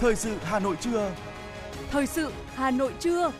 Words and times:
Thời 0.00 0.16
sự 0.16 0.36
Hà 0.42 0.58
Nội 0.58 0.76
trưa. 0.80 1.14
Thời 1.90 2.06
sự 2.06 2.32
Hà 2.54 2.70
Nội 2.70 2.92
trưa. 3.00 3.32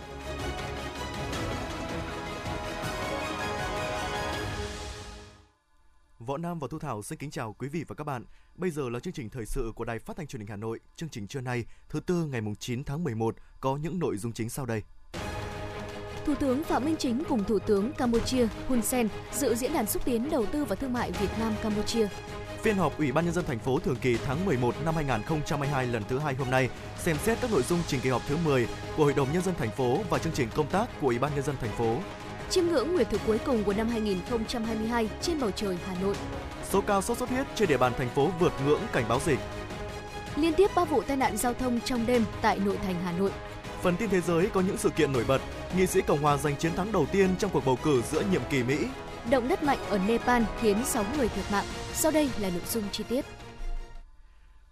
Võ 6.19 6.37
Nam 6.37 6.59
và 6.59 6.69
Thu 6.71 6.79
Thảo 6.79 7.03
xin 7.03 7.19
kính 7.19 7.31
chào 7.31 7.53
quý 7.53 7.69
vị 7.69 7.85
và 7.89 7.95
các 7.95 8.05
bạn. 8.05 8.25
Bây 8.55 8.71
giờ 8.71 8.89
là 8.89 9.01
chương 9.01 9.13
trình 9.13 9.31
thời 9.31 9.47
sự 9.47 9.73
của 9.75 9.85
Đài 9.85 9.99
Phát 9.99 10.17
thanh 10.17 10.27
Truyền 10.27 10.41
hình 10.41 10.49
Hà 10.49 10.57
Nội. 10.57 10.81
Chương 10.97 11.09
trình 11.09 11.27
trưa 11.27 11.41
nay, 11.41 11.65
thứ 11.89 12.01
tư 12.01 12.25
ngày 12.25 12.41
9 12.59 12.85
tháng 12.85 13.05
11 13.05 13.37
có 13.61 13.77
những 13.77 13.99
nội 13.99 14.17
dung 14.17 14.33
chính 14.33 14.51
sau 14.51 14.67
đây. 14.67 14.83
Thủ 16.25 16.35
tướng 16.35 16.65
Phạm 16.65 16.85
Minh 16.85 16.97
Chính 16.99 17.23
cùng 17.29 17.45
Thủ 17.45 17.59
tướng 17.59 17.93
Campuchia 17.93 18.49
Hun 18.69 18.83
Sen 18.83 19.09
dự 19.33 19.55
diễn 19.55 19.73
đàn 19.73 19.87
xúc 19.87 20.05
tiến 20.05 20.31
đầu 20.31 20.47
tư 20.47 20.65
và 20.65 20.77
thương 20.77 20.93
mại 20.93 21.13
Việt 21.13 21.31
Nam 21.39 21.53
Campuchia. 21.63 22.09
Phiên 22.63 22.77
họp 22.77 22.99
Ủy 22.99 23.13
ban 23.13 23.25
nhân 23.25 23.35
dân 23.35 23.45
thành 23.45 23.59
phố 23.59 23.79
thường 23.79 23.97
kỳ 24.01 24.17
tháng 24.27 24.45
11 24.45 24.75
năm 24.85 24.95
2022 24.95 25.87
lần 25.87 26.03
thứ 26.09 26.19
hai 26.19 26.35
hôm 26.35 26.51
nay 26.51 26.69
xem 26.99 27.17
xét 27.25 27.39
các 27.41 27.51
nội 27.51 27.63
dung 27.63 27.79
trình 27.87 28.01
kỳ 28.01 28.11
họp 28.11 28.23
thứ 28.29 28.37
10 28.45 28.69
của 28.97 29.05
Hội 29.05 29.13
đồng 29.13 29.33
nhân 29.33 29.43
dân 29.43 29.55
thành 29.59 29.71
phố 29.71 29.99
và 30.11 30.19
chương 30.19 30.33
trình 30.33 30.49
công 30.55 30.67
tác 30.67 30.87
của 31.01 31.07
Ủy 31.07 31.19
ban 31.19 31.35
nhân 31.35 31.45
dân 31.45 31.57
thành 31.61 31.71
phố. 31.71 31.97
Chiêm 32.51 32.67
ngưỡng 32.67 32.95
nguyệt 32.95 33.11
thực 33.11 33.21
cuối 33.27 33.39
cùng 33.39 33.65
của 33.65 33.73
năm 33.73 33.89
2022 33.89 35.09
trên 35.23 35.41
bầu 35.41 35.51
trời 35.51 35.79
Hà 35.87 35.95
Nội. 36.03 36.15
Số 36.71 36.81
ca 36.81 37.01
sốt 37.01 37.19
xuất 37.19 37.29
huyết 37.29 37.47
trên 37.55 37.69
địa 37.69 37.77
bàn 37.77 37.93
thành 37.99 38.09
phố 38.09 38.31
vượt 38.41 38.53
ngưỡng 38.67 38.81
cảnh 38.93 39.05
báo 39.09 39.21
dịch. 39.27 39.39
Liên 40.37 40.53
tiếp 40.53 40.71
3 40.77 40.85
vụ 40.85 41.03
tai 41.03 41.17
nạn 41.17 41.37
giao 41.37 41.55
thông 41.55 41.81
trong 41.81 42.07
đêm 42.07 42.25
tại 42.43 42.59
nội 42.59 42.79
thành 42.85 42.95
Hà 43.05 43.13
Nội. 43.13 43.31
Phần 43.83 43.97
tin 43.97 44.11
thế 44.11 44.21
giới 44.21 44.47
có 44.47 44.61
những 44.61 44.77
sự 44.77 44.91
kiện 44.91 45.13
nổi 45.13 45.25
bật. 45.29 45.41
Nghị 45.77 45.87
sĩ 45.87 46.01
Cộng 46.01 46.23
hòa 46.23 46.37
giành 46.37 46.57
chiến 46.57 46.73
thắng 46.77 46.93
đầu 46.93 47.07
tiên 47.13 47.29
trong 47.39 47.51
cuộc 47.51 47.67
bầu 47.67 47.79
cử 47.85 48.03
giữa 48.11 48.23
nhiệm 48.33 48.43
kỳ 48.51 48.63
Mỹ. 48.63 48.77
Động 49.31 49.49
đất 49.49 49.63
mạnh 49.63 49.79
ở 49.89 49.99
Nepal 49.99 50.43
khiến 50.61 50.85
6 50.85 51.05
người 51.17 51.29
thiệt 51.29 51.45
mạng. 51.53 51.65
Sau 51.93 52.13
đây 52.13 52.31
là 52.41 52.51
nội 52.51 52.63
dung 52.71 52.85
chi 52.93 53.05
tiết. 53.09 53.25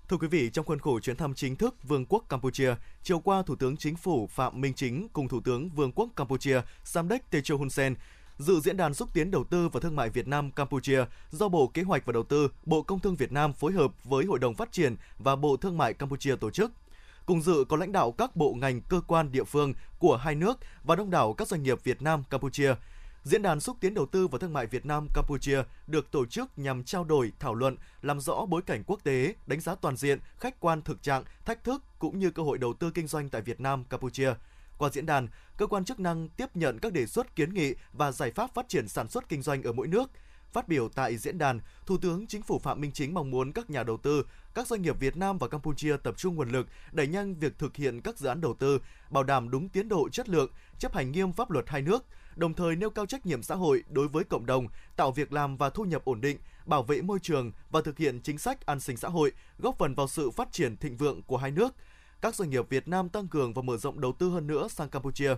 Thưa 0.09 0.17
quý 0.17 0.29
vị, 0.29 0.51
trong 0.53 0.65
khuôn 0.65 0.79
khổ 0.79 1.01
chuyến 1.01 1.17
thăm 1.17 1.35
chính 1.35 1.57
thức 1.57 1.75
Vương 1.83 2.07
quốc 2.07 2.25
Campuchia, 2.29 2.75
chiều 3.03 3.19
qua 3.21 3.43
Thủ 3.43 3.57
tướng 3.57 3.77
Chính 3.77 3.97
phủ 3.97 4.27
Phạm 4.27 4.61
Minh 4.61 4.75
Chính 4.75 5.09
cùng 5.13 5.29
Thủ 5.29 5.41
tướng 5.45 5.69
Vương 5.69 5.93
quốc 5.93 6.09
Campuchia 6.17 6.61
Samdech 6.85 7.31
Techo 7.31 7.57
Hun 7.57 7.71
Sen 7.71 7.95
dự 8.39 8.61
diễn 8.61 8.77
đàn 8.77 8.95
xúc 8.95 9.09
tiến 9.15 9.31
đầu 9.31 9.45
tư 9.45 9.69
và 9.69 9.81
thương 9.81 9.97
mại 9.97 10.11
Việt 10.11 10.29
Nam 10.29 10.51
Campuchia 10.51 11.05
do 11.31 11.49
Bộ 11.49 11.67
Kế 11.67 11.83
hoạch 11.83 12.07
và 12.07 12.13
Đầu 12.13 12.23
tư, 12.23 12.49
Bộ 12.67 12.83
Công 12.83 13.01
Thương 13.01 13.17
Việt 13.17 13.33
Nam 13.33 13.53
phối 13.53 13.73
hợp 13.73 14.05
với 14.05 14.25
Hội 14.25 14.39
đồng 14.39 14.55
Phát 14.55 14.73
triển 14.73 14.97
và 15.19 15.37
Bộ 15.37 15.57
Thương 15.57 15.79
mại 15.79 15.95
Campuchia 15.95 16.37
tổ 16.37 16.51
chức. 16.51 16.73
Cùng 17.27 17.43
dự 17.43 17.65
có 17.69 17.77
lãnh 17.77 17.93
đạo 17.93 18.13
các 18.13 18.37
bộ 18.37 18.55
ngành 18.61 18.81
cơ 18.81 19.01
quan 19.07 19.33
địa 19.33 19.45
phương 19.45 19.75
của 19.99 20.17
hai 20.17 20.35
nước 20.35 20.59
và 20.85 20.97
đông 20.97 21.11
đảo 21.11 21.33
các 21.33 21.49
doanh 21.49 21.63
nghiệp 21.63 21.85
Việt 21.85 22.03
Nam 22.03 22.23
Campuchia. 22.31 22.75
Diễn 23.29 23.43
đàn 23.43 23.61
xúc 23.61 23.77
tiến 23.81 23.95
đầu 23.95 24.07
tư 24.07 24.29
và 24.29 24.39
thương 24.39 24.53
mại 24.53 24.67
Việt 24.67 24.87
Nam 24.87 25.07
Campuchia 25.15 25.63
được 25.87 26.11
tổ 26.11 26.27
chức 26.27 26.59
nhằm 26.59 26.85
trao 26.85 27.05
đổi, 27.05 27.33
thảo 27.39 27.55
luận, 27.55 27.77
làm 28.03 28.21
rõ 28.21 28.47
bối 28.49 28.63
cảnh 28.63 28.83
quốc 28.87 29.05
tế, 29.05 29.35
đánh 29.47 29.61
giá 29.61 29.75
toàn 29.75 29.97
diện, 29.97 30.19
khách 30.39 30.61
quan 30.61 30.83
thực 30.83 31.03
trạng, 31.03 31.25
thách 31.45 31.65
thức 31.65 31.83
cũng 31.99 32.19
như 32.19 32.31
cơ 32.31 32.43
hội 32.43 32.59
đầu 32.59 32.75
tư 32.75 32.91
kinh 32.91 33.07
doanh 33.07 33.29
tại 33.29 33.43
Việt 33.43 33.61
Nam 33.61 33.85
Campuchia. 33.85 34.35
Qua 34.79 34.91
diễn 34.91 35.07
đàn, 35.07 35.29
cơ 35.57 35.67
quan 35.67 35.85
chức 35.85 36.01
năng 36.01 36.29
tiếp 36.29 36.57
nhận 36.57 36.79
các 36.79 36.93
đề 36.93 37.07
xuất 37.07 37.37
kiến 37.37 37.55
nghị 37.55 37.75
và 37.93 38.13
giải 38.13 38.31
pháp 38.31 38.55
phát 38.55 38.69
triển 38.69 38.89
sản 38.89 39.09
xuất 39.09 39.29
kinh 39.29 39.43
doanh 39.43 39.63
ở 39.63 39.73
mỗi 39.73 39.87
nước. 39.87 40.11
Phát 40.53 40.69
biểu 40.69 40.89
tại 40.89 41.17
diễn 41.17 41.39
đàn, 41.39 41.61
Thủ 41.87 41.99
tướng 41.99 42.27
Chính 42.27 42.43
phủ 42.43 42.59
Phạm 42.59 42.81
Minh 42.81 42.93
Chính 42.93 43.15
mong 43.15 43.31
muốn 43.31 43.53
các 43.53 43.71
nhà 43.71 43.83
đầu 43.83 43.97
tư, 43.97 44.27
các 44.55 44.67
doanh 44.67 44.83
nghiệp 44.83 45.01
Việt 45.01 45.17
Nam 45.17 45.39
và 45.39 45.49
Campuchia 45.49 45.97
tập 45.97 46.15
trung 46.17 46.35
nguồn 46.35 46.51
lực 46.51 46.67
đẩy 46.93 47.07
nhanh 47.07 47.35
việc 47.35 47.59
thực 47.59 47.77
hiện 47.77 48.01
các 48.01 48.19
dự 48.19 48.29
án 48.29 48.41
đầu 48.41 48.55
tư, 48.55 48.81
bảo 49.11 49.23
đảm 49.25 49.51
đúng 49.51 49.69
tiến 49.69 49.89
độ 49.89 50.09
chất 50.09 50.29
lượng, 50.29 50.51
chấp 50.79 50.95
hành 50.95 51.13
nghiêm 51.13 51.33
pháp 51.33 51.51
luật 51.51 51.69
hai 51.69 51.83
nước, 51.83 52.05
đồng 52.39 52.55
thời 52.55 52.77
nêu 52.77 52.91
cao 52.91 53.07
trách 53.07 53.27
nhiệm 53.27 53.43
xã 53.43 53.55
hội 53.55 53.85
đối 53.91 54.09
với 54.09 54.25
cộng 54.25 54.47
đồng, 54.47 54.67
tạo 54.97 55.13
việc 55.13 55.33
làm 55.33 55.57
và 55.57 55.71
thu 55.71 55.85
nhập 55.85 56.05
ổn 56.05 56.21
định, 56.21 56.39
bảo 56.67 56.83
vệ 56.83 57.03
môi 57.03 57.19
trường 57.23 57.53
và 57.71 57.81
thực 57.85 57.99
hiện 57.99 58.21
chính 58.23 58.39
sách 58.39 58.67
an 58.67 58.81
sinh 58.81 58.97
xã 58.97 59.09
hội, 59.09 59.33
góp 59.59 59.79
phần 59.79 59.95
vào 59.95 60.09
sự 60.09 60.31
phát 60.31 60.53
triển 60.53 60.77
thịnh 60.77 60.97
vượng 60.97 61.23
của 61.23 61.37
hai 61.37 61.51
nước. 61.51 61.75
Các 62.21 62.35
doanh 62.35 62.51
nghiệp 62.51 62.69
Việt 62.69 62.89
Nam 62.89 63.09
tăng 63.09 63.29
cường 63.29 63.55
và 63.55 63.63
mở 63.63 63.77
rộng 63.77 64.01
đầu 64.01 64.13
tư 64.13 64.29
hơn 64.29 64.47
nữa 64.47 64.69
sang 64.71 64.89
Campuchia. 64.89 65.35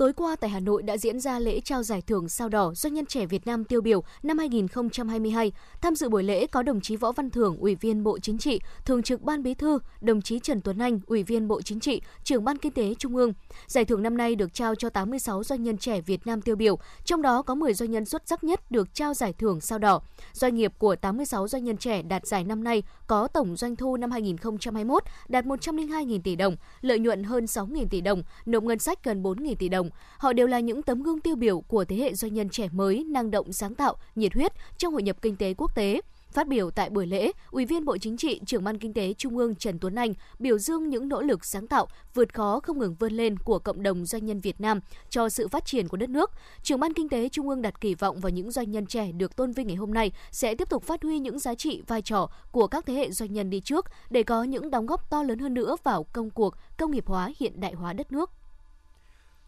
Tối 0.00 0.12
qua 0.12 0.36
tại 0.36 0.50
Hà 0.50 0.60
Nội 0.60 0.82
đã 0.82 0.96
diễn 0.96 1.20
ra 1.20 1.38
lễ 1.38 1.60
trao 1.60 1.82
giải 1.82 2.02
thưởng 2.02 2.28
sao 2.28 2.48
đỏ 2.48 2.72
doanh 2.74 2.94
nhân 2.94 3.06
trẻ 3.06 3.26
Việt 3.26 3.46
Nam 3.46 3.64
tiêu 3.64 3.80
biểu 3.80 4.02
năm 4.22 4.38
2022. 4.38 5.52
Tham 5.80 5.94
dự 5.94 6.08
buổi 6.08 6.22
lễ 6.22 6.46
có 6.46 6.62
đồng 6.62 6.80
chí 6.80 6.96
Võ 6.96 7.12
Văn 7.12 7.30
Thưởng, 7.30 7.56
Ủy 7.56 7.74
viên 7.74 8.04
Bộ 8.04 8.18
Chính 8.18 8.38
trị, 8.38 8.60
Thường 8.84 9.02
trực 9.02 9.22
Ban 9.22 9.42
Bí 9.42 9.54
thư, 9.54 9.78
đồng 10.00 10.22
chí 10.22 10.38
Trần 10.38 10.60
Tuấn 10.60 10.78
Anh, 10.78 11.00
Ủy 11.06 11.22
viên 11.22 11.48
Bộ 11.48 11.62
Chính 11.62 11.80
trị, 11.80 12.02
Trưởng 12.24 12.44
Ban 12.44 12.58
Kinh 12.58 12.72
tế 12.72 12.94
Trung 12.94 13.16
ương. 13.16 13.32
Giải 13.66 13.84
thưởng 13.84 14.02
năm 14.02 14.16
nay 14.16 14.34
được 14.34 14.54
trao 14.54 14.74
cho 14.74 14.90
86 14.90 15.44
doanh 15.44 15.62
nhân 15.62 15.78
trẻ 15.78 16.00
Việt 16.00 16.26
Nam 16.26 16.42
tiêu 16.42 16.56
biểu, 16.56 16.78
trong 17.04 17.22
đó 17.22 17.42
có 17.42 17.54
10 17.54 17.74
doanh 17.74 17.90
nhân 17.90 18.04
xuất 18.04 18.22
sắc 18.26 18.44
nhất 18.44 18.70
được 18.70 18.94
trao 18.94 19.14
giải 19.14 19.32
thưởng 19.32 19.60
sao 19.60 19.78
đỏ. 19.78 20.00
Doanh 20.32 20.54
nghiệp 20.54 20.72
của 20.78 20.96
86 20.96 21.48
doanh 21.48 21.64
nhân 21.64 21.76
trẻ 21.76 22.02
đạt 22.02 22.26
giải 22.26 22.44
năm 22.44 22.64
nay 22.64 22.82
có 23.06 23.28
tổng 23.28 23.56
doanh 23.56 23.76
thu 23.76 23.96
năm 23.96 24.10
2021 24.10 25.02
đạt 25.28 25.44
102.000 25.44 26.20
tỷ 26.24 26.36
đồng, 26.36 26.56
lợi 26.80 26.98
nhuận 26.98 27.24
hơn 27.24 27.44
6.000 27.44 27.86
tỷ 27.90 28.00
đồng, 28.00 28.22
nộp 28.46 28.62
ngân 28.62 28.78
sách 28.78 29.04
gần 29.04 29.22
4.000 29.22 29.54
tỷ 29.54 29.68
đồng. 29.68 29.89
Họ 30.18 30.32
đều 30.32 30.46
là 30.46 30.60
những 30.60 30.82
tấm 30.82 31.02
gương 31.02 31.20
tiêu 31.20 31.36
biểu 31.36 31.60
của 31.60 31.84
thế 31.84 31.96
hệ 31.96 32.14
doanh 32.14 32.34
nhân 32.34 32.48
trẻ 32.48 32.68
mới, 32.72 33.04
năng 33.04 33.30
động, 33.30 33.52
sáng 33.52 33.74
tạo, 33.74 33.96
nhiệt 34.14 34.34
huyết 34.34 34.52
trong 34.78 34.92
hội 34.92 35.02
nhập 35.02 35.16
kinh 35.22 35.36
tế 35.36 35.54
quốc 35.54 35.74
tế. 35.74 36.00
Phát 36.32 36.48
biểu 36.48 36.70
tại 36.70 36.90
buổi 36.90 37.06
lễ, 37.06 37.32
Ủy 37.50 37.66
viên 37.66 37.84
Bộ 37.84 37.98
Chính 37.98 38.16
trị, 38.16 38.40
Trưởng 38.46 38.64
ban 38.64 38.78
Kinh 38.78 38.92
tế 38.92 39.14
Trung 39.14 39.38
ương 39.38 39.54
Trần 39.54 39.78
Tuấn 39.78 39.94
Anh 39.94 40.14
biểu 40.38 40.58
dương 40.58 40.88
những 40.88 41.08
nỗ 41.08 41.22
lực 41.22 41.44
sáng 41.44 41.66
tạo, 41.66 41.86
vượt 42.14 42.34
khó 42.34 42.60
không 42.60 42.78
ngừng 42.78 42.94
vươn 42.94 43.12
lên 43.12 43.38
của 43.38 43.58
cộng 43.58 43.82
đồng 43.82 44.06
doanh 44.06 44.26
nhân 44.26 44.40
Việt 44.40 44.60
Nam 44.60 44.80
cho 45.08 45.28
sự 45.28 45.48
phát 45.48 45.66
triển 45.66 45.88
của 45.88 45.96
đất 45.96 46.10
nước. 46.10 46.30
Trưởng 46.62 46.80
ban 46.80 46.94
Kinh 46.94 47.08
tế 47.08 47.28
Trung 47.28 47.48
ương 47.48 47.62
đặt 47.62 47.80
kỳ 47.80 47.94
vọng 47.94 48.20
vào 48.20 48.30
những 48.30 48.50
doanh 48.50 48.70
nhân 48.70 48.86
trẻ 48.86 49.12
được 49.12 49.36
tôn 49.36 49.52
vinh 49.52 49.66
ngày 49.66 49.76
hôm 49.76 49.94
nay 49.94 50.12
sẽ 50.30 50.54
tiếp 50.54 50.70
tục 50.70 50.84
phát 50.84 51.02
huy 51.02 51.18
những 51.18 51.38
giá 51.38 51.54
trị, 51.54 51.82
vai 51.86 52.02
trò 52.02 52.30
của 52.52 52.66
các 52.66 52.86
thế 52.86 52.94
hệ 52.94 53.10
doanh 53.10 53.32
nhân 53.32 53.50
đi 53.50 53.60
trước 53.60 53.86
để 54.10 54.22
có 54.22 54.42
những 54.42 54.70
đóng 54.70 54.86
góp 54.86 55.10
to 55.10 55.22
lớn 55.22 55.38
hơn 55.38 55.54
nữa 55.54 55.76
vào 55.84 56.06
công 56.12 56.30
cuộc 56.30 56.54
công 56.78 56.90
nghiệp 56.90 57.06
hóa 57.06 57.30
hiện 57.38 57.60
đại 57.60 57.72
hóa 57.72 57.92
đất 57.92 58.12
nước. 58.12 58.30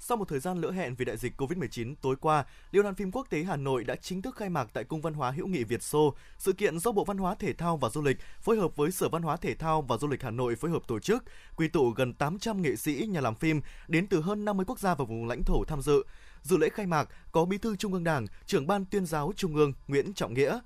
Sau 0.04 0.16
một 0.16 0.28
thời 0.28 0.40
gian 0.40 0.60
lỡ 0.60 0.70
hẹn 0.70 0.94
vì 0.94 1.04
đại 1.04 1.16
dịch 1.16 1.40
Covid-19, 1.40 1.94
tối 2.02 2.16
qua, 2.20 2.44
Liên 2.70 2.82
hoan 2.82 2.94
phim 2.94 3.10
quốc 3.10 3.26
tế 3.30 3.42
Hà 3.42 3.56
Nội 3.56 3.84
đã 3.84 3.96
chính 3.96 4.22
thức 4.22 4.36
khai 4.36 4.48
mạc 4.48 4.68
tại 4.72 4.84
Cung 4.84 5.00
văn 5.00 5.14
hóa 5.14 5.30
hữu 5.30 5.46
nghị 5.46 5.64
Việt 5.64 5.82
Xô. 5.82 6.14
Sự 6.38 6.52
kiện 6.52 6.78
do 6.78 6.92
Bộ 6.92 7.04
Văn 7.04 7.18
hóa 7.18 7.34
Thể 7.34 7.52
thao 7.52 7.76
và 7.76 7.88
Du 7.88 8.02
lịch 8.02 8.16
phối 8.40 8.56
hợp 8.56 8.76
với 8.76 8.90
Sở 8.90 9.08
Văn 9.08 9.22
hóa 9.22 9.36
Thể 9.36 9.54
thao 9.54 9.82
và 9.82 9.96
Du 9.96 10.08
lịch 10.08 10.22
Hà 10.22 10.30
Nội 10.30 10.56
phối 10.56 10.70
hợp 10.70 10.82
tổ 10.86 10.98
chức, 10.98 11.24
quy 11.56 11.68
tụ 11.68 11.90
gần 11.90 12.14
800 12.14 12.62
nghệ 12.62 12.76
sĩ, 12.76 13.06
nhà 13.08 13.20
làm 13.20 13.34
phim 13.34 13.60
đến 13.88 14.06
từ 14.06 14.20
hơn 14.20 14.44
50 14.44 14.64
quốc 14.68 14.80
gia 14.80 14.94
và 14.94 15.04
vùng 15.04 15.28
lãnh 15.28 15.44
thổ 15.44 15.64
tham 15.64 15.82
dự. 15.82 16.02
Dự 16.42 16.56
lễ 16.56 16.68
khai 16.68 16.86
mạc 16.86 17.08
có 17.32 17.44
Bí 17.44 17.58
thư 17.58 17.76
Trung 17.76 17.92
ương 17.92 18.04
Đảng, 18.04 18.26
trưởng 18.46 18.66
ban 18.66 18.84
tuyên 18.84 19.06
giáo 19.06 19.32
Trung 19.36 19.56
ương 19.56 19.72
Nguyễn 19.88 20.14
Trọng 20.14 20.34
Nghĩa. 20.34 20.60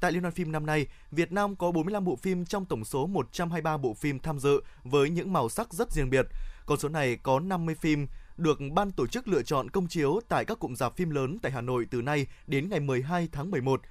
Tại 0.00 0.12
Liên 0.12 0.22
hoan 0.22 0.34
phim 0.34 0.52
năm 0.52 0.66
nay, 0.66 0.86
Việt 1.10 1.32
Nam 1.32 1.56
có 1.56 1.72
45 1.72 2.04
bộ 2.04 2.16
phim 2.16 2.44
trong 2.44 2.64
tổng 2.64 2.84
số 2.84 3.06
123 3.06 3.76
bộ 3.76 3.94
phim 3.94 4.18
tham 4.18 4.38
dự 4.38 4.60
với 4.84 5.10
những 5.10 5.32
màu 5.32 5.48
sắc 5.48 5.72
rất 5.72 5.92
riêng 5.92 6.10
biệt. 6.10 6.26
Con 6.66 6.78
số 6.78 6.88
này 6.88 7.16
có 7.16 7.40
50 7.40 7.74
phim 7.74 8.06
được 8.40 8.58
ban 8.72 8.92
tổ 8.92 9.06
chức 9.06 9.28
lựa 9.28 9.42
chọn 9.42 9.70
công 9.70 9.88
chiếu 9.88 10.20
tại 10.28 10.44
các 10.44 10.58
cụm 10.58 10.74
rạp 10.74 10.96
phim 10.96 11.10
lớn 11.10 11.38
tại 11.42 11.52
Hà 11.52 11.60
Nội 11.60 11.86
từ 11.90 12.02
nay 12.02 12.26
đến 12.46 12.68
ngày 12.68 12.80
12 12.80 13.28
tháng 13.32 13.50
11. 13.50 13.82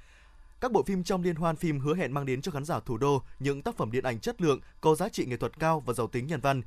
Các 0.62 0.72
bộ 0.72 0.84
phim 0.84 1.04
trong 1.04 1.24
liên 1.24 1.36
hoan 1.36 1.56
phim 1.56 1.80
hứa 1.80 1.96
hẹn 1.96 2.14
mang 2.14 2.26
đến 2.26 2.42
cho 2.42 2.52
khán 2.52 2.66
giả 2.66 2.80
thủ 2.80 2.98
đô 2.98 3.24
những 3.40 3.62
tác 3.62 3.78
phẩm 3.78 3.92
điện 3.92 4.04
ảnh 4.04 4.20
chất 4.20 4.42
lượng, 4.42 4.60
có 4.82 4.96
giá 4.96 5.10
trị 5.10 5.26
nghệ 5.26 5.38
thuật 5.38 5.60
cao 5.60 5.80
và 5.80 5.94
giàu 5.94 6.08
tính 6.08 6.28
nhân 6.28 6.40
văn. 6.42 6.62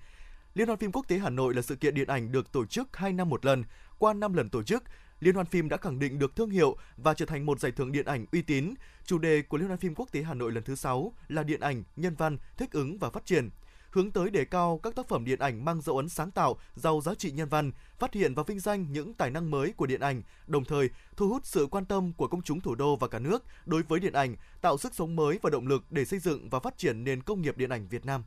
Liên 0.54 0.66
hoan 0.66 0.78
phim 0.78 0.92
quốc 0.92 1.08
tế 1.08 1.18
Hà 1.18 1.30
Nội 1.30 1.54
là 1.54 1.62
sự 1.62 1.76
kiện 1.76 1.94
điện 1.94 2.08
ảnh 2.08 2.32
được 2.32 2.52
tổ 2.52 2.66
chức 2.66 2.96
2 2.96 3.12
năm 3.12 3.28
một 3.28 3.44
lần. 3.44 3.64
Qua 3.98 4.14
5 4.14 4.34
lần 4.34 4.50
tổ 4.50 4.62
chức, 4.62 4.82
Liên 5.20 5.34
hoan 5.34 5.46
phim 5.46 5.68
đã 5.68 5.76
khẳng 5.76 5.98
định 5.98 6.18
được 6.18 6.36
thương 6.36 6.50
hiệu 6.50 6.76
và 6.96 7.14
trở 7.14 7.26
thành 7.26 7.46
một 7.46 7.60
giải 7.60 7.72
thưởng 7.72 7.92
điện 7.92 8.06
ảnh 8.06 8.26
uy 8.32 8.42
tín. 8.42 8.74
Chủ 9.04 9.18
đề 9.18 9.42
của 9.42 9.56
Liên 9.56 9.66
hoan 9.66 9.78
phim 9.78 9.94
quốc 9.94 10.12
tế 10.12 10.22
Hà 10.22 10.34
Nội 10.34 10.52
lần 10.52 10.64
thứ 10.64 10.74
6 10.74 11.12
là 11.28 11.42
điện 11.42 11.60
ảnh, 11.60 11.82
nhân 11.96 12.14
văn, 12.14 12.38
thích 12.56 12.72
ứng 12.72 12.98
và 12.98 13.10
phát 13.10 13.26
triển 13.26 13.50
hướng 13.92 14.10
tới 14.10 14.30
đề 14.30 14.44
cao 14.44 14.80
các 14.82 14.94
tác 14.94 15.08
phẩm 15.08 15.24
điện 15.24 15.38
ảnh 15.38 15.64
mang 15.64 15.80
dấu 15.80 15.96
ấn 15.96 16.08
sáng 16.08 16.30
tạo, 16.30 16.56
giàu 16.74 17.00
giá 17.00 17.14
trị 17.14 17.30
nhân 17.30 17.48
văn, 17.48 17.72
phát 17.98 18.14
hiện 18.14 18.34
và 18.34 18.42
vinh 18.42 18.60
danh 18.60 18.92
những 18.92 19.14
tài 19.14 19.30
năng 19.30 19.50
mới 19.50 19.72
của 19.72 19.86
điện 19.86 20.00
ảnh, 20.00 20.22
đồng 20.46 20.64
thời 20.64 20.90
thu 21.16 21.28
hút 21.28 21.46
sự 21.46 21.66
quan 21.70 21.84
tâm 21.84 22.12
của 22.12 22.26
công 22.26 22.42
chúng 22.42 22.60
thủ 22.60 22.74
đô 22.74 22.96
và 22.96 23.08
cả 23.08 23.18
nước 23.18 23.44
đối 23.66 23.82
với 23.82 24.00
điện 24.00 24.12
ảnh, 24.12 24.36
tạo 24.60 24.78
sức 24.78 24.94
sống 24.94 25.16
mới 25.16 25.38
và 25.42 25.50
động 25.50 25.66
lực 25.66 25.84
để 25.90 26.04
xây 26.04 26.18
dựng 26.18 26.48
và 26.48 26.60
phát 26.60 26.78
triển 26.78 27.04
nền 27.04 27.22
công 27.22 27.42
nghiệp 27.42 27.56
điện 27.56 27.70
ảnh 27.70 27.88
Việt 27.88 28.04
Nam. 28.06 28.24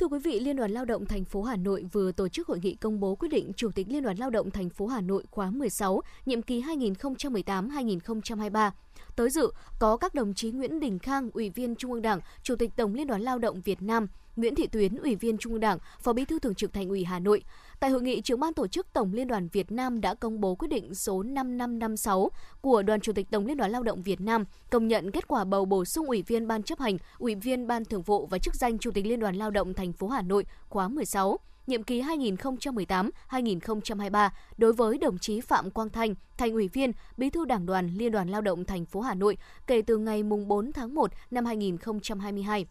Thưa 0.00 0.06
quý 0.06 0.18
vị, 0.18 0.40
Liên 0.40 0.56
đoàn 0.56 0.70
Lao 0.70 0.84
động 0.84 1.06
thành 1.06 1.24
phố 1.24 1.42
Hà 1.42 1.56
Nội 1.56 1.84
vừa 1.92 2.12
tổ 2.12 2.28
chức 2.28 2.48
hội 2.48 2.58
nghị 2.62 2.74
công 2.74 3.00
bố 3.00 3.14
quyết 3.14 3.28
định 3.28 3.52
Chủ 3.56 3.70
tịch 3.74 3.86
Liên 3.90 4.02
đoàn 4.02 4.16
Lao 4.16 4.30
động 4.30 4.50
thành 4.50 4.70
phố 4.70 4.86
Hà 4.86 5.00
Nội 5.00 5.24
khóa 5.30 5.50
16, 5.50 6.02
nhiệm 6.26 6.42
kỳ 6.42 6.62
2018-2023. 6.62 8.70
Tới 9.16 9.30
dự 9.30 9.52
có 9.78 9.96
các 9.96 10.14
đồng 10.14 10.34
chí 10.34 10.50
Nguyễn 10.50 10.80
Đình 10.80 10.98
Khang, 10.98 11.30
Ủy 11.30 11.50
viên 11.50 11.76
Trung 11.76 11.92
ương 11.92 12.02
Đảng, 12.02 12.20
Chủ 12.42 12.56
tịch 12.56 12.70
Tổng 12.76 12.94
Liên 12.94 13.06
đoàn 13.06 13.22
Lao 13.22 13.38
động 13.38 13.60
Việt 13.60 13.82
Nam, 13.82 14.06
Nguyễn 14.36 14.54
Thị 14.54 14.66
Tuyến, 14.66 14.96
Ủy 14.96 15.14
viên 15.14 15.38
Trung 15.38 15.52
ương 15.52 15.60
Đảng, 15.60 15.78
Phó 16.00 16.12
Bí 16.12 16.24
thư 16.24 16.38
Thường 16.38 16.54
trực 16.54 16.72
Thành 16.72 16.88
ủy 16.88 17.04
Hà 17.04 17.18
Nội. 17.18 17.42
Tại 17.80 17.90
hội 17.90 18.02
nghị, 18.02 18.20
trưởng 18.20 18.40
ban 18.40 18.54
tổ 18.54 18.66
chức 18.66 18.92
Tổng 18.92 19.12
Liên 19.12 19.28
đoàn 19.28 19.48
Việt 19.48 19.72
Nam 19.72 20.00
đã 20.00 20.14
công 20.14 20.40
bố 20.40 20.54
quyết 20.54 20.68
định 20.68 20.94
số 20.94 21.22
5556 21.22 22.30
của 22.60 22.82
Đoàn 22.82 23.00
Chủ 23.00 23.12
tịch 23.12 23.30
Tổng 23.30 23.46
Liên 23.46 23.56
đoàn 23.56 23.70
Lao 23.70 23.82
động 23.82 24.02
Việt 24.02 24.20
Nam 24.20 24.44
công 24.70 24.88
nhận 24.88 25.10
kết 25.10 25.28
quả 25.28 25.44
bầu 25.44 25.64
bổ 25.64 25.84
sung 25.84 26.06
Ủy 26.06 26.22
viên 26.22 26.46
Ban 26.46 26.62
chấp 26.62 26.80
hành, 26.80 26.96
Ủy 27.18 27.34
viên 27.34 27.66
Ban 27.66 27.84
thường 27.84 28.02
vụ 28.02 28.26
và 28.26 28.38
chức 28.38 28.54
danh 28.54 28.78
Chủ 28.78 28.90
tịch 28.90 29.06
Liên 29.06 29.20
đoàn 29.20 29.36
Lao 29.36 29.50
động 29.50 29.74
thành 29.74 29.92
phố 29.92 30.08
Hà 30.08 30.22
Nội 30.22 30.44
khóa 30.68 30.88
16 30.88 31.38
nhiệm 31.66 31.82
kỳ 31.82 32.02
2018-2023 32.02 34.30
đối 34.58 34.72
với 34.72 34.98
đồng 34.98 35.18
chí 35.18 35.40
Phạm 35.40 35.70
Quang 35.70 35.90
Thanh, 35.90 36.14
thành 36.36 36.52
ủy 36.52 36.68
viên, 36.68 36.92
bí 37.16 37.30
thư 37.30 37.44
Đảng 37.44 37.66
đoàn 37.66 37.90
Liên 37.94 38.12
đoàn 38.12 38.28
Lao 38.28 38.40
động 38.40 38.64
thành 38.64 38.84
phố 38.84 39.00
Hà 39.00 39.14
Nội 39.14 39.36
kể 39.66 39.82
từ 39.82 39.98
ngày 39.98 40.22
4 40.22 40.72
tháng 40.72 40.94
1 40.94 41.10
năm 41.30 41.44
2022. 41.44 42.66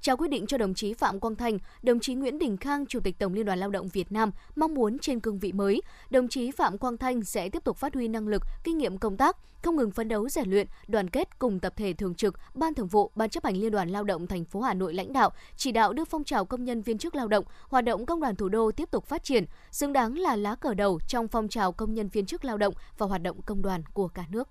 Trao 0.00 0.16
quyết 0.16 0.28
định 0.28 0.46
cho 0.46 0.58
đồng 0.58 0.74
chí 0.74 0.94
Phạm 0.94 1.20
Quang 1.20 1.36
Thành, 1.36 1.58
đồng 1.82 2.00
chí 2.00 2.14
Nguyễn 2.14 2.38
Đình 2.38 2.56
Khang, 2.56 2.86
Chủ 2.86 3.00
tịch 3.00 3.18
Tổng 3.18 3.32
Liên 3.32 3.46
đoàn 3.46 3.58
Lao 3.58 3.70
động 3.70 3.88
Việt 3.88 4.12
Nam 4.12 4.30
mong 4.56 4.74
muốn 4.74 4.98
trên 4.98 5.20
cương 5.20 5.38
vị 5.38 5.52
mới, 5.52 5.82
đồng 6.10 6.28
chí 6.28 6.50
Phạm 6.50 6.78
Quang 6.78 6.96
Thanh 6.96 7.24
sẽ 7.24 7.48
tiếp 7.48 7.64
tục 7.64 7.76
phát 7.76 7.94
huy 7.94 8.08
năng 8.08 8.28
lực, 8.28 8.42
kinh 8.64 8.78
nghiệm 8.78 8.98
công 8.98 9.16
tác, 9.16 9.36
không 9.62 9.76
ngừng 9.76 9.90
phấn 9.90 10.08
đấu 10.08 10.28
rèn 10.28 10.50
luyện, 10.50 10.66
đoàn 10.88 11.10
kết 11.10 11.38
cùng 11.38 11.60
tập 11.60 11.72
thể 11.76 11.92
thường 11.92 12.14
trực, 12.14 12.34
Ban 12.54 12.74
Thường 12.74 12.86
vụ, 12.86 13.10
Ban 13.14 13.30
chấp 13.30 13.44
hành 13.44 13.56
Liên 13.56 13.72
đoàn 13.72 13.88
Lao 13.88 14.04
động 14.04 14.26
thành 14.26 14.44
phố 14.44 14.60
Hà 14.60 14.74
Nội 14.74 14.94
lãnh 14.94 15.12
đạo, 15.12 15.30
chỉ 15.56 15.72
đạo 15.72 15.92
đưa 15.92 16.04
phong 16.04 16.24
trào 16.24 16.44
công 16.44 16.64
nhân 16.64 16.82
viên 16.82 16.98
chức 16.98 17.14
lao 17.14 17.28
động, 17.28 17.44
hoạt 17.68 17.84
động 17.84 18.06
công 18.06 18.20
đoàn 18.20 18.36
thủ 18.36 18.48
đô 18.48 18.70
tiếp 18.70 18.90
tục 18.90 19.04
phát 19.04 19.24
triển, 19.24 19.44
xứng 19.70 19.92
đáng 19.92 20.18
là 20.18 20.36
lá 20.36 20.54
cờ 20.54 20.74
đầu 20.74 21.00
trong 21.08 21.28
phong 21.28 21.48
trào 21.48 21.72
công 21.72 21.94
nhân 21.94 22.08
viên 22.08 22.26
chức 22.26 22.44
lao 22.44 22.56
động 22.56 22.74
và 22.98 23.06
hoạt 23.06 23.22
động 23.22 23.42
công 23.42 23.62
đoàn 23.62 23.82
của 23.92 24.08
cả 24.08 24.24
nước. 24.30 24.48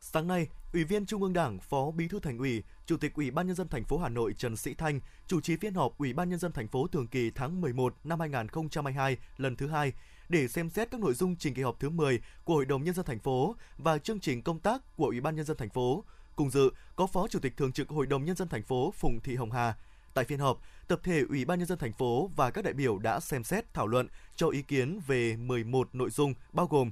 Sáng 0.00 0.26
nay, 0.26 0.48
Ủy 0.72 0.84
viên 0.84 1.06
Trung 1.06 1.22
ương 1.22 1.32
Đảng, 1.32 1.60
Phó 1.60 1.90
Bí 1.90 2.08
thư 2.08 2.20
Thành 2.20 2.38
ủy, 2.38 2.62
Chủ 2.86 2.96
tịch 2.96 3.14
Ủy 3.14 3.30
ban 3.30 3.46
nhân 3.46 3.56
dân 3.56 3.68
thành 3.68 3.84
phố 3.84 3.98
Hà 3.98 4.08
Nội 4.08 4.34
Trần 4.38 4.56
Sĩ 4.56 4.74
Thanh 4.74 5.00
chủ 5.26 5.40
trì 5.40 5.56
phiên 5.56 5.74
họp 5.74 5.98
Ủy 5.98 6.12
ban 6.12 6.28
nhân 6.28 6.38
dân 6.38 6.52
thành 6.52 6.68
phố 6.68 6.86
thường 6.86 7.06
kỳ 7.06 7.30
tháng 7.30 7.60
11 7.60 7.94
năm 8.04 8.20
2022 8.20 9.16
lần 9.36 9.56
thứ 9.56 9.68
hai 9.68 9.92
để 10.28 10.48
xem 10.48 10.70
xét 10.70 10.90
các 10.90 11.00
nội 11.00 11.14
dung 11.14 11.36
trình 11.36 11.54
kỳ 11.54 11.62
họp 11.62 11.80
thứ 11.80 11.90
10 11.90 12.20
của 12.44 12.54
Hội 12.54 12.64
đồng 12.64 12.84
nhân 12.84 12.94
dân 12.94 13.04
thành 13.04 13.18
phố 13.18 13.56
và 13.78 13.98
chương 13.98 14.20
trình 14.20 14.42
công 14.42 14.58
tác 14.58 14.96
của 14.96 15.06
Ủy 15.06 15.20
ban 15.20 15.36
nhân 15.36 15.46
dân 15.46 15.56
thành 15.56 15.70
phố. 15.70 16.04
Cùng 16.36 16.50
dự 16.50 16.70
có 16.96 17.06
Phó 17.06 17.28
Chủ 17.28 17.38
tịch 17.38 17.56
thường 17.56 17.72
trực 17.72 17.88
Hội 17.88 18.06
đồng 18.06 18.24
nhân 18.24 18.36
dân 18.36 18.48
thành 18.48 18.62
phố 18.62 18.92
Phùng 18.96 19.20
Thị 19.20 19.34
Hồng 19.34 19.52
Hà. 19.52 19.74
Tại 20.14 20.24
phiên 20.24 20.38
họp, 20.38 20.60
tập 20.88 21.00
thể 21.02 21.22
Ủy 21.28 21.44
ban 21.44 21.58
nhân 21.58 21.68
dân 21.68 21.78
thành 21.78 21.92
phố 21.92 22.30
và 22.36 22.50
các 22.50 22.64
đại 22.64 22.74
biểu 22.74 22.98
đã 22.98 23.20
xem 23.20 23.44
xét 23.44 23.74
thảo 23.74 23.86
luận 23.86 24.08
cho 24.36 24.48
ý 24.48 24.62
kiến 24.62 25.00
về 25.06 25.36
11 25.36 25.94
nội 25.94 26.10
dung 26.10 26.34
bao 26.52 26.66
gồm 26.66 26.90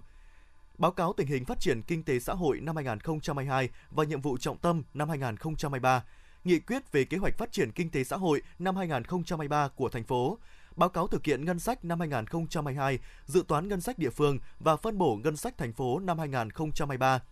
báo 0.78 0.90
cáo 0.90 1.12
tình 1.12 1.26
hình 1.26 1.44
phát 1.44 1.60
triển 1.60 1.82
kinh 1.82 2.02
tế 2.02 2.18
xã 2.20 2.34
hội 2.34 2.60
năm 2.60 2.76
2022 2.76 3.68
và 3.90 4.04
nhiệm 4.04 4.20
vụ 4.20 4.36
trọng 4.38 4.58
tâm 4.58 4.82
năm 4.94 5.08
2023, 5.08 6.04
nghị 6.44 6.58
quyết 6.58 6.92
về 6.92 7.04
kế 7.04 7.16
hoạch 7.16 7.38
phát 7.38 7.52
triển 7.52 7.72
kinh 7.72 7.90
tế 7.90 8.04
xã 8.04 8.16
hội 8.16 8.42
năm 8.58 8.76
2023 8.76 9.68
của 9.68 9.88
thành 9.88 10.04
phố, 10.04 10.38
báo 10.76 10.88
cáo 10.88 11.06
thực 11.06 11.24
hiện 11.24 11.44
ngân 11.44 11.58
sách 11.58 11.84
năm 11.84 12.00
2022, 12.00 12.98
dự 13.26 13.44
toán 13.48 13.68
ngân 13.68 13.80
sách 13.80 13.98
địa 13.98 14.10
phương 14.10 14.38
và 14.60 14.76
phân 14.76 14.98
bổ 14.98 15.18
ngân 15.24 15.36
sách 15.36 15.58
thành 15.58 15.72
phố 15.72 15.98
năm 15.98 16.18
2023, 16.18 17.22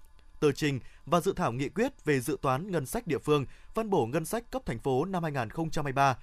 tờ 0.41 0.53
trình 0.53 0.81
và 1.07 1.21
dự 1.21 1.33
thảo 1.37 1.53
nghị 1.53 1.69
quyết 1.69 2.05
về 2.05 2.21
dự 2.21 2.37
toán 2.43 2.71
ngân 2.71 2.87
sách 2.87 3.07
địa 3.07 3.19
phương, 3.19 3.47
phân 3.75 3.91
bổ 3.91 4.07
ngân 4.07 4.25
sách 4.25 4.51
cấp 4.51 4.63
thành 4.67 4.79
phố 4.79 5.05
năm 5.05 5.23
2023, 5.23 6.17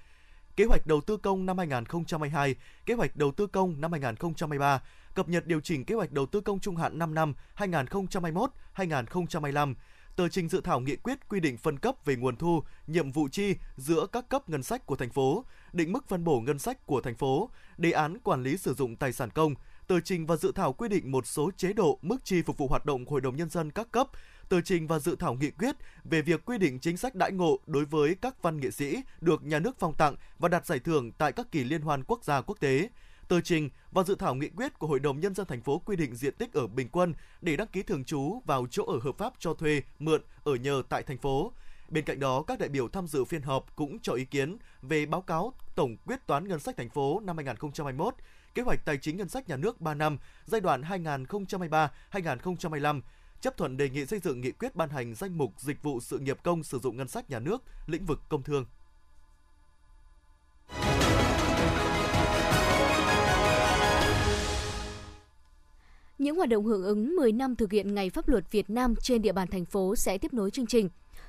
kế 0.56 0.64
hoạch 0.64 0.86
đầu 0.86 1.00
tư 1.00 1.16
công 1.16 1.46
năm 1.46 1.58
2022, 1.58 2.54
kế 2.86 2.94
hoạch 2.94 3.16
đầu 3.16 3.32
tư 3.32 3.46
công 3.46 3.80
năm 3.80 3.92
2023, 3.92 4.82
cập 5.14 5.28
nhật 5.28 5.46
điều 5.46 5.60
chỉnh 5.60 5.84
kế 5.84 5.94
hoạch 5.94 6.12
đầu 6.12 6.26
tư 6.26 6.40
công 6.40 6.60
trung 6.60 6.76
hạn 6.76 6.98
5 6.98 7.14
năm 7.14 7.34
2021-2025, 7.56 9.74
tờ 10.16 10.28
trình 10.28 10.48
dự 10.48 10.60
thảo 10.60 10.80
nghị 10.80 10.96
quyết 10.96 11.28
quy 11.28 11.40
định 11.40 11.56
phân 11.56 11.78
cấp 11.78 11.94
về 12.04 12.16
nguồn 12.16 12.36
thu, 12.36 12.62
nhiệm 12.86 13.12
vụ 13.12 13.28
chi 13.32 13.54
giữa 13.76 14.06
các 14.12 14.28
cấp 14.28 14.48
ngân 14.48 14.62
sách 14.62 14.86
của 14.86 14.96
thành 14.96 15.10
phố, 15.10 15.44
định 15.72 15.92
mức 15.92 16.08
phân 16.08 16.24
bổ 16.24 16.40
ngân 16.40 16.58
sách 16.58 16.86
của 16.86 17.00
thành 17.00 17.14
phố, 17.14 17.50
đề 17.78 17.90
án 17.90 18.18
quản 18.18 18.42
lý 18.42 18.56
sử 18.56 18.74
dụng 18.74 18.96
tài 18.96 19.12
sản 19.12 19.30
công, 19.30 19.54
tờ 19.86 20.00
trình 20.00 20.26
và 20.26 20.36
dự 20.36 20.52
thảo 20.52 20.72
quy 20.72 20.88
định 20.88 21.12
một 21.12 21.26
số 21.26 21.50
chế 21.56 21.72
độ 21.72 21.98
mức 22.02 22.24
chi 22.24 22.42
phục 22.42 22.58
vụ 22.58 22.68
hoạt 22.68 22.86
động 22.86 23.06
Hội 23.06 23.20
đồng 23.20 23.36
nhân 23.36 23.50
dân 23.50 23.70
các 23.70 23.92
cấp, 23.92 24.08
tờ 24.48 24.60
trình 24.60 24.86
và 24.86 24.98
dự 24.98 25.16
thảo 25.16 25.34
nghị 25.34 25.50
quyết 25.50 25.76
về 26.04 26.22
việc 26.22 26.44
quy 26.44 26.58
định 26.58 26.78
chính 26.78 26.96
sách 26.96 27.14
đãi 27.14 27.32
ngộ 27.32 27.58
đối 27.66 27.84
với 27.84 28.16
các 28.22 28.42
văn 28.42 28.60
nghệ 28.60 28.70
sĩ 28.70 29.02
được 29.20 29.44
nhà 29.44 29.58
nước 29.58 29.76
phong 29.78 29.94
tặng 29.94 30.16
và 30.38 30.48
đạt 30.48 30.66
giải 30.66 30.78
thưởng 30.78 31.12
tại 31.12 31.32
các 31.32 31.52
kỳ 31.52 31.64
liên 31.64 31.82
hoan 31.82 32.04
quốc 32.04 32.24
gia 32.24 32.40
quốc 32.40 32.60
tế. 32.60 32.88
Tờ 33.30 33.40
trình 33.40 33.70
và 33.90 34.02
dự 34.02 34.14
thảo 34.14 34.34
nghị 34.34 34.48
quyết 34.48 34.78
của 34.78 34.86
Hội 34.86 35.00
đồng 35.00 35.20
nhân 35.20 35.34
dân 35.34 35.46
thành 35.46 35.60
phố 35.60 35.78
quy 35.78 35.96
định 35.96 36.14
diện 36.14 36.34
tích 36.34 36.52
ở 36.52 36.66
bình 36.66 36.88
quân 36.92 37.14
để 37.40 37.56
đăng 37.56 37.66
ký 37.66 37.82
thường 37.82 38.04
trú 38.04 38.40
vào 38.46 38.66
chỗ 38.70 38.84
ở 38.84 38.98
hợp 39.02 39.18
pháp 39.18 39.32
cho 39.38 39.54
thuê, 39.54 39.82
mượn, 39.98 40.22
ở 40.44 40.54
nhờ 40.54 40.82
tại 40.88 41.02
thành 41.02 41.18
phố. 41.18 41.52
Bên 41.88 42.04
cạnh 42.04 42.20
đó, 42.20 42.42
các 42.42 42.58
đại 42.58 42.68
biểu 42.68 42.88
tham 42.88 43.06
dự 43.06 43.24
phiên 43.24 43.42
họp 43.42 43.76
cũng 43.76 43.98
cho 44.00 44.12
ý 44.12 44.24
kiến 44.24 44.56
về 44.82 45.06
báo 45.06 45.20
cáo 45.20 45.54
tổng 45.74 45.96
quyết 46.06 46.26
toán 46.26 46.48
ngân 46.48 46.60
sách 46.60 46.76
thành 46.76 46.90
phố 46.90 47.20
năm 47.24 47.36
2021, 47.36 48.14
kế 48.54 48.62
hoạch 48.62 48.84
tài 48.84 48.96
chính 48.96 49.16
ngân 49.16 49.28
sách 49.28 49.48
nhà 49.48 49.56
nước 49.56 49.80
3 49.80 49.94
năm 49.94 50.18
giai 50.46 50.60
đoạn 50.60 50.82
2023-2025, 52.12 53.00
chấp 53.40 53.56
thuận 53.56 53.76
đề 53.76 53.88
nghị 53.88 54.06
xây 54.06 54.18
dựng 54.18 54.40
nghị 54.40 54.52
quyết 54.52 54.76
ban 54.76 54.88
hành 54.88 55.14
danh 55.14 55.38
mục 55.38 55.52
dịch 55.56 55.82
vụ 55.82 56.00
sự 56.00 56.18
nghiệp 56.18 56.38
công 56.42 56.62
sử 56.62 56.78
dụng 56.78 56.96
ngân 56.96 57.08
sách 57.08 57.30
nhà 57.30 57.38
nước, 57.38 57.62
lĩnh 57.86 58.04
vực 58.04 58.20
công 58.28 58.42
thương. 58.42 58.64
Những 66.20 66.36
hoạt 66.36 66.48
động 66.48 66.64
hưởng 66.64 66.82
ứng 66.82 67.16
10 67.16 67.32
năm 67.32 67.56
thực 67.56 67.72
hiện 67.72 67.94
Ngày 67.94 68.10
Pháp 68.10 68.28
luật 68.28 68.50
Việt 68.50 68.70
Nam 68.70 68.94
trên 69.02 69.22
địa 69.22 69.32
bàn 69.32 69.48
thành 69.48 69.64
phố 69.64 69.96
sẽ 69.96 70.18
tiếp 70.18 70.32
nối 70.32 70.50
chương 70.50 70.66
trình. 70.66 70.88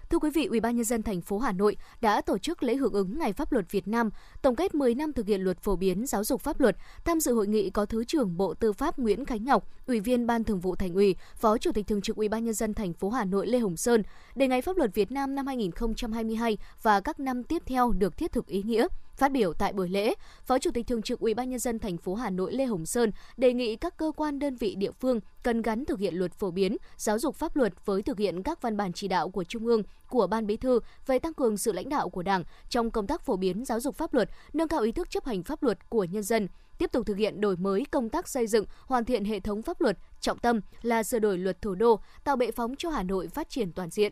Thưa 0.10 0.20
quý 0.20 0.30
vị, 0.30 0.46
Ủy 0.46 0.60
ban 0.60 0.76
nhân 0.76 0.86
dân 0.86 1.04
thành 1.04 1.22
phố 1.22 1.40
Hà 1.40 1.52
Nội 1.52 1.76
đã 2.02 2.22
tổ 2.22 2.38
chức 2.38 2.64
lễ 2.64 2.76
hưởng 2.76 2.94
ứng 2.94 3.20
Ngày 3.20 3.34
Pháp 3.34 3.52
luật 3.52 3.72
Việt 3.72 3.88
Nam, 3.88 4.10
tổng 4.42 4.56
kết 4.56 4.76
10 4.76 4.96
năm 4.96 5.14
thực 5.14 5.28
hiện 5.28 5.42
luật 5.42 5.60
phổ 5.60 5.76
biến 5.76 6.06
giáo 6.06 6.24
dục 6.24 6.42
pháp 6.42 6.60
luật. 6.60 6.76
Tham 7.06 7.20
dự 7.20 7.34
hội 7.34 7.48
nghị 7.48 7.70
có 7.70 7.86
Thứ 7.86 8.04
trưởng 8.04 8.38
Bộ 8.38 8.54
Tư 8.54 8.74
pháp 8.74 9.00
Nguyễn 9.00 9.26
Khánh 9.26 9.46
Ngọc, 9.46 9.68
Ủy 9.88 10.00
viên 10.00 10.28
Ban 10.28 10.44
Thường 10.44 10.60
vụ 10.60 10.76
Thành 10.76 10.94
ủy, 10.94 11.16
Phó 11.36 11.58
Chủ 11.58 11.72
tịch 11.72 11.88
Thường 11.88 12.02
trực 12.02 12.16
Ủy 12.16 12.30
ban 12.30 12.46
nhân 12.46 12.54
dân 12.54 12.74
thành 12.74 12.94
phố 12.94 13.10
Hà 13.10 13.26
Nội 13.26 13.48
Lê 13.48 13.60
Hồng 13.60 13.78
Sơn. 13.78 14.04
Để 14.36 14.48
Ngày 14.48 14.62
Pháp 14.62 14.78
luật 14.78 14.96
Việt 14.96 15.12
Nam 15.12 15.36
năm 15.36 15.48
2022 15.48 16.58
và 16.82 17.00
các 17.00 17.20
năm 17.20 17.44
tiếp 17.44 17.64
theo 17.66 17.92
được 17.92 18.18
thiết 18.18 18.32
thực 18.32 18.48
ý 18.48 18.64
nghĩa, 18.64 18.88
Phát 19.16 19.32
biểu 19.32 19.54
tại 19.54 19.74
buổi 19.74 19.90
lễ, 19.90 20.14
Phó 20.46 20.60
Chủ 20.60 20.72
tịch 20.74 20.88
Thường 20.88 21.02
trực 21.02 21.20
Ủy 21.20 21.34
ban 21.34 21.50
nhân 21.50 21.60
dân 21.60 21.80
thành 21.80 21.98
phố 21.98 22.16
Hà 22.16 22.30
Nội 22.30 22.54
Lê 22.54 22.66
Hồng 22.66 22.86
Sơn 22.86 23.12
đề 23.38 23.54
nghị 23.54 23.76
các 23.76 23.98
cơ 23.98 24.12
quan 24.16 24.40
đơn 24.40 24.56
vị 24.56 24.76
địa 24.76 24.92
phương 24.92 25.20
cần 25.44 25.62
gắn 25.62 25.86
thực 25.86 26.00
hiện 26.00 26.16
luật 26.16 26.34
phổ 26.34 26.52
biến 26.52 26.78
giáo 26.98 27.20
dục 27.20 27.36
pháp 27.36 27.56
luật 27.56 27.74
với 27.86 28.02
thực 28.02 28.20
hiện 28.20 28.44
các 28.44 28.62
văn 28.62 28.78
bản 28.78 28.94
chỉ 28.94 29.08
đạo 29.08 29.30
của 29.30 29.44
Trung 29.44 29.66
ương, 29.66 29.84
của 30.10 30.28
Ban 30.28 30.48
Bí 30.48 30.58
thư 30.58 30.80
về 31.08 31.20
tăng 31.20 31.34
cường 31.34 31.58
sự 31.58 31.72
lãnh 31.72 31.90
đạo 31.90 32.10
của 32.10 32.24
Đảng 32.24 32.44
trong 32.70 32.92
công 32.92 33.08
tác 33.08 33.22
phổ 33.22 33.38
biến 33.38 33.66
giáo 33.66 33.80
dục 33.80 33.96
pháp 33.96 34.14
luật, 34.14 34.30
nâng 34.54 34.68
cao 34.68 34.82
ý 34.82 34.92
thức 34.92 35.10
chấp 35.10 35.26
hành 35.26 35.44
pháp 35.44 35.64
luật 35.64 35.90
của 35.90 36.04
nhân 36.04 36.24
dân, 36.24 36.48
tiếp 36.78 36.92
tục 36.92 37.06
thực 37.06 37.18
hiện 37.18 37.42
đổi 37.42 37.58
mới 37.58 37.86
công 37.92 38.10
tác 38.10 38.28
xây 38.28 38.48
dựng, 38.48 38.66
hoàn 38.86 39.06
thiện 39.06 39.26
hệ 39.26 39.40
thống 39.40 39.62
pháp 39.62 39.82
luật, 39.82 39.98
trọng 40.22 40.40
tâm 40.40 40.62
là 40.82 41.04
sửa 41.04 41.20
đổi 41.20 41.38
luật 41.38 41.62
thủ 41.62 41.76
đô, 41.76 42.00
tạo 42.24 42.36
bệ 42.36 42.52
phóng 42.52 42.76
cho 42.76 42.90
Hà 42.90 43.04
Nội 43.04 43.28
phát 43.28 43.50
triển 43.50 43.72
toàn 43.72 43.90
diện 43.90 44.12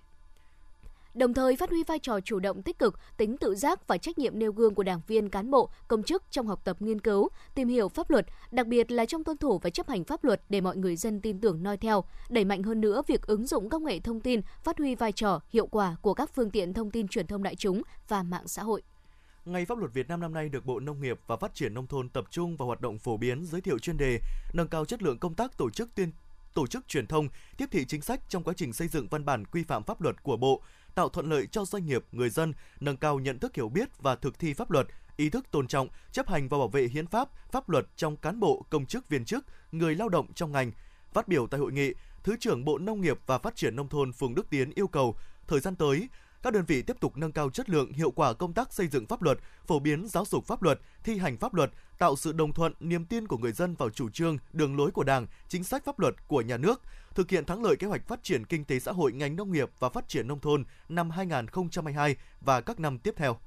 đồng 1.20 1.34
thời 1.34 1.56
phát 1.56 1.70
huy 1.70 1.84
vai 1.84 2.00
trò 2.00 2.20
chủ 2.20 2.40
động 2.40 2.62
tích 2.62 2.80
cực, 2.80 3.00
tính 3.18 3.38
tự 3.38 3.56
giác 3.56 3.88
và 3.88 3.98
trách 3.98 4.18
nhiệm 4.18 4.40
nêu 4.40 4.52
gương 4.52 4.76
của 4.76 4.84
đảng 4.84 5.02
viên 5.08 5.30
cán 5.30 5.52
bộ, 5.52 5.70
công 5.88 6.04
chức 6.04 6.24
trong 6.32 6.48
học 6.48 6.62
tập 6.64 6.78
nghiên 6.80 7.02
cứu, 7.02 7.30
tìm 7.56 7.68
hiểu 7.68 7.90
pháp 7.90 8.10
luật, 8.10 8.26
đặc 8.52 8.68
biệt 8.68 8.92
là 8.92 9.06
trong 9.06 9.24
tuân 9.24 9.38
thủ 9.38 9.58
và 9.58 9.70
chấp 9.70 9.90
hành 9.90 10.04
pháp 10.04 10.24
luật 10.24 10.42
để 10.50 10.62
mọi 10.62 10.78
người 10.78 10.96
dân 10.96 11.22
tin 11.22 11.40
tưởng 11.40 11.64
noi 11.64 11.78
theo, 11.78 12.04
đẩy 12.30 12.46
mạnh 12.46 12.64
hơn 12.64 12.82
nữa 12.82 13.02
việc 13.08 13.22
ứng 13.22 13.48
dụng 13.48 13.70
công 13.70 13.86
nghệ 13.86 14.00
thông 14.00 14.20
tin, 14.20 14.42
phát 14.64 14.78
huy 14.78 14.96
vai 14.96 15.12
trò 15.12 15.40
hiệu 15.50 15.68
quả 15.68 15.96
của 16.02 16.14
các 16.14 16.30
phương 16.36 16.52
tiện 16.52 16.74
thông 16.74 16.92
tin 16.92 17.08
truyền 17.08 17.28
thông 17.28 17.44
đại 17.44 17.56
chúng 17.56 17.82
và 18.08 18.24
mạng 18.24 18.48
xã 18.48 18.64
hội. 18.64 18.82
Ngày 19.46 19.66
pháp 19.66 19.78
luật 19.78 19.94
Việt 19.94 20.08
Nam 20.08 20.20
năm 20.20 20.34
nay 20.34 20.50
được 20.50 20.66
Bộ 20.66 20.80
Nông 20.80 21.02
nghiệp 21.02 21.20
và 21.28 21.38
Phát 21.38 21.56
triển 21.56 21.74
nông 21.74 21.88
thôn 21.88 22.10
tập 22.10 22.26
trung 22.32 22.58
vào 22.58 22.68
hoạt 22.68 22.82
động 22.82 23.00
phổ 23.00 23.18
biến, 23.18 23.46
giới 23.46 23.62
thiệu 23.62 23.80
chuyên 23.80 23.98
đề, 23.98 24.20
nâng 24.54 24.68
cao 24.68 24.86
chất 24.86 25.04
lượng 25.04 25.18
công 25.18 25.36
tác 25.36 25.58
tổ 25.58 25.70
chức 25.70 25.96
tuyên 25.96 26.12
tổ 26.54 26.68
chức 26.68 26.88
truyền 26.88 27.08
thông, 27.08 27.28
tiếp 27.58 27.66
thị 27.72 27.86
chính 27.86 28.02
sách 28.02 28.22
trong 28.30 28.44
quá 28.44 28.54
trình 28.58 28.74
xây 28.74 28.88
dựng 28.88 29.08
văn 29.08 29.26
bản 29.26 29.46
quy 29.46 29.64
phạm 29.64 29.84
pháp 29.84 30.02
luật 30.02 30.24
của 30.24 30.38
Bộ, 30.38 30.62
tạo 30.96 31.10
thuận 31.10 31.30
lợi 31.30 31.48
cho 31.48 31.66
doanh 31.66 31.86
nghiệp, 31.86 32.06
người 32.12 32.30
dân 32.30 32.54
nâng 32.80 32.98
cao 32.98 33.20
nhận 33.20 33.40
thức 33.40 33.56
hiểu 33.56 33.70
biết 33.70 33.90
và 34.02 34.16
thực 34.16 34.40
thi 34.40 34.54
pháp 34.54 34.72
luật, 34.72 34.88
ý 35.18 35.30
thức 35.30 35.52
tôn 35.52 35.68
trọng, 35.68 35.88
chấp 36.12 36.30
hành 36.30 36.48
và 36.48 36.58
bảo 36.58 36.68
vệ 36.68 36.88
hiến 36.88 37.08
pháp, 37.08 37.52
pháp 37.52 37.70
luật 37.70 37.88
trong 37.96 38.18
cán 38.18 38.40
bộ, 38.40 38.66
công 38.70 38.86
chức 38.86 39.10
viên 39.10 39.26
chức, 39.26 39.46
người 39.72 39.96
lao 39.96 40.10
động 40.10 40.34
trong 40.34 40.52
ngành. 40.52 40.72
Phát 41.14 41.28
biểu 41.28 41.48
tại 41.48 41.60
hội 41.60 41.72
nghị, 41.72 41.94
Thứ 42.24 42.36
trưởng 42.40 42.66
Bộ 42.66 42.78
Nông 42.78 43.02
nghiệp 43.02 43.20
và 43.26 43.38
Phát 43.38 43.56
triển 43.56 43.76
nông 43.76 43.90
thôn 43.90 44.14
Phùng 44.14 44.36
Đức 44.36 44.50
Tiến 44.50 44.72
yêu 44.76 44.88
cầu 44.88 45.16
thời 45.48 45.60
gian 45.60 45.76
tới, 45.76 46.10
các 46.44 46.54
đơn 46.54 46.66
vị 46.66 46.82
tiếp 46.82 47.00
tục 47.00 47.18
nâng 47.18 47.32
cao 47.32 47.50
chất 47.50 47.70
lượng, 47.70 47.94
hiệu 47.94 48.12
quả 48.12 48.34
công 48.34 48.54
tác 48.54 48.74
xây 48.74 48.88
dựng 48.88 49.06
pháp 49.06 49.22
luật, 49.22 49.38
phổ 49.68 49.80
biến 49.80 50.08
giáo 50.08 50.26
dục 50.26 50.46
pháp 50.46 50.64
luật, 50.64 50.80
thi 51.04 51.18
hành 51.18 51.38
pháp 51.38 51.54
luật, 51.54 51.72
tạo 51.98 52.16
sự 52.16 52.32
đồng 52.32 52.54
thuận, 52.54 52.74
niềm 52.80 53.06
tin 53.06 53.28
của 53.28 53.38
người 53.38 53.52
dân 53.52 53.76
vào 53.76 53.90
chủ 53.90 54.10
trương, 54.10 54.38
đường 54.54 54.78
lối 54.78 54.92
của 54.92 55.04
Đảng, 55.04 55.28
chính 55.48 55.64
sách 55.64 55.86
pháp 55.86 56.00
luật 56.00 56.28
của 56.28 56.42
nhà 56.42 56.58
nước, 56.58 56.82
thực 57.16 57.30
hiện 57.30 57.46
thắng 57.46 57.64
lợi 57.64 57.76
kế 57.76 57.88
hoạch 57.88 58.08
phát 58.08 58.24
triển 58.24 58.46
kinh 58.46 58.66
tế 58.66 58.80
xã 58.80 58.92
hội 58.92 59.12
ngành 59.12 59.36
nông 59.36 59.52
nghiệp 59.52 59.70
và 59.80 59.90
phát 59.90 60.08
triển 60.08 60.28
nông 60.28 60.40
thôn 60.40 60.66
năm 60.90 61.10
2022 61.10 62.16
và 62.42 62.62
các 62.62 62.80
năm 62.80 63.00
tiếp 63.00 63.14
theo. 63.18 63.38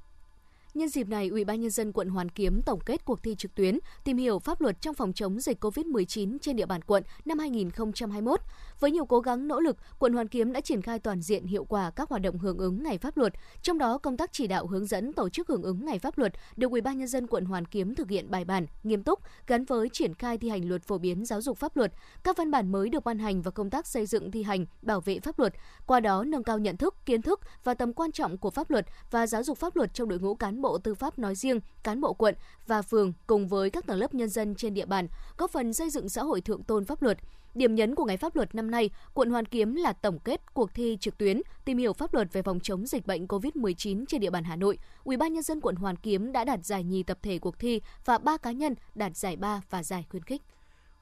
Nhân 0.75 0.89
dịp 0.89 1.09
này, 1.09 1.29
Ủy 1.29 1.45
ban 1.45 1.61
nhân 1.61 1.71
dân 1.71 1.93
quận 1.93 2.09
Hoàn 2.09 2.29
Kiếm 2.29 2.63
tổng 2.63 2.81
kết 2.81 3.05
cuộc 3.05 3.23
thi 3.23 3.35
trực 3.35 3.55
tuyến 3.55 3.79
tìm 4.05 4.17
hiểu 4.17 4.39
pháp 4.39 4.61
luật 4.61 4.81
trong 4.81 4.95
phòng 4.95 5.13
chống 5.13 5.41
dịch 5.41 5.65
COVID-19 5.65 6.39
trên 6.39 6.57
địa 6.57 6.67
bàn 6.67 6.81
quận 6.83 7.03
năm 7.25 7.39
2021. 7.39 8.41
Với 8.81 8.91
nhiều 8.91 9.07
cố 9.07 9.21
gắng 9.21 9.49
nỗ 9.49 9.61
lực, 9.61 9.77
quận 9.99 10.13
Hoàn 10.13 10.29
Kiếm 10.29 10.53
đã 10.53 10.61
triển 10.61 10.83
khai 10.83 10.99
toàn 10.99 11.21
diện 11.21 11.45
hiệu 11.45 11.65
quả 11.65 11.91
các 11.91 12.09
hoạt 12.09 12.23
động 12.23 12.39
hưởng 12.39 12.59
ứng 12.59 12.83
ngày 12.83 12.99
pháp 12.99 13.17
luật, 13.17 13.33
trong 13.63 13.79
đó 13.79 13.99
công 13.99 14.17
tác 14.17 14.33
chỉ 14.33 14.47
đạo 14.47 14.67
hướng 14.67 14.87
dẫn 14.87 15.13
tổ 15.13 15.29
chức 15.29 15.49
hưởng 15.49 15.63
ứng 15.63 15.85
ngày 15.85 15.99
pháp 15.99 16.19
luật 16.19 16.33
được 16.57 16.71
Ủy 16.71 16.81
ban 16.81 16.99
nhân 16.99 17.09
dân 17.09 17.27
quận 17.27 17.45
Hoàn 17.45 17.65
Kiếm 17.65 17.95
thực 17.95 18.11
hiện 18.11 18.31
bài 18.31 18.45
bản, 18.45 18.67
nghiêm 18.83 19.03
túc 19.03 19.21
gắn 19.47 19.65
với 19.65 19.89
triển 19.93 20.15
khai 20.15 20.39
thi 20.39 20.49
hành 20.49 20.69
luật 20.69 20.83
phổ 20.83 20.99
biến 20.99 21.25
giáo 21.25 21.41
dục 21.41 21.59
pháp 21.59 21.77
luật. 21.77 21.93
Các 22.23 22.37
văn 22.37 22.51
bản 22.51 22.73
mới 22.73 22.89
được 22.89 23.05
ban 23.05 23.19
hành 23.19 23.43
và 23.43 23.51
công 23.51 23.71
tác 23.71 23.87
xây 23.87 24.07
dựng 24.07 24.31
thi 24.31 24.43
hành, 24.43 24.67
bảo 24.83 25.01
vệ 25.01 25.21
pháp 25.21 25.39
luật, 25.39 25.55
qua 25.87 26.01
đó 26.01 26.25
nâng 26.25 26.43
cao 26.43 26.59
nhận 26.59 26.77
thức, 26.77 26.95
kiến 27.07 27.23
thức 27.23 27.41
và 27.65 27.75
tầm 27.75 27.93
quan 27.93 28.13
trọng 28.13 28.39
của 28.39 28.51
pháp 28.51 28.71
luật 28.71 28.87
và 29.11 29.27
giáo 29.27 29.43
dục 29.43 29.59
pháp 29.59 29.77
luật 29.77 29.95
trong 29.95 30.09
đội 30.09 30.19
ngũ 30.19 30.35
cán 30.35 30.62
Bộ 30.63 30.79
Tư 30.79 30.95
pháp 30.95 31.19
nói 31.19 31.35
riêng, 31.35 31.61
cán 31.83 32.01
bộ 32.01 32.13
quận 32.13 32.35
và 32.67 32.83
phường 32.83 33.13
cùng 33.27 33.49
với 33.49 33.71
các 33.71 33.87
tầng 33.87 33.99
lớp 33.99 34.15
nhân 34.15 34.29
dân 34.29 34.55
trên 34.55 34.75
địa 34.75 34.87
bàn, 34.87 35.07
góp 35.39 35.51
phần 35.51 35.73
xây 35.73 35.91
dựng 35.91 36.09
xã 36.09 36.23
hội 36.23 36.41
thượng 36.41 36.63
tôn 36.63 36.85
pháp 36.85 37.03
luật. 37.03 37.19
Điểm 37.55 37.75
nhấn 37.75 37.95
của 37.95 38.05
Ngày 38.05 38.17
Pháp 38.17 38.37
luật 38.37 38.55
năm 38.55 38.71
nay, 38.71 38.91
quận 39.15 39.31
Hoàn 39.31 39.47
Kiếm 39.47 39.75
là 39.75 39.93
tổng 39.93 40.19
kết 40.19 40.55
cuộc 40.55 40.75
thi 40.75 40.99
trực 41.01 41.19
tuyến 41.19 41.41
tìm 41.65 41.79
hiểu 41.79 41.93
pháp 41.93 42.15
luật 42.15 42.33
về 42.33 42.43
phòng 42.43 42.61
chống 42.61 42.87
dịch 42.87 43.07
bệnh 43.07 43.27
COVID-19 43.27 44.05
trên 44.09 44.21
địa 44.21 44.31
bàn 44.31 44.45
Hà 44.45 44.57
Nội. 44.57 44.79
Ủy 45.05 45.17
ban 45.17 45.33
nhân 45.33 45.43
dân 45.43 45.61
quận 45.61 45.77
Hoàn 45.77 45.97
Kiếm 45.97 46.33
đã 46.33 46.45
đạt 46.45 46.65
giải 46.65 46.85
nhì 46.85 47.03
tập 47.03 47.19
thể 47.23 47.39
cuộc 47.39 47.59
thi 47.59 47.81
và 48.05 48.19
ba 48.19 48.37
cá 48.37 48.53
nhân 48.53 48.75
đạt 48.95 49.17
giải 49.17 49.37
ba 49.37 49.61
và 49.71 49.83
giải 49.83 50.07
khuyến 50.11 50.23
khích. 50.23 50.43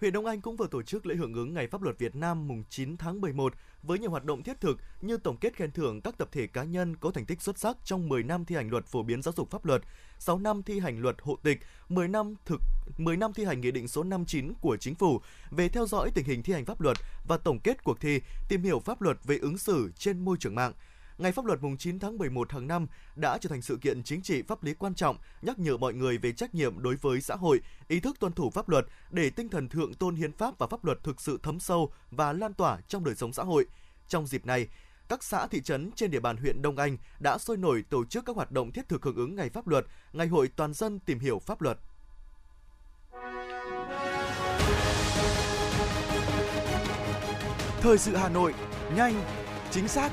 Huyện 0.01 0.13
Đông 0.13 0.27
Anh 0.27 0.41
cũng 0.41 0.57
vừa 0.57 0.67
tổ 0.67 0.83
chức 0.83 1.07
lễ 1.07 1.15
hưởng 1.15 1.35
ứng 1.35 1.55
Ngày 1.55 1.67
Pháp 1.67 1.83
luật 1.83 1.99
Việt 1.99 2.17
Nam 2.17 2.49
mùng 2.49 2.65
9 2.71 2.97
tháng 2.97 3.21
11 3.21 3.55
với 3.83 3.99
nhiều 3.99 4.11
hoạt 4.11 4.25
động 4.25 4.43
thiết 4.43 4.61
thực 4.61 4.79
như 5.01 5.17
tổng 5.17 5.37
kết 5.37 5.57
khen 5.57 5.73
thưởng 5.73 6.01
các 6.01 6.19
tập 6.19 6.29
thể 6.33 6.47
cá 6.47 6.65
nhân 6.65 6.97
có 6.97 7.11
thành 7.11 7.27
tích 7.27 7.43
xuất 7.43 7.59
sắc 7.59 7.77
trong 7.85 8.09
10 8.09 8.23
năm 8.23 8.45
thi 8.45 8.55
hành 8.55 8.71
luật 8.71 8.87
phổ 8.87 9.03
biến 9.03 9.23
giáo 9.23 9.35
dục 9.37 9.51
pháp 9.51 9.65
luật, 9.65 9.83
6 10.19 10.39
năm 10.39 10.63
thi 10.63 10.81
hành 10.81 11.01
luật 11.01 11.17
hộ 11.21 11.37
tịch, 11.43 11.59
10 11.89 12.09
năm 12.09 12.35
thực 12.45 12.61
10 12.99 13.17
năm 13.17 13.33
thi 13.33 13.45
hành 13.45 13.61
nghị 13.61 13.71
định 13.71 13.89
số 13.89 14.03
59 14.03 14.53
của 14.61 14.77
chính 14.77 14.95
phủ 14.95 15.21
về 15.51 15.69
theo 15.69 15.87
dõi 15.87 16.11
tình 16.15 16.25
hình 16.25 16.43
thi 16.43 16.53
hành 16.53 16.65
pháp 16.65 16.81
luật 16.81 16.97
và 17.29 17.37
tổng 17.37 17.61
kết 17.61 17.85
cuộc 17.85 18.01
thi 18.01 18.21
tìm 18.49 18.63
hiểu 18.63 18.81
pháp 18.81 19.03
luật 19.03 19.17
về 19.25 19.39
ứng 19.39 19.59
xử 19.59 19.91
trên 19.99 20.25
môi 20.25 20.37
trường 20.41 20.55
mạng. 20.55 20.73
Ngày 21.21 21.33
pháp 21.33 21.45
luật 21.45 21.63
mùng 21.63 21.77
9 21.77 21.99
tháng 21.99 22.19
11 22.19 22.53
hàng 22.53 22.67
năm 22.67 22.87
đã 23.17 23.39
trở 23.39 23.49
thành 23.49 23.63
sự 23.63 23.79
kiện 23.81 24.03
chính 24.03 24.23
trị 24.23 24.43
pháp 24.43 24.65
lý 24.65 24.75
quan 24.75 24.95
trọng, 24.95 25.17
nhắc 25.43 25.59
nhở 25.59 25.77
mọi 25.77 25.95
người 25.95 26.19
về 26.19 26.33
trách 26.33 26.55
nhiệm 26.55 26.83
đối 26.83 26.97
với 26.97 27.21
xã 27.21 27.35
hội, 27.37 27.61
ý 27.89 28.01
thức 28.01 28.17
tuân 28.21 28.33
thủ 28.33 28.51
pháp 28.51 28.69
luật 28.69 28.87
để 29.11 29.31
tinh 29.31 29.49
thần 29.49 29.69
thượng 29.69 29.95
tôn 29.95 30.15
hiến 30.15 30.33
pháp 30.33 30.59
và 30.59 30.67
pháp 30.67 30.85
luật 30.85 31.05
thực 31.05 31.21
sự 31.21 31.39
thấm 31.43 31.61
sâu 31.61 31.93
và 32.11 32.33
lan 32.33 32.55
tỏa 32.55 32.79
trong 32.89 33.05
đời 33.05 33.15
sống 33.15 33.33
xã 33.33 33.43
hội. 33.43 33.67
Trong 34.09 34.27
dịp 34.27 34.47
này, 34.47 34.69
các 35.09 35.25
xã 35.25 35.47
thị 35.47 35.61
trấn 35.61 35.91
trên 35.97 36.11
địa 36.11 36.21
bàn 36.21 36.37
huyện 36.37 36.63
Đông 36.63 36.77
Anh 36.77 36.97
đã 37.21 37.39
sôi 37.39 37.57
nổi 37.57 37.85
tổ 37.91 38.05
chức 38.05 38.25
các 38.27 38.37
hoạt 38.37 38.53
động 38.53 38.73
thiết 38.73 38.89
thực 38.89 39.05
hưởng 39.05 39.17
ứng 39.17 39.37
Ngày 39.37 39.49
pháp 39.49 39.69
luật, 39.69 39.87
Ngày 40.13 40.27
hội 40.27 40.49
toàn 40.57 40.75
dân 40.75 40.99
tìm 40.99 41.19
hiểu 41.19 41.39
pháp 41.39 41.63
luật. 41.63 41.79
Thời 47.81 47.99
sự 47.99 48.17
Hà 48.17 48.29
Nội, 48.29 48.55
nhanh, 48.97 49.25
chính 49.71 49.89
xác, 49.89 50.13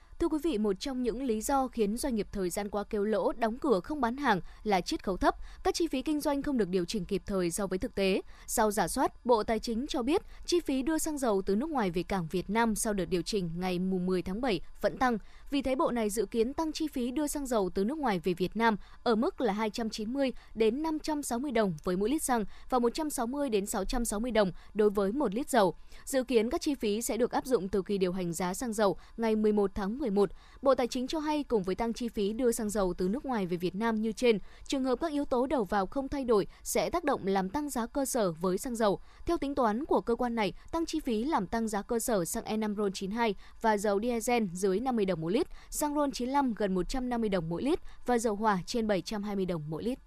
Thưa 0.21 0.27
quý 0.27 0.37
vị, 0.43 0.57
một 0.57 0.79
trong 0.79 1.03
những 1.03 1.23
lý 1.23 1.41
do 1.41 1.67
khiến 1.67 1.97
doanh 1.97 2.15
nghiệp 2.15 2.27
thời 2.31 2.49
gian 2.49 2.69
qua 2.69 2.83
kêu 2.83 3.03
lỗ, 3.03 3.31
đóng 3.31 3.57
cửa 3.57 3.79
không 3.79 4.01
bán 4.01 4.17
hàng 4.17 4.41
là 4.63 4.81
chiết 4.81 5.03
khấu 5.03 5.17
thấp, 5.17 5.35
các 5.63 5.75
chi 5.75 5.87
phí 5.87 6.01
kinh 6.01 6.21
doanh 6.21 6.41
không 6.41 6.57
được 6.57 6.69
điều 6.69 6.85
chỉnh 6.85 7.05
kịp 7.05 7.21
thời 7.25 7.51
so 7.51 7.67
với 7.67 7.79
thực 7.79 7.95
tế. 7.95 8.21
Sau 8.47 8.71
giả 8.71 8.87
soát, 8.87 9.25
Bộ 9.25 9.43
Tài 9.43 9.59
chính 9.59 9.85
cho 9.87 10.01
biết 10.01 10.21
chi 10.45 10.59
phí 10.59 10.81
đưa 10.81 10.97
xăng 10.97 11.17
dầu 11.17 11.41
từ 11.45 11.55
nước 11.55 11.69
ngoài 11.69 11.91
về 11.91 12.03
cảng 12.03 12.27
Việt 12.27 12.49
Nam 12.49 12.75
sau 12.75 12.93
đợt 12.93 13.05
điều 13.05 13.21
chỉnh 13.21 13.49
ngày 13.55 13.79
10 13.79 14.21
tháng 14.21 14.41
7 14.41 14.61
vẫn 14.81 14.97
tăng. 14.97 15.17
Vì 15.51 15.61
thế 15.61 15.75
Bộ 15.75 15.91
này 15.91 16.09
dự 16.09 16.25
kiến 16.25 16.53
tăng 16.53 16.71
chi 16.71 16.87
phí 16.87 17.11
đưa 17.11 17.27
xăng 17.27 17.45
dầu 17.45 17.69
từ 17.73 17.83
nước 17.83 17.97
ngoài 17.97 18.19
về 18.19 18.33
Việt 18.33 18.55
Nam 18.55 18.77
ở 19.03 19.15
mức 19.15 19.41
là 19.41 19.53
290 19.53 20.31
đến 20.55 20.83
560 20.83 21.51
đồng 21.51 21.73
với 21.83 21.95
mỗi 21.97 22.09
lít 22.09 22.23
xăng 22.23 22.45
và 22.69 22.79
160 22.79 23.49
đến 23.49 23.65
660 23.65 24.31
đồng 24.31 24.51
đối 24.73 24.89
với 24.89 25.11
một 25.11 25.33
lít 25.33 25.49
dầu. 25.49 25.75
Dự 26.05 26.23
kiến 26.23 26.49
các 26.49 26.61
chi 26.61 26.75
phí 26.75 27.01
sẽ 27.01 27.17
được 27.17 27.31
áp 27.31 27.45
dụng 27.45 27.69
từ 27.69 27.81
kỳ 27.81 27.97
điều 27.97 28.11
hành 28.11 28.33
giá 28.33 28.53
xăng 28.53 28.73
dầu 28.73 28.97
ngày 29.17 29.35
11 29.35 29.71
tháng 29.75 29.97
11. 29.97 30.29
Bộ 30.61 30.75
Tài 30.75 30.87
chính 30.87 31.07
cho 31.07 31.19
hay 31.19 31.43
cùng 31.43 31.63
với 31.63 31.75
tăng 31.75 31.93
chi 31.93 32.07
phí 32.09 32.33
đưa 32.33 32.51
xăng 32.51 32.69
dầu 32.69 32.93
từ 32.93 33.07
nước 33.07 33.25
ngoài 33.25 33.45
về 33.45 33.57
Việt 33.57 33.75
Nam 33.75 34.01
như 34.01 34.11
trên, 34.11 34.39
trường 34.67 34.83
hợp 34.83 34.95
các 35.01 35.11
yếu 35.11 35.25
tố 35.25 35.47
đầu 35.47 35.63
vào 35.63 35.85
không 35.85 36.09
thay 36.09 36.23
đổi 36.23 36.47
sẽ 36.63 36.89
tác 36.89 37.03
động 37.03 37.27
làm 37.27 37.49
tăng 37.49 37.69
giá 37.69 37.85
cơ 37.85 38.05
sở 38.05 38.31
với 38.31 38.57
xăng 38.57 38.75
dầu. 38.75 38.99
Theo 39.25 39.37
tính 39.37 39.55
toán 39.55 39.85
của 39.85 40.01
cơ 40.01 40.15
quan 40.15 40.35
này, 40.35 40.53
tăng 40.71 40.85
chi 40.85 40.99
phí 40.99 41.23
làm 41.23 41.47
tăng 41.47 41.67
giá 41.67 41.81
cơ 41.81 41.99
sở 41.99 42.25
xăng 42.25 42.43
E5 42.43 42.75
RON92 42.75 43.33
và 43.61 43.77
dầu 43.77 43.99
diesel 44.01 44.43
dưới 44.53 44.79
50 44.79 45.05
đồng 45.05 45.21
một 45.21 45.29
lít, 45.29 45.40
xăng 45.69 45.95
RON95 45.95 46.53
gần 46.55 46.73
150 46.73 47.29
đồng 47.29 47.49
mỗi 47.49 47.63
lít 47.63 47.79
và 48.05 48.17
dầu 48.17 48.35
hỏa 48.35 48.59
trên 48.65 48.87
720 48.87 49.45
đồng 49.45 49.63
mỗi 49.69 49.83
lít. 49.83 49.99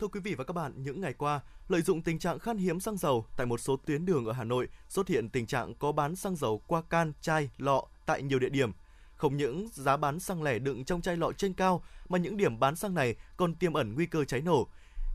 Thưa 0.00 0.08
quý 0.08 0.20
vị 0.20 0.34
và 0.34 0.44
các 0.44 0.52
bạn, 0.52 0.72
những 0.76 1.00
ngày 1.00 1.12
qua, 1.12 1.40
lợi 1.68 1.82
dụng 1.82 2.02
tình 2.02 2.18
trạng 2.18 2.38
khan 2.38 2.56
hiếm 2.56 2.80
xăng 2.80 2.96
dầu 2.96 3.26
tại 3.36 3.46
một 3.46 3.60
số 3.60 3.76
tuyến 3.76 4.06
đường 4.06 4.26
ở 4.26 4.32
Hà 4.32 4.44
Nội, 4.44 4.68
xuất 4.88 5.08
hiện 5.08 5.28
tình 5.28 5.46
trạng 5.46 5.74
có 5.74 5.92
bán 5.92 6.16
xăng 6.16 6.36
dầu 6.36 6.62
qua 6.66 6.82
can, 6.82 7.12
chai, 7.20 7.50
lọ 7.58 7.84
tại 8.06 8.22
nhiều 8.22 8.38
địa 8.38 8.48
điểm. 8.48 8.72
Không 9.16 9.36
những 9.36 9.68
giá 9.72 9.96
bán 9.96 10.20
xăng 10.20 10.42
lẻ 10.42 10.58
đựng 10.58 10.84
trong 10.84 11.02
chai 11.02 11.16
lọ 11.16 11.32
trên 11.32 11.54
cao, 11.54 11.82
mà 12.08 12.18
những 12.18 12.36
điểm 12.36 12.60
bán 12.60 12.76
xăng 12.76 12.94
này 12.94 13.16
còn 13.36 13.54
tiềm 13.54 13.72
ẩn 13.72 13.94
nguy 13.94 14.06
cơ 14.06 14.24
cháy 14.24 14.40
nổ. 14.40 14.66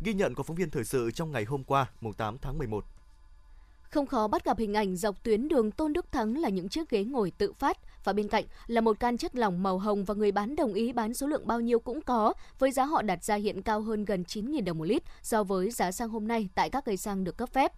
Ghi 0.03 0.13
nhận 0.13 0.35
của 0.35 0.43
phóng 0.43 0.55
viên 0.55 0.69
thời 0.69 0.83
sự 0.83 1.11
trong 1.11 1.31
ngày 1.31 1.45
hôm 1.45 1.63
qua, 1.63 1.91
mùng 2.01 2.13
8 2.13 2.37
tháng 2.37 2.57
11. 2.57 2.85
Không 3.81 4.07
khó 4.07 4.27
bắt 4.27 4.45
gặp 4.45 4.57
hình 4.57 4.73
ảnh 4.73 4.95
dọc 4.95 5.23
tuyến 5.23 5.47
đường 5.47 5.71
Tôn 5.71 5.93
Đức 5.93 6.11
Thắng 6.11 6.37
là 6.37 6.49
những 6.49 6.69
chiếc 6.69 6.89
ghế 6.89 7.03
ngồi 7.03 7.31
tự 7.31 7.53
phát 7.53 7.77
và 8.03 8.13
bên 8.13 8.27
cạnh 8.27 8.45
là 8.67 8.81
một 8.81 8.99
can 8.99 9.17
chất 9.17 9.35
lỏng 9.35 9.63
màu 9.63 9.77
hồng 9.77 10.05
và 10.05 10.13
người 10.13 10.31
bán 10.31 10.55
đồng 10.55 10.73
ý 10.73 10.93
bán 10.93 11.13
số 11.13 11.27
lượng 11.27 11.47
bao 11.47 11.59
nhiêu 11.59 11.79
cũng 11.79 12.01
có, 12.01 12.33
với 12.59 12.71
giá 12.71 12.83
họ 12.83 13.01
đặt 13.01 13.23
ra 13.23 13.35
hiện 13.35 13.61
cao 13.61 13.81
hơn 13.81 14.05
gần 14.05 14.23
9.000 14.27 14.63
đồng 14.63 14.77
một 14.77 14.85
lít 14.85 15.03
so 15.21 15.43
với 15.43 15.71
giá 15.71 15.91
xăng 15.91 16.09
hôm 16.09 16.27
nay 16.27 16.49
tại 16.55 16.69
các 16.69 16.85
cây 16.85 16.97
xăng 16.97 17.23
được 17.23 17.37
cấp 17.37 17.49
phép. 17.49 17.71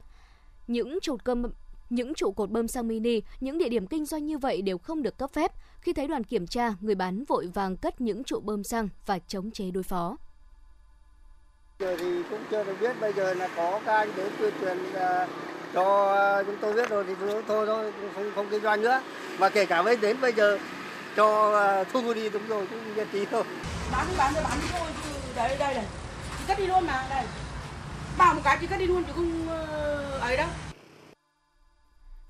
Những 0.67 0.99
trụ 1.01 1.17
cơm 1.23 1.43
những 1.89 2.13
trụ 2.13 2.31
cột 2.31 2.49
bơm 2.49 2.67
xăng 2.67 2.87
mini, 2.87 3.21
những 3.39 3.57
địa 3.57 3.69
điểm 3.69 3.87
kinh 3.87 4.05
doanh 4.05 4.25
như 4.25 4.37
vậy 4.37 4.61
đều 4.61 4.77
không 4.77 5.03
được 5.03 5.17
cấp 5.17 5.31
phép. 5.33 5.51
Khi 5.81 5.93
thấy 5.93 6.07
đoàn 6.07 6.23
kiểm 6.23 6.47
tra, 6.47 6.73
người 6.81 6.95
bán 6.95 7.23
vội 7.23 7.47
vàng 7.53 7.77
cất 7.77 8.01
những 8.01 8.23
trụ 8.23 8.39
bơm 8.39 8.63
xăng 8.63 8.89
và 9.05 9.19
chống 9.27 9.51
chế 9.51 9.71
đối 9.71 9.83
phó. 9.83 10.17
Giờ 11.79 11.97
thì 11.99 12.23
cũng 12.29 12.39
chưa 12.51 12.63
được 12.63 12.75
biết, 12.81 12.95
bây 13.01 13.13
giờ 13.13 13.33
là 13.33 13.49
có 13.55 13.81
các 13.85 13.97
anh 13.97 14.09
đến 14.17 14.31
tuyên 14.39 14.53
truyền 14.61 14.77
à, 14.93 15.27
cho 15.73 15.83
ờ, 16.15 16.43
chúng 16.43 16.57
tôi 16.61 16.73
biết 16.73 16.89
rồi 16.89 17.03
thì 17.07 17.13
thôi 17.19 17.43
thôi, 17.47 17.65
thôi 17.67 17.91
không 18.15 18.31
không 18.35 18.47
kinh 18.49 18.61
doanh 18.63 18.81
nữa. 18.81 19.01
Mà 19.37 19.49
kể 19.49 19.65
cả 19.65 19.81
với 19.81 19.97
đến 19.97 20.21
bây 20.21 20.33
giờ 20.33 20.57
cho 21.15 21.51
ờ, 21.51 21.83
thu 21.83 22.01
thu 22.01 22.13
đi 22.13 22.29
đúng 22.29 22.47
rồi 22.47 22.65
cũng 22.69 22.95
nhất 22.95 23.07
trí 23.13 23.25
thôi. 23.25 23.43
Bán 23.91 24.05
bán 24.17 24.33
cho 24.35 24.41
bán 24.43 24.57
đi 24.61 24.67
thôi 24.71 24.87
chứ 25.03 25.09
đấy 25.35 25.55
đây 25.59 25.73
này. 25.73 25.85
Chị 26.37 26.43
cất 26.47 26.59
đi 26.59 26.67
luôn 26.67 26.87
mà 26.87 27.05
đây. 27.09 27.23
Bảo 28.17 28.33
một 28.33 28.41
cái 28.43 28.57
chị 28.61 28.67
cất 28.67 28.79
đi 28.79 28.85
luôn 28.85 29.03
chứ 29.03 29.11
không 29.15 29.47
ờ, 29.49 30.19
ấy 30.21 30.37
đâu. 30.37 30.47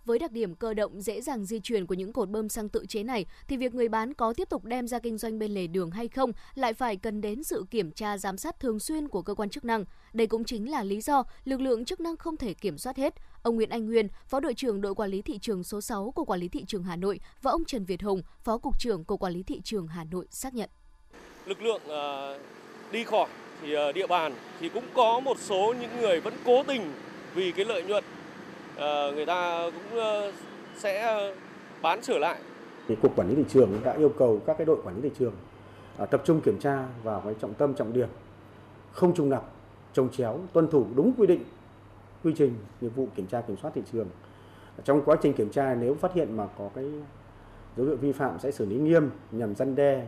Với 0.06 0.20
đặc 0.20 0.32
điểm 0.32 0.56
cơ 0.56 0.74
động 0.74 1.02
dễ 1.02 1.22
dàng 1.22 1.46
di 1.46 1.60
chuyển 1.60 1.86
của 1.86 1.94
những 1.94 2.14
cột 2.14 2.30
bơm 2.30 2.50
xăng 2.50 2.70
tự 2.70 2.86
chế 2.86 3.04
này 3.04 3.26
thì 3.48 3.58
việc 3.58 3.74
người 3.74 3.90
bán 3.90 4.14
có 4.14 4.34
tiếp 4.34 4.50
tục 4.50 4.66
đem 4.66 4.88
ra 4.88 5.00
kinh 5.00 5.18
doanh 5.18 5.40
bên 5.40 5.52
lề 5.52 5.68
đường 5.68 5.92
hay 5.92 6.08
không 6.08 6.32
lại 6.56 6.74
phải 6.74 6.96
cần 6.98 7.22
đến 7.22 7.44
sự 7.44 7.66
kiểm 7.72 7.92
tra 7.92 8.18
giám 8.18 8.38
sát 8.38 8.60
thường 8.60 8.80
xuyên 8.80 9.08
của 9.08 9.22
cơ 9.22 9.34
quan 9.34 9.50
chức 9.50 9.66
năng. 9.66 9.86
Đây 10.14 10.28
cũng 10.28 10.44
chính 10.44 10.72
là 10.72 10.84
lý 10.84 11.02
do 11.02 11.24
lực 11.46 11.62
lượng 11.62 11.86
chức 11.86 12.00
năng 12.00 12.18
không 12.18 12.38
thể 12.38 12.54
kiểm 12.54 12.78
soát 12.78 12.98
hết. 12.98 13.14
Ông 13.44 13.56
Nguyễn 13.56 13.70
Anh 13.70 13.86
Nguyên, 13.86 14.08
Phó 14.28 14.40
đội 14.40 14.54
trưởng 14.54 14.82
đội 14.82 14.96
quản 14.96 15.10
lý 15.10 15.22
thị 15.22 15.40
trường 15.40 15.64
số 15.64 15.82
6 15.82 16.12
của 16.12 16.26
Quản 16.26 16.40
lý 16.40 16.48
thị 16.48 16.66
trường 16.68 16.84
Hà 16.84 16.96
Nội 16.96 17.20
và 17.42 17.52
ông 17.52 17.66
Trần 17.66 17.86
Việt 17.86 18.04
Hùng, 18.04 18.22
Phó 18.44 18.58
cục 18.58 18.80
trưởng 18.80 19.04
của 19.04 19.18
Quản 19.18 19.34
lý 19.34 19.44
thị 19.44 19.62
trường 19.64 19.88
Hà 19.88 20.04
Nội 20.04 20.28
xác 20.30 20.54
nhận. 20.54 20.70
Lực 21.46 21.62
lượng 21.62 21.82
uh, 21.86 22.42
đi 22.92 23.04
khỏi 23.04 23.30
thì 23.62 23.76
uh, 23.90 23.96
địa 23.96 24.08
bàn 24.08 24.34
thì 24.60 24.70
cũng 24.70 24.84
có 24.94 25.20
một 25.20 25.38
số 25.40 25.74
những 25.82 26.02
người 26.02 26.20
vẫn 26.20 26.34
cố 26.46 26.64
tình 26.64 26.94
vì 27.36 27.52
cái 27.52 27.66
lợi 27.66 27.84
nhuận 27.84 28.04
Ờ, 28.78 29.12
người 29.16 29.26
ta 29.26 29.70
cũng 29.74 30.00
ờ, 30.00 30.32
sẽ 30.78 31.34
bán 31.82 32.00
trở 32.02 32.20
lại. 32.20 32.40
Thì 32.88 32.96
cục 32.96 33.16
quản 33.16 33.30
lý 33.30 33.36
thị 33.36 33.46
trường 33.50 33.70
đã 33.84 33.94
yêu 33.94 34.10
cầu 34.10 34.42
các 34.46 34.58
cái 34.58 34.66
đội 34.66 34.82
quản 34.84 34.96
lý 34.96 35.02
thị 35.02 35.16
trường 35.20 35.34
à, 35.98 36.06
tập 36.06 36.22
trung 36.26 36.42
kiểm 36.42 36.60
tra 36.60 36.86
vào 37.04 37.22
cái 37.26 37.34
trọng 37.42 37.54
tâm 37.54 37.74
trọng 37.74 37.94
điểm, 37.94 38.08
không 38.92 39.14
trùng 39.16 39.30
lập, 39.30 39.44
trồng 39.94 40.10
chéo, 40.10 40.40
tuân 40.54 40.68
thủ 40.68 40.86
đúng 40.96 41.14
quy 41.18 41.28
định 41.28 41.44
quy 42.24 42.34
trình 42.38 42.56
nghiệp 42.82 42.92
vụ 42.96 43.08
kiểm 43.16 43.28
tra 43.28 43.42
kiểm 43.42 43.58
soát 43.62 43.72
thị 43.76 43.82
trường. 43.92 44.08
Trong 44.84 45.02
quá 45.06 45.16
trình 45.22 45.34
kiểm 45.34 45.50
tra 45.50 45.76
nếu 45.76 45.96
phát 45.96 46.14
hiện 46.14 46.38
mà 46.38 46.48
có 46.58 46.70
cái 46.76 46.86
dấu 47.78 47.86
hiệu 47.86 47.96
vi 47.96 48.12
phạm 48.12 48.40
sẽ 48.40 48.52
xử 48.52 48.66
lý 48.66 48.76
nghiêm 48.76 49.10
nhằm 49.32 49.56
răn 49.56 49.76
đe 49.76 50.08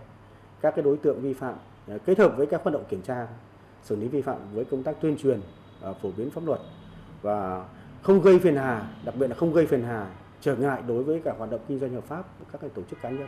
các 0.62 0.76
cái 0.76 0.84
đối 0.84 0.98
tượng 0.98 1.22
vi 1.22 1.34
phạm 1.34 1.56
à, 1.88 1.98
kết 2.06 2.20
hợp 2.20 2.34
với 2.38 2.46
các 2.46 2.64
hoạt 2.64 2.74
động 2.74 2.84
kiểm 2.90 3.02
tra 3.02 3.28
xử 3.84 3.96
lý 3.96 4.08
vi 4.08 4.22
phạm 4.22 4.38
với 4.54 4.66
công 4.66 4.84
tác 4.84 5.02
tuyên 5.02 5.18
truyền 5.18 5.42
à, 5.82 5.94
phổ 6.02 6.10
biến 6.18 6.30
pháp 6.30 6.46
luật 6.46 6.60
và 7.22 7.66
không 8.04 8.22
gây 8.22 8.40
phiền 8.40 8.56
hà, 8.56 8.96
đặc 9.06 9.16
biệt 9.16 9.28
là 9.28 9.36
không 9.36 9.54
gây 9.54 9.68
phiền 9.68 9.84
hà, 9.84 10.16
trở 10.42 10.56
ngại 10.56 10.82
đối 10.88 11.04
với 11.04 11.22
cả 11.26 11.34
hoạt 11.38 11.52
động 11.52 11.62
kinh 11.68 11.80
doanh 11.80 11.94
hợp 11.94 12.04
pháp 12.08 12.40
của 12.40 12.46
các 12.52 12.62
tổ 12.76 12.82
chức 12.90 13.02
cá 13.02 13.10
nhân. 13.10 13.28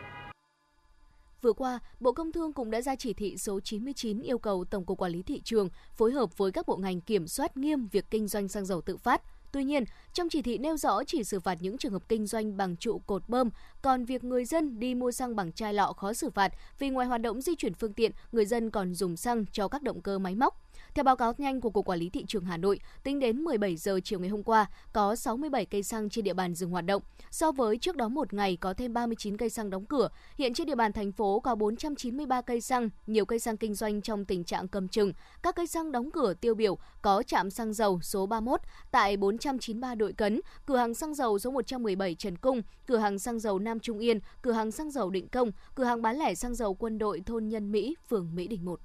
Vừa 1.42 1.54
qua, 1.54 1.80
Bộ 2.00 2.12
Công 2.12 2.32
Thương 2.32 2.54
cũng 2.54 2.72
đã 2.72 2.82
ra 2.82 2.96
chỉ 2.96 3.14
thị 3.14 3.38
số 3.38 3.60
99 3.60 4.22
yêu 4.22 4.38
cầu 4.38 4.66
Tổng 4.66 4.86
cục 4.86 4.98
Quản 4.98 5.12
lý 5.12 5.24
thị 5.24 5.42
trường 5.44 5.70
phối 5.98 6.12
hợp 6.12 6.38
với 6.38 6.52
các 6.52 6.68
bộ 6.68 6.78
ngành 6.78 7.02
kiểm 7.02 7.28
soát 7.28 7.58
nghiêm 7.58 7.88
việc 7.92 8.06
kinh 8.10 8.28
doanh 8.28 8.48
xăng 8.48 8.66
dầu 8.66 8.82
tự 8.82 8.98
phát. 8.98 9.22
Tuy 9.52 9.64
nhiên, 9.64 9.84
trong 10.14 10.30
chỉ 10.30 10.42
thị 10.42 10.58
nêu 10.58 10.78
rõ 10.78 11.04
chỉ 11.04 11.24
xử 11.24 11.40
phạt 11.40 11.58
những 11.62 11.78
trường 11.78 11.92
hợp 11.92 12.10
kinh 12.10 12.26
doanh 12.26 12.58
bằng 12.58 12.76
trụ 12.78 13.00
cột 13.00 13.30
bơm, 13.30 13.50
còn 13.82 14.06
việc 14.06 14.24
người 14.24 14.46
dân 14.46 14.80
đi 14.80 14.96
mua 14.96 15.12
xăng 15.12 15.36
bằng 15.36 15.52
chai 15.52 15.74
lọ 15.74 15.94
khó 15.98 16.14
xử 16.14 16.30
phạt 16.30 16.52
vì 16.80 16.90
ngoài 16.90 17.08
hoạt 17.08 17.22
động 17.22 17.42
di 17.42 17.56
chuyển 17.56 17.74
phương 17.74 17.94
tiện, 17.94 18.12
người 18.32 18.46
dân 18.46 18.72
còn 18.72 18.94
dùng 18.94 19.18
xăng 19.18 19.46
cho 19.52 19.68
các 19.68 19.84
động 19.84 20.02
cơ 20.02 20.20
máy 20.20 20.36
móc. 20.36 20.65
Theo 20.96 21.04
báo 21.04 21.16
cáo 21.16 21.34
nhanh 21.38 21.62
của 21.62 21.70
Cục 21.70 21.86
Quản 21.86 22.00
lý 22.00 22.10
Thị 22.10 22.26
trường 22.28 22.46
Hà 22.46 22.58
Nội, 22.58 22.80
tính 23.04 23.20
đến 23.20 23.42
17 23.42 23.76
giờ 23.76 24.00
chiều 24.04 24.20
ngày 24.20 24.30
hôm 24.30 24.44
qua, 24.44 24.66
có 24.94 25.16
67 25.16 25.66
cây 25.66 25.84
xăng 25.84 26.10
trên 26.10 26.24
địa 26.24 26.34
bàn 26.34 26.56
dừng 26.56 26.70
hoạt 26.70 26.86
động. 26.86 27.02
So 27.32 27.52
với 27.52 27.78
trước 27.78 27.96
đó 27.96 28.08
một 28.08 28.34
ngày 28.34 28.58
có 28.62 28.74
thêm 28.74 28.94
39 28.94 29.38
cây 29.38 29.50
xăng 29.50 29.70
đóng 29.70 29.86
cửa, 29.86 30.10
hiện 30.38 30.54
trên 30.54 30.68
địa 30.68 30.76
bàn 30.76 30.94
thành 30.94 31.12
phố 31.12 31.40
có 31.40 31.56
493 31.56 32.42
cây 32.42 32.62
xăng, 32.62 32.90
nhiều 33.08 33.26
cây 33.26 33.40
xăng 33.40 33.58
kinh 33.58 33.74
doanh 33.74 34.02
trong 34.02 34.26
tình 34.26 34.44
trạng 34.44 34.68
cầm 34.68 34.88
chừng. 34.88 35.14
Các 35.44 35.56
cây 35.56 35.68
xăng 35.68 35.92
đóng 35.92 36.12
cửa 36.12 36.34
tiêu 36.34 36.56
biểu 36.56 36.78
có 37.02 37.24
trạm 37.24 37.50
xăng 37.50 37.74
dầu 37.74 38.00
số 38.02 38.26
31 38.26 38.62
tại 38.92 39.18
493 39.18 39.96
đội 39.96 40.14
cấn, 40.14 40.42
cửa 40.66 40.78
hàng 40.78 40.94
xăng 40.94 41.14
dầu 41.14 41.40
số 41.40 41.52
117 41.52 42.16
Trần 42.16 42.38
Cung, 42.38 42.62
cửa 42.88 42.98
hàng 42.98 43.20
xăng 43.20 43.40
dầu 43.40 43.60
Nam 43.60 43.80
Trung 43.80 44.00
Yên, 44.00 44.20
cửa 44.42 44.52
hàng 44.52 44.72
xăng 44.72 44.92
dầu 44.92 45.10
Định 45.10 45.28
Công, 45.28 45.52
cửa 45.76 45.84
hàng 45.84 46.02
bán 46.02 46.18
lẻ 46.18 46.36
xăng 46.36 46.56
dầu 46.56 46.74
quân 46.74 46.98
đội 46.98 47.22
thôn 47.26 47.48
Nhân 47.48 47.72
Mỹ, 47.72 47.96
phường 48.10 48.36
Mỹ 48.36 48.48
Đình 48.48 48.66
1. 48.66 48.80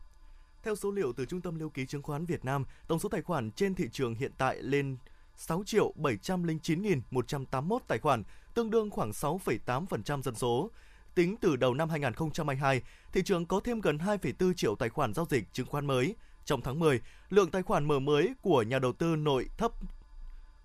Theo 0.62 0.76
số 0.76 0.90
liệu 0.90 1.12
từ 1.12 1.24
Trung 1.24 1.40
tâm 1.40 1.58
Lưu 1.58 1.68
ký 1.68 1.86
Chứng 1.86 2.02
khoán 2.02 2.26
Việt 2.26 2.44
Nam, 2.44 2.64
tổng 2.86 2.98
số 2.98 3.08
tài 3.08 3.22
khoản 3.22 3.50
trên 3.50 3.74
thị 3.74 3.88
trường 3.92 4.14
hiện 4.14 4.32
tại 4.38 4.62
lên 4.62 4.96
6 5.36 5.62
triệu 5.66 5.92
709.181 5.96 7.78
tài 7.88 7.98
khoản, 7.98 8.22
tương 8.54 8.70
đương 8.70 8.90
khoảng 8.90 9.10
6,8% 9.10 10.22
dân 10.22 10.34
số. 10.34 10.70
Tính 11.14 11.36
từ 11.36 11.56
đầu 11.56 11.74
năm 11.74 11.90
2022, 11.90 12.82
thị 13.12 13.22
trường 13.24 13.46
có 13.46 13.60
thêm 13.60 13.80
gần 13.80 13.98
2,4 13.98 14.52
triệu 14.52 14.74
tài 14.74 14.88
khoản 14.88 15.14
giao 15.14 15.26
dịch 15.30 15.52
chứng 15.52 15.66
khoán 15.66 15.86
mới. 15.86 16.14
Trong 16.44 16.60
tháng 16.62 16.78
10, 16.78 17.00
lượng 17.28 17.50
tài 17.50 17.62
khoản 17.62 17.84
mở 17.84 17.98
mới 17.98 18.34
của 18.42 18.62
nhà 18.62 18.78
đầu 18.78 18.92
tư 18.92 19.16
nội 19.16 19.48
thấp 19.58 19.72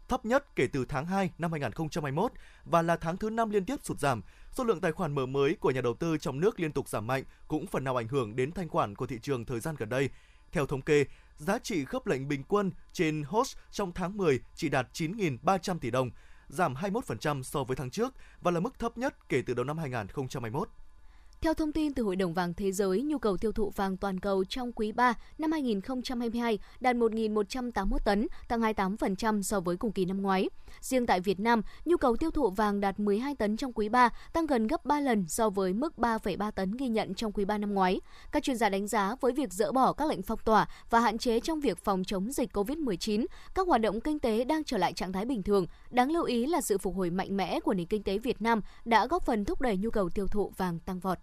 thấp 0.07 0.25
nhất 0.25 0.55
kể 0.55 0.67
từ 0.67 0.85
tháng 0.85 1.05
2 1.05 1.31
năm 1.37 1.51
2021 1.51 2.31
và 2.65 2.81
là 2.81 2.97
tháng 2.97 3.17
thứ 3.17 3.29
5 3.29 3.49
liên 3.49 3.65
tiếp 3.65 3.75
sụt 3.83 3.99
giảm. 3.99 4.21
Số 4.57 4.63
lượng 4.63 4.81
tài 4.81 4.91
khoản 4.91 5.15
mở 5.15 5.25
mới 5.25 5.55
của 5.55 5.71
nhà 5.71 5.81
đầu 5.81 5.93
tư 5.93 6.17
trong 6.17 6.39
nước 6.39 6.59
liên 6.59 6.71
tục 6.71 6.89
giảm 6.89 7.07
mạnh 7.07 7.23
cũng 7.47 7.67
phần 7.67 7.83
nào 7.83 7.95
ảnh 7.95 8.07
hưởng 8.07 8.35
đến 8.35 8.51
thanh 8.51 8.69
khoản 8.69 8.95
của 8.95 9.07
thị 9.07 9.19
trường 9.21 9.45
thời 9.45 9.59
gian 9.59 9.75
gần 9.77 9.89
đây. 9.89 10.09
Theo 10.51 10.65
thống 10.65 10.81
kê, 10.81 11.05
giá 11.37 11.59
trị 11.59 11.85
khớp 11.85 12.07
lệnh 12.07 12.27
bình 12.27 12.43
quân 12.47 12.71
trên 12.93 13.23
host 13.27 13.57
trong 13.71 13.91
tháng 13.91 14.17
10 14.17 14.39
chỉ 14.55 14.69
đạt 14.69 14.87
9.300 14.93 15.79
tỷ 15.79 15.91
đồng, 15.91 16.09
giảm 16.47 16.73
21% 16.73 17.43
so 17.43 17.63
với 17.63 17.75
tháng 17.75 17.89
trước 17.89 18.13
và 18.41 18.51
là 18.51 18.59
mức 18.59 18.79
thấp 18.79 18.97
nhất 18.97 19.29
kể 19.29 19.41
từ 19.45 19.53
đầu 19.53 19.65
năm 19.65 19.77
2021. 19.77 20.69
Theo 21.41 21.53
thông 21.53 21.71
tin 21.71 21.93
từ 21.93 22.03
Hội 22.03 22.15
đồng 22.15 22.33
vàng 22.33 22.53
Thế 22.53 22.71
giới, 22.71 23.01
nhu 23.01 23.17
cầu 23.17 23.37
tiêu 23.37 23.51
thụ 23.51 23.69
vàng 23.75 23.97
toàn 23.97 24.19
cầu 24.19 24.45
trong 24.45 24.71
quý 24.71 24.91
3 24.91 25.13
năm 25.37 25.51
2022 25.51 26.59
đạt 26.79 26.95
1.181 26.95 27.97
tấn, 28.05 28.27
tăng 28.47 28.61
28% 28.61 29.41
so 29.41 29.59
với 29.59 29.77
cùng 29.77 29.91
kỳ 29.91 30.05
năm 30.05 30.21
ngoái. 30.21 30.49
Riêng 30.81 31.05
tại 31.05 31.19
Việt 31.19 31.39
Nam, 31.39 31.61
nhu 31.85 31.97
cầu 31.97 32.15
tiêu 32.15 32.31
thụ 32.31 32.49
vàng 32.49 32.79
đạt 32.79 32.99
12 32.99 33.35
tấn 33.35 33.57
trong 33.57 33.73
quý 33.73 33.89
3, 33.89 34.09
tăng 34.33 34.45
gần 34.45 34.67
gấp 34.67 34.85
3 34.85 34.99
lần 34.99 35.25
so 35.27 35.49
với 35.49 35.73
mức 35.73 35.93
3,3 35.97 36.51
tấn 36.51 36.71
ghi 36.71 36.87
nhận 36.87 37.13
trong 37.13 37.31
quý 37.31 37.45
3 37.45 37.57
năm 37.57 37.73
ngoái. 37.73 38.01
Các 38.31 38.43
chuyên 38.43 38.57
gia 38.57 38.69
đánh 38.69 38.87
giá 38.87 39.15
với 39.21 39.31
việc 39.31 39.53
dỡ 39.53 39.71
bỏ 39.71 39.93
các 39.93 40.09
lệnh 40.09 40.21
phong 40.21 40.39
tỏa 40.45 40.67
và 40.89 40.99
hạn 40.99 41.17
chế 41.17 41.39
trong 41.39 41.59
việc 41.59 41.77
phòng 41.77 42.03
chống 42.03 42.31
dịch 42.31 42.53
COVID-19, 42.53 43.25
các 43.55 43.67
hoạt 43.67 43.81
động 43.81 44.01
kinh 44.01 44.19
tế 44.19 44.43
đang 44.43 44.63
trở 44.63 44.77
lại 44.77 44.93
trạng 44.93 45.13
thái 45.13 45.25
bình 45.25 45.43
thường. 45.43 45.65
Đáng 45.89 46.11
lưu 46.11 46.23
ý 46.23 46.45
là 46.45 46.61
sự 46.61 46.77
phục 46.77 46.95
hồi 46.95 47.09
mạnh 47.09 47.37
mẽ 47.37 47.59
của 47.59 47.73
nền 47.73 47.85
kinh 47.87 48.03
tế 48.03 48.17
Việt 48.17 48.41
Nam 48.41 48.61
đã 48.85 49.07
góp 49.07 49.25
phần 49.25 49.45
thúc 49.45 49.61
đẩy 49.61 49.77
nhu 49.77 49.89
cầu 49.89 50.09
tiêu 50.09 50.27
thụ 50.27 50.51
vàng 50.57 50.79
tăng 50.79 50.99
vọt. 50.99 51.17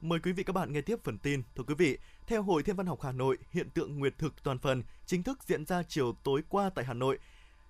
Mời 0.00 0.18
quý 0.20 0.32
vị 0.32 0.42
các 0.42 0.52
bạn 0.52 0.72
nghe 0.72 0.80
tiếp 0.80 0.98
phần 1.04 1.18
tin. 1.18 1.42
Thưa 1.56 1.62
quý 1.62 1.74
vị, 1.74 1.98
theo 2.26 2.42
Hội 2.42 2.62
Thiên 2.62 2.76
văn 2.76 2.86
học 2.86 2.98
Hà 3.02 3.12
Nội, 3.12 3.38
hiện 3.50 3.70
tượng 3.70 3.98
nguyệt 3.98 4.18
thực 4.18 4.42
toàn 4.42 4.58
phần 4.58 4.82
chính 5.06 5.22
thức 5.22 5.38
diễn 5.46 5.66
ra 5.66 5.82
chiều 5.82 6.12
tối 6.24 6.42
qua 6.48 6.70
tại 6.74 6.84
Hà 6.84 6.94
Nội. 6.94 7.18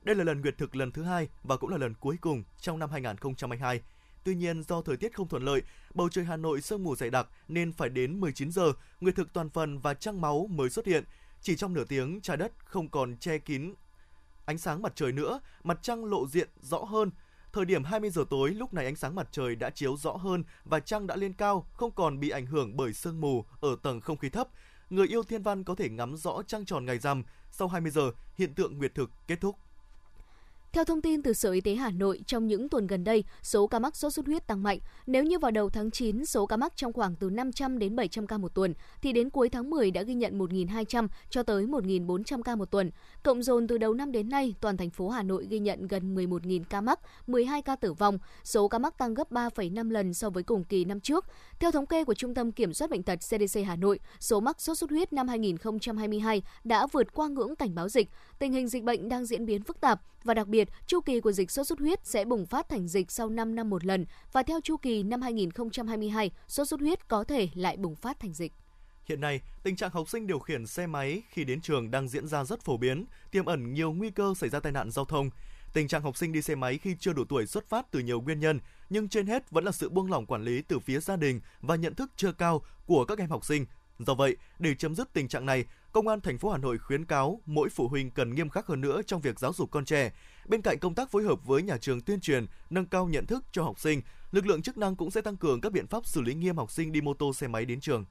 Đây 0.03 0.17
là 0.17 0.25
lần 0.25 0.41
nguyệt 0.41 0.59
thực 0.59 0.77
lần 0.77 0.93
thứ 0.93 1.03
hai 1.03 1.29
và 1.43 1.57
cũng 1.57 1.71
là 1.71 1.77
lần 1.77 1.95
cuối 1.95 2.17
cùng 2.21 2.45
trong 2.61 2.79
năm 2.79 2.91
2022. 2.91 3.81
Tuy 4.25 4.35
nhiên, 4.35 4.63
do 4.63 4.83
thời 4.83 4.97
tiết 4.97 5.15
không 5.15 5.29
thuận 5.29 5.43
lợi, 5.43 5.63
bầu 5.95 6.09
trời 6.09 6.25
Hà 6.25 6.37
Nội 6.37 6.61
sương 6.61 6.85
mù 6.85 6.97
dày 6.97 7.11
đặc 7.11 7.29
nên 7.49 7.73
phải 7.73 7.89
đến 7.89 8.21
19 8.21 8.53
giờ, 8.53 8.73
nguyệt 9.01 9.17
thực 9.17 9.33
toàn 9.33 9.51
phần 9.51 9.79
và 9.79 9.95
trăng 9.95 10.21
máu 10.21 10.47
mới 10.51 10.71
xuất 10.71 10.87
hiện. 10.87 11.05
Chỉ 11.43 11.57
trong 11.57 11.75
nửa 11.75 11.85
tiếng, 11.85 12.21
trái 12.21 12.37
đất 12.37 12.53
không 12.65 12.89
còn 12.89 13.17
che 13.17 13.39
kín 13.39 13.75
ánh 14.49 14.59
sáng 14.59 14.83
mặt 14.83 14.93
trời 14.97 15.13
nữa, 15.13 15.41
mặt 15.65 15.79
trăng 15.83 16.05
lộ 16.05 16.27
diện 16.27 16.49
rõ 16.61 16.79
hơn. 16.79 17.11
Thời 17.53 17.65
điểm 17.65 17.85
20 17.85 18.11
giờ 18.11 18.25
tối, 18.31 18.51
lúc 18.51 18.75
này 18.75 18.85
ánh 18.85 18.97
sáng 18.97 19.15
mặt 19.15 19.29
trời 19.31 19.57
đã 19.57 19.71
chiếu 19.71 19.97
rõ 19.97 20.13
hơn 20.13 20.45
và 20.65 20.81
trăng 20.81 21.07
đã 21.07 21.17
lên 21.17 21.33
cao, 21.33 21.67
không 21.73 21.91
còn 21.91 22.21
bị 22.21 22.31
ảnh 22.31 22.47
hưởng 22.47 22.77
bởi 22.77 22.93
sương 22.93 23.21
mù 23.21 23.45
ở 23.61 23.77
tầng 23.83 24.01
không 24.01 24.17
khí 24.17 24.29
thấp. 24.29 24.49
Người 24.91 25.07
yêu 25.07 25.23
thiên 25.23 25.43
văn 25.43 25.65
có 25.65 25.75
thể 25.75 25.89
ngắm 25.89 26.17
rõ 26.17 26.43
trăng 26.47 26.65
tròn 26.65 26.85
ngày 26.85 26.99
rằm. 26.99 27.25
Sau 27.51 27.69
20 27.69 27.91
giờ, 27.91 28.11
hiện 28.35 28.55
tượng 28.55 28.79
nguyệt 28.79 28.95
thực 28.95 29.11
kết 29.27 29.41
thúc. 29.41 29.57
Theo 30.73 30.85
thông 30.85 31.03
tin 31.03 31.23
từ 31.23 31.33
Sở 31.33 31.53
Y 31.53 31.61
tế 31.61 31.75
Hà 31.75 31.91
Nội, 31.91 32.21
trong 32.27 32.47
những 32.47 32.69
tuần 32.69 32.87
gần 32.87 33.05
đây, 33.05 33.25
số 33.43 33.67
ca 33.67 33.79
mắc 33.79 33.97
sốt 33.97 34.13
xuất 34.13 34.27
huyết 34.27 34.47
tăng 34.47 34.63
mạnh. 34.63 34.79
Nếu 35.07 35.25
như 35.25 35.39
vào 35.39 35.51
đầu 35.51 35.71
tháng 35.71 35.91
9, 35.91 36.27
số 36.27 36.47
ca 36.47 36.57
mắc 36.57 36.73
trong 36.77 36.93
khoảng 36.93 37.17
từ 37.17 37.31
500 37.31 37.79
đến 37.79 37.97
700 37.97 38.27
ca 38.27 38.39
một 38.39 38.55
tuần, 38.55 38.75
thì 39.03 39.13
đến 39.13 39.31
cuối 39.31 39.49
tháng 39.49 39.71
10 39.71 39.91
đã 39.91 40.03
ghi 40.03 40.15
nhận 40.15 40.39
1.200 40.39 41.09
cho 41.31 41.43
tới 41.43 41.67
1.400 41.67 42.43
ca 42.43 42.57
một 42.57 42.71
tuần. 42.71 42.91
Cộng 43.23 43.43
dồn 43.43 43.67
từ 43.67 43.79
đầu 43.79 43.95
năm 43.95 44.13
đến 44.13 44.29
nay, 44.29 44.55
toàn 44.61 44.77
thành 44.77 44.91
phố 44.91 45.09
Hà 45.09 45.23
Nội 45.23 45.47
ghi 45.51 45.59
nhận 45.59 45.87
gần 45.87 46.15
11.000 46.15 46.65
ca 46.71 46.81
mắc, 46.81 47.01
12 47.27 47.63
ca 47.63 47.77
tử 47.77 47.93
vong. 47.93 48.19
Số 48.45 48.69
ca 48.69 48.79
mắc 48.79 48.99
tăng 48.99 49.15
gấp 49.15 49.33
3,5 49.33 49.91
lần 49.91 50.15
so 50.15 50.31
với 50.31 50.43
cùng 50.43 50.65
kỳ 50.65 50.85
năm 50.85 51.01
trước. 51.01 51.25
Theo 51.59 51.71
thống 51.71 51.87
kê 51.87 52.05
của 52.05 52.15
Trung 52.15 52.35
tâm 52.35 52.53
Kiểm 52.53 52.75
soát 52.75 52.91
Bệnh 52.91 53.03
tật 53.03 53.17
CDC 53.17 53.61
Hà 53.67 53.77
Nội, 53.77 54.01
số 54.21 54.41
mắc 54.41 54.61
sốt 54.61 54.79
xuất 54.79 54.91
huyết 54.91 55.13
năm 55.13 55.29
2022 55.29 56.43
đã 56.65 56.87
vượt 56.87 57.15
qua 57.15 57.29
ngưỡng 57.29 57.57
cảnh 57.57 57.75
báo 57.75 57.89
dịch. 57.89 58.09
Tình 58.39 58.53
hình 58.53 58.69
dịch 58.69 58.83
bệnh 58.83 59.09
đang 59.09 59.25
diễn 59.25 59.47
biến 59.47 59.63
phức 59.63 59.81
tạp 59.81 60.01
và 60.25 60.35
đặc 60.35 60.47
biệt, 60.47 60.58
chu 60.87 61.01
kỳ 61.01 61.21
của 61.21 61.33
dịch 61.33 61.51
sốt 61.51 61.67
xuất 61.67 61.79
huyết 61.79 62.07
sẽ 62.07 62.25
bùng 62.25 62.47
phát 62.47 62.69
thành 62.69 62.89
dịch 62.89 63.11
sau 63.11 63.29
5 63.29 63.55
năm 63.55 63.71
một 63.71 63.85
lần 63.85 64.07
và 64.33 64.43
theo 64.43 64.61
chu 64.61 64.77
kỳ 64.77 65.03
năm 65.03 65.23
2022, 65.23 66.31
sốt 66.49 66.69
xuất 66.69 66.81
huyết 66.81 67.09
có 67.09 67.25
thể 67.25 67.49
lại 67.55 67.77
bùng 67.77 67.95
phát 67.95 68.21
thành 68.21 68.33
dịch. 68.33 68.53
Hiện 69.05 69.21
nay, 69.21 69.41
tình 69.63 69.77
trạng 69.77 69.91
học 69.91 70.09
sinh 70.09 70.27
điều 70.27 70.39
khiển 70.39 70.67
xe 70.67 70.87
máy 70.87 71.23
khi 71.31 71.45
đến 71.45 71.61
trường 71.61 71.91
đang 71.91 72.09
diễn 72.09 72.27
ra 72.27 72.45
rất 72.45 72.65
phổ 72.65 72.77
biến, 72.77 73.05
tiềm 73.31 73.45
ẩn 73.45 73.75
nhiều 73.75 73.93
nguy 73.93 74.11
cơ 74.11 74.35
xảy 74.37 74.51
ra 74.51 74.61
tai 74.61 74.73
nạn 74.73 74.91
giao 74.91 75.05
thông. 75.05 75.31
Tình 75.73 75.89
trạng 75.89 76.03
học 76.03 76.17
sinh 76.17 76.33
đi 76.33 76.43
xe 76.43 76.55
máy 76.55 76.79
khi 76.79 76.97
chưa 77.01 77.13
đủ 77.13 77.25
tuổi 77.29 77.47
xuất 77.47 77.69
phát 77.69 77.87
từ 77.91 78.01
nhiều 78.01 78.21
nguyên 78.21 78.41
nhân, 78.41 78.61
nhưng 78.91 79.09
trên 79.09 79.27
hết 79.27 79.51
vẫn 79.51 79.65
là 79.65 79.73
sự 79.73 79.89
buông 79.89 80.11
lỏng 80.11 80.27
quản 80.27 80.45
lý 80.45 80.63
từ 80.63 80.79
phía 80.79 81.01
gia 81.01 81.17
đình 81.17 81.41
và 81.61 81.77
nhận 81.77 81.95
thức 81.95 82.11
chưa 82.17 82.33
cao 82.33 82.63
của 82.87 83.05
các 83.05 83.19
em 83.19 83.31
học 83.31 83.45
sinh. 83.45 83.67
Do 83.99 84.15
vậy, 84.15 84.37
để 84.59 84.75
chấm 84.75 84.95
dứt 84.95 85.13
tình 85.13 85.29
trạng 85.29 85.47
này, 85.47 85.65
Công 85.93 86.09
an 86.09 86.21
thành 86.21 86.39
phố 86.39 86.51
Hà 86.51 86.59
Nội 86.59 86.79
khuyến 86.79 87.05
cáo 87.05 87.41
mỗi 87.47 87.69
phụ 87.69 87.89
huynh 87.89 88.11
cần 88.11 88.35
nghiêm 88.35 88.49
khắc 88.49 88.67
hơn 88.67 88.81
nữa 88.81 89.01
trong 89.07 89.21
việc 89.21 89.39
giáo 89.39 89.53
dục 89.53 89.71
con 89.71 89.85
trẻ. 89.85 90.13
Bên 90.49 90.63
cạnh 90.63 90.79
công 90.79 90.95
tác 90.95 91.11
phối 91.11 91.23
hợp 91.23 91.47
với 91.47 91.63
nhà 91.63 91.77
trường 91.77 92.01
tuyên 92.01 92.21
truyền, 92.21 92.47
nâng 92.71 92.87
cao 92.87 93.07
nhận 93.07 93.27
thức 93.27 93.45
cho 93.53 93.63
học 93.63 93.81
sinh, 93.81 94.03
lực 94.33 94.47
lượng 94.47 94.63
chức 94.63 94.79
năng 94.79 94.97
cũng 94.97 95.11
sẽ 95.11 95.21
tăng 95.21 95.37
cường 95.37 95.61
các 95.61 95.73
biện 95.73 95.87
pháp 95.87 96.07
xử 96.07 96.21
lý 96.21 96.35
nghiêm 96.35 96.57
học 96.57 96.71
sinh 96.71 96.93
đi 96.93 97.01
mô 97.01 97.15
tô 97.15 97.33
xe 97.33 97.49
máy 97.49 97.65
đến 97.65 97.81
trường. 97.81 98.05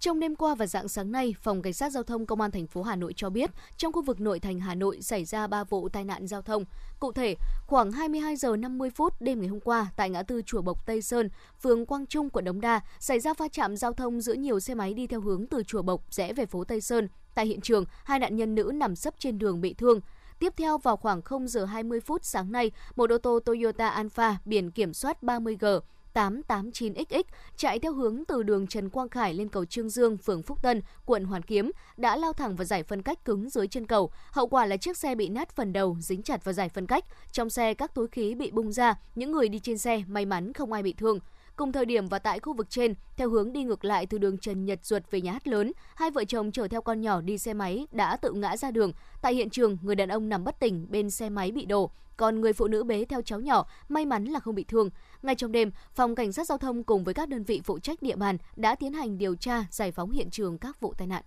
Trong 0.00 0.20
đêm 0.20 0.36
qua 0.36 0.54
và 0.54 0.66
dạng 0.66 0.88
sáng 0.88 1.12
nay, 1.12 1.34
Phòng 1.42 1.62
Cảnh 1.62 1.72
sát 1.72 1.92
Giao 1.92 2.02
thông 2.02 2.26
Công 2.26 2.40
an 2.40 2.50
thành 2.50 2.66
phố 2.66 2.82
Hà 2.82 2.96
Nội 2.96 3.12
cho 3.16 3.30
biết, 3.30 3.50
trong 3.76 3.92
khu 3.92 4.02
vực 4.02 4.20
nội 4.20 4.40
thành 4.40 4.60
Hà 4.60 4.74
Nội 4.74 5.02
xảy 5.02 5.24
ra 5.24 5.46
3 5.46 5.64
vụ 5.64 5.88
tai 5.88 6.04
nạn 6.04 6.26
giao 6.26 6.42
thông. 6.42 6.64
Cụ 7.00 7.12
thể, 7.12 7.36
khoảng 7.66 7.92
22 7.92 8.36
giờ 8.36 8.56
50 8.56 8.90
phút 8.90 9.12
đêm 9.20 9.40
ngày 9.40 9.48
hôm 9.48 9.60
qua, 9.60 9.86
tại 9.96 10.10
ngã 10.10 10.22
tư 10.22 10.42
Chùa 10.46 10.62
Bộc 10.62 10.86
Tây 10.86 11.02
Sơn, 11.02 11.28
phường 11.62 11.86
Quang 11.86 12.06
Trung, 12.06 12.30
quận 12.30 12.44
Đống 12.44 12.60
Đa, 12.60 12.80
xảy 13.00 13.20
ra 13.20 13.34
va 13.34 13.48
chạm 13.48 13.76
giao 13.76 13.92
thông 13.92 14.20
giữa 14.20 14.34
nhiều 14.34 14.60
xe 14.60 14.74
máy 14.74 14.94
đi 14.94 15.06
theo 15.06 15.20
hướng 15.20 15.46
từ 15.46 15.62
Chùa 15.62 15.82
Bộc 15.82 16.04
rẽ 16.10 16.32
về 16.32 16.46
phố 16.46 16.64
Tây 16.64 16.80
Sơn. 16.80 17.08
Tại 17.34 17.46
hiện 17.46 17.60
trường, 17.60 17.84
hai 18.04 18.18
nạn 18.18 18.36
nhân 18.36 18.54
nữ 18.54 18.70
nằm 18.74 18.96
sấp 18.96 19.14
trên 19.18 19.38
đường 19.38 19.60
bị 19.60 19.74
thương. 19.74 20.00
Tiếp 20.44 20.52
theo 20.56 20.78
vào 20.78 20.96
khoảng 20.96 21.22
0 21.22 21.48
giờ 21.48 21.64
20 21.64 22.00
phút 22.00 22.24
sáng 22.24 22.52
nay, 22.52 22.70
một 22.96 23.10
ô 23.10 23.18
tô 23.18 23.40
Toyota 23.44 23.88
Alpha 23.88 24.36
biển 24.44 24.70
kiểm 24.70 24.94
soát 24.94 25.22
30G 25.22 25.80
889XX 26.14 27.22
chạy 27.56 27.78
theo 27.78 27.92
hướng 27.92 28.24
từ 28.28 28.42
đường 28.42 28.66
Trần 28.66 28.90
Quang 28.90 29.08
Khải 29.08 29.34
lên 29.34 29.48
cầu 29.48 29.64
Trương 29.64 29.88
Dương, 29.88 30.16
phường 30.16 30.42
Phúc 30.42 30.58
Tân, 30.62 30.82
quận 31.06 31.24
Hoàn 31.24 31.42
Kiếm 31.42 31.70
đã 31.96 32.16
lao 32.16 32.32
thẳng 32.32 32.56
vào 32.56 32.64
giải 32.64 32.82
phân 32.82 33.02
cách 33.02 33.24
cứng 33.24 33.50
dưới 33.50 33.66
chân 33.66 33.86
cầu. 33.86 34.10
Hậu 34.30 34.46
quả 34.46 34.66
là 34.66 34.76
chiếc 34.76 34.96
xe 34.96 35.14
bị 35.14 35.28
nát 35.28 35.56
phần 35.56 35.72
đầu, 35.72 35.96
dính 36.00 36.22
chặt 36.22 36.44
vào 36.44 36.52
giải 36.52 36.68
phân 36.68 36.86
cách. 36.86 37.04
Trong 37.32 37.50
xe 37.50 37.74
các 37.74 37.94
túi 37.94 38.08
khí 38.08 38.34
bị 38.34 38.50
bung 38.50 38.72
ra, 38.72 38.94
những 39.14 39.32
người 39.32 39.48
đi 39.48 39.58
trên 39.58 39.78
xe 39.78 40.02
may 40.08 40.26
mắn 40.26 40.52
không 40.52 40.72
ai 40.72 40.82
bị 40.82 40.92
thương. 40.92 41.18
Cùng 41.56 41.72
thời 41.72 41.84
điểm 41.84 42.08
và 42.08 42.18
tại 42.18 42.40
khu 42.40 42.52
vực 42.54 42.70
trên, 42.70 42.94
theo 43.16 43.30
hướng 43.30 43.52
đi 43.52 43.64
ngược 43.64 43.84
lại 43.84 44.06
từ 44.06 44.18
đường 44.18 44.38
Trần 44.38 44.64
Nhật 44.64 44.84
Duật 44.84 45.10
về 45.10 45.20
nhà 45.20 45.32
hát 45.32 45.48
lớn, 45.48 45.72
hai 45.94 46.10
vợ 46.10 46.24
chồng 46.24 46.52
chở 46.52 46.68
theo 46.68 46.82
con 46.82 47.00
nhỏ 47.00 47.20
đi 47.20 47.38
xe 47.38 47.54
máy 47.54 47.86
đã 47.92 48.16
tự 48.16 48.32
ngã 48.32 48.56
ra 48.56 48.70
đường. 48.70 48.92
Tại 49.22 49.34
hiện 49.34 49.50
trường, 49.50 49.78
người 49.82 49.94
đàn 49.94 50.08
ông 50.08 50.28
nằm 50.28 50.44
bất 50.44 50.60
tỉnh 50.60 50.86
bên 50.90 51.10
xe 51.10 51.28
máy 51.28 51.50
bị 51.52 51.66
đổ, 51.66 51.90
còn 52.16 52.40
người 52.40 52.52
phụ 52.52 52.68
nữ 52.68 52.84
bế 52.84 53.04
theo 53.04 53.22
cháu 53.22 53.40
nhỏ 53.40 53.66
may 53.88 54.06
mắn 54.06 54.24
là 54.24 54.40
không 54.40 54.54
bị 54.54 54.64
thương. 54.64 54.90
Ngay 55.22 55.34
trong 55.34 55.52
đêm, 55.52 55.70
phòng 55.94 56.14
cảnh 56.14 56.32
sát 56.32 56.46
giao 56.46 56.58
thông 56.58 56.84
cùng 56.84 57.04
với 57.04 57.14
các 57.14 57.28
đơn 57.28 57.44
vị 57.44 57.60
phụ 57.64 57.78
trách 57.78 58.02
địa 58.02 58.16
bàn 58.16 58.38
đã 58.56 58.74
tiến 58.74 58.92
hành 58.92 59.18
điều 59.18 59.36
tra, 59.36 59.64
giải 59.70 59.92
phóng 59.92 60.10
hiện 60.10 60.30
trường 60.30 60.58
các 60.58 60.80
vụ 60.80 60.94
tai 60.98 61.06
nạn. 61.06 61.22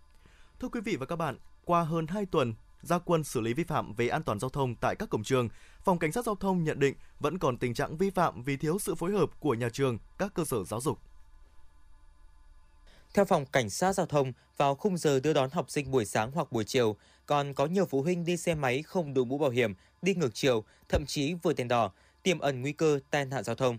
Thưa 0.59 0.69
quý 0.69 0.81
vị 0.81 0.95
và 0.95 1.05
các 1.05 1.15
bạn, 1.15 1.37
qua 1.65 1.83
hơn 1.83 2.07
2 2.07 2.25
tuần 2.25 2.53
gia 2.81 2.99
quân 2.99 3.23
xử 3.23 3.41
lý 3.41 3.53
vi 3.53 3.63
phạm 3.63 3.93
về 3.93 4.07
an 4.07 4.23
toàn 4.23 4.39
giao 4.39 4.49
thông 4.49 4.75
tại 4.75 4.95
các 4.95 5.09
cổng 5.09 5.23
trường, 5.23 5.49
Phòng 5.83 5.99
Cảnh 5.99 6.11
sát 6.11 6.25
Giao 6.25 6.35
thông 6.35 6.63
nhận 6.63 6.79
định 6.79 6.95
vẫn 7.19 7.39
còn 7.39 7.57
tình 7.57 7.73
trạng 7.73 7.97
vi 7.97 8.09
phạm 8.09 8.43
vì 8.43 8.57
thiếu 8.57 8.79
sự 8.79 8.95
phối 8.95 9.11
hợp 9.11 9.29
của 9.39 9.53
nhà 9.53 9.69
trường, 9.69 9.97
các 10.17 10.33
cơ 10.33 10.45
sở 10.45 10.63
giáo 10.63 10.81
dục. 10.81 10.99
Theo 13.13 13.25
Phòng 13.25 13.45
Cảnh 13.45 13.69
sát 13.69 13.93
Giao 13.93 14.05
thông, 14.05 14.33
vào 14.57 14.75
khung 14.75 14.97
giờ 14.97 15.19
đưa 15.19 15.33
đón 15.33 15.49
học 15.49 15.69
sinh 15.69 15.91
buổi 15.91 16.05
sáng 16.05 16.31
hoặc 16.31 16.51
buổi 16.51 16.63
chiều, 16.63 16.95
còn 17.25 17.53
có 17.53 17.65
nhiều 17.65 17.85
phụ 17.85 18.01
huynh 18.01 18.25
đi 18.25 18.37
xe 18.37 18.55
máy 18.55 18.83
không 18.83 19.13
đội 19.13 19.25
mũ 19.25 19.37
bảo 19.37 19.49
hiểm, 19.49 19.73
đi 20.01 20.15
ngược 20.15 20.33
chiều, 20.33 20.63
thậm 20.89 21.03
chí 21.07 21.33
vượt 21.33 21.53
đèn 21.53 21.67
đỏ, 21.67 21.91
tiềm 22.23 22.39
ẩn 22.39 22.61
nguy 22.61 22.71
cơ 22.71 22.99
tai 23.11 23.25
nạn 23.25 23.43
giao 23.43 23.55
thông. 23.55 23.77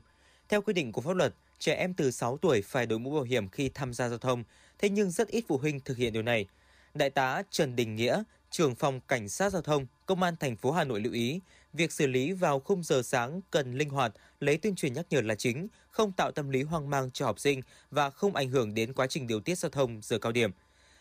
Theo 0.48 0.62
quy 0.62 0.72
định 0.72 0.92
của 0.92 1.00
pháp 1.00 1.16
luật, 1.16 1.34
trẻ 1.58 1.74
em 1.74 1.94
từ 1.94 2.10
6 2.10 2.36
tuổi 2.36 2.62
phải 2.62 2.86
đội 2.86 2.98
mũ 2.98 3.10
bảo 3.10 3.22
hiểm 3.22 3.48
khi 3.48 3.68
tham 3.68 3.94
gia 3.94 4.08
giao 4.08 4.18
thông, 4.18 4.44
thế 4.78 4.88
nhưng 4.88 5.10
rất 5.10 5.28
ít 5.28 5.44
phụ 5.48 5.58
huynh 5.58 5.80
thực 5.80 5.96
hiện 5.96 6.12
điều 6.12 6.22
này. 6.22 6.46
Đại 6.94 7.10
tá 7.10 7.42
Trần 7.50 7.76
Đình 7.76 7.96
Nghĩa, 7.96 8.22
trưởng 8.50 8.74
phòng 8.74 9.00
cảnh 9.08 9.28
sát 9.28 9.50
giao 9.50 9.62
thông, 9.62 9.86
công 10.06 10.22
an 10.22 10.36
thành 10.36 10.56
phố 10.56 10.72
Hà 10.72 10.84
Nội 10.84 11.00
lưu 11.00 11.12
ý, 11.12 11.40
việc 11.72 11.92
xử 11.92 12.06
lý 12.06 12.32
vào 12.32 12.60
khung 12.60 12.82
giờ 12.82 13.02
sáng 13.02 13.40
cần 13.50 13.74
linh 13.74 13.90
hoạt, 13.90 14.12
lấy 14.40 14.56
tuyên 14.56 14.74
truyền 14.74 14.92
nhắc 14.92 15.06
nhở 15.10 15.20
là 15.20 15.34
chính, 15.34 15.68
không 15.90 16.12
tạo 16.12 16.32
tâm 16.32 16.50
lý 16.50 16.62
hoang 16.62 16.90
mang 16.90 17.10
cho 17.10 17.26
học 17.26 17.38
sinh 17.38 17.60
và 17.90 18.10
không 18.10 18.34
ảnh 18.34 18.48
hưởng 18.48 18.74
đến 18.74 18.92
quá 18.92 19.06
trình 19.06 19.26
điều 19.26 19.40
tiết 19.40 19.58
giao 19.58 19.70
thông 19.70 20.00
giờ 20.02 20.18
cao 20.18 20.32
điểm. 20.32 20.50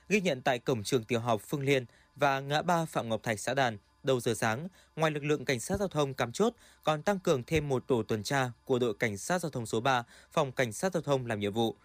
Ghi 0.09 0.21
nhận 0.21 0.41
tại 0.41 0.59
cổng 0.59 0.83
trường 0.83 1.03
tiểu 1.03 1.19
học 1.19 1.41
Phương 1.47 1.63
Liên 1.63 1.85
và 2.15 2.39
ngã 2.39 2.61
ba 2.61 2.85
Phạm 2.85 3.09
Ngọc 3.09 3.23
Thạch 3.23 3.39
xã 3.39 3.53
Đàn, 3.53 3.77
đầu 4.03 4.19
giờ 4.19 4.33
sáng, 4.33 4.67
ngoài 4.95 5.11
lực 5.11 5.23
lượng 5.23 5.45
cảnh 5.45 5.59
sát 5.59 5.79
giao 5.79 5.87
thông 5.87 6.13
cắm 6.13 6.31
chốt, 6.31 6.53
còn 6.83 7.01
tăng 7.01 7.19
cường 7.19 7.43
thêm 7.43 7.69
một 7.69 7.87
tổ 7.87 8.03
tuần 8.03 8.23
tra 8.23 8.51
của 8.65 8.79
đội 8.79 8.93
cảnh 8.93 9.17
sát 9.17 9.41
giao 9.41 9.49
thông 9.51 9.65
số 9.65 9.79
3, 9.79 10.03
phòng 10.31 10.51
cảnh 10.51 10.73
sát 10.73 10.93
giao 10.93 11.01
thông 11.01 11.25
làm 11.25 11.39
nhiệm 11.39 11.53
vụ. 11.53 11.75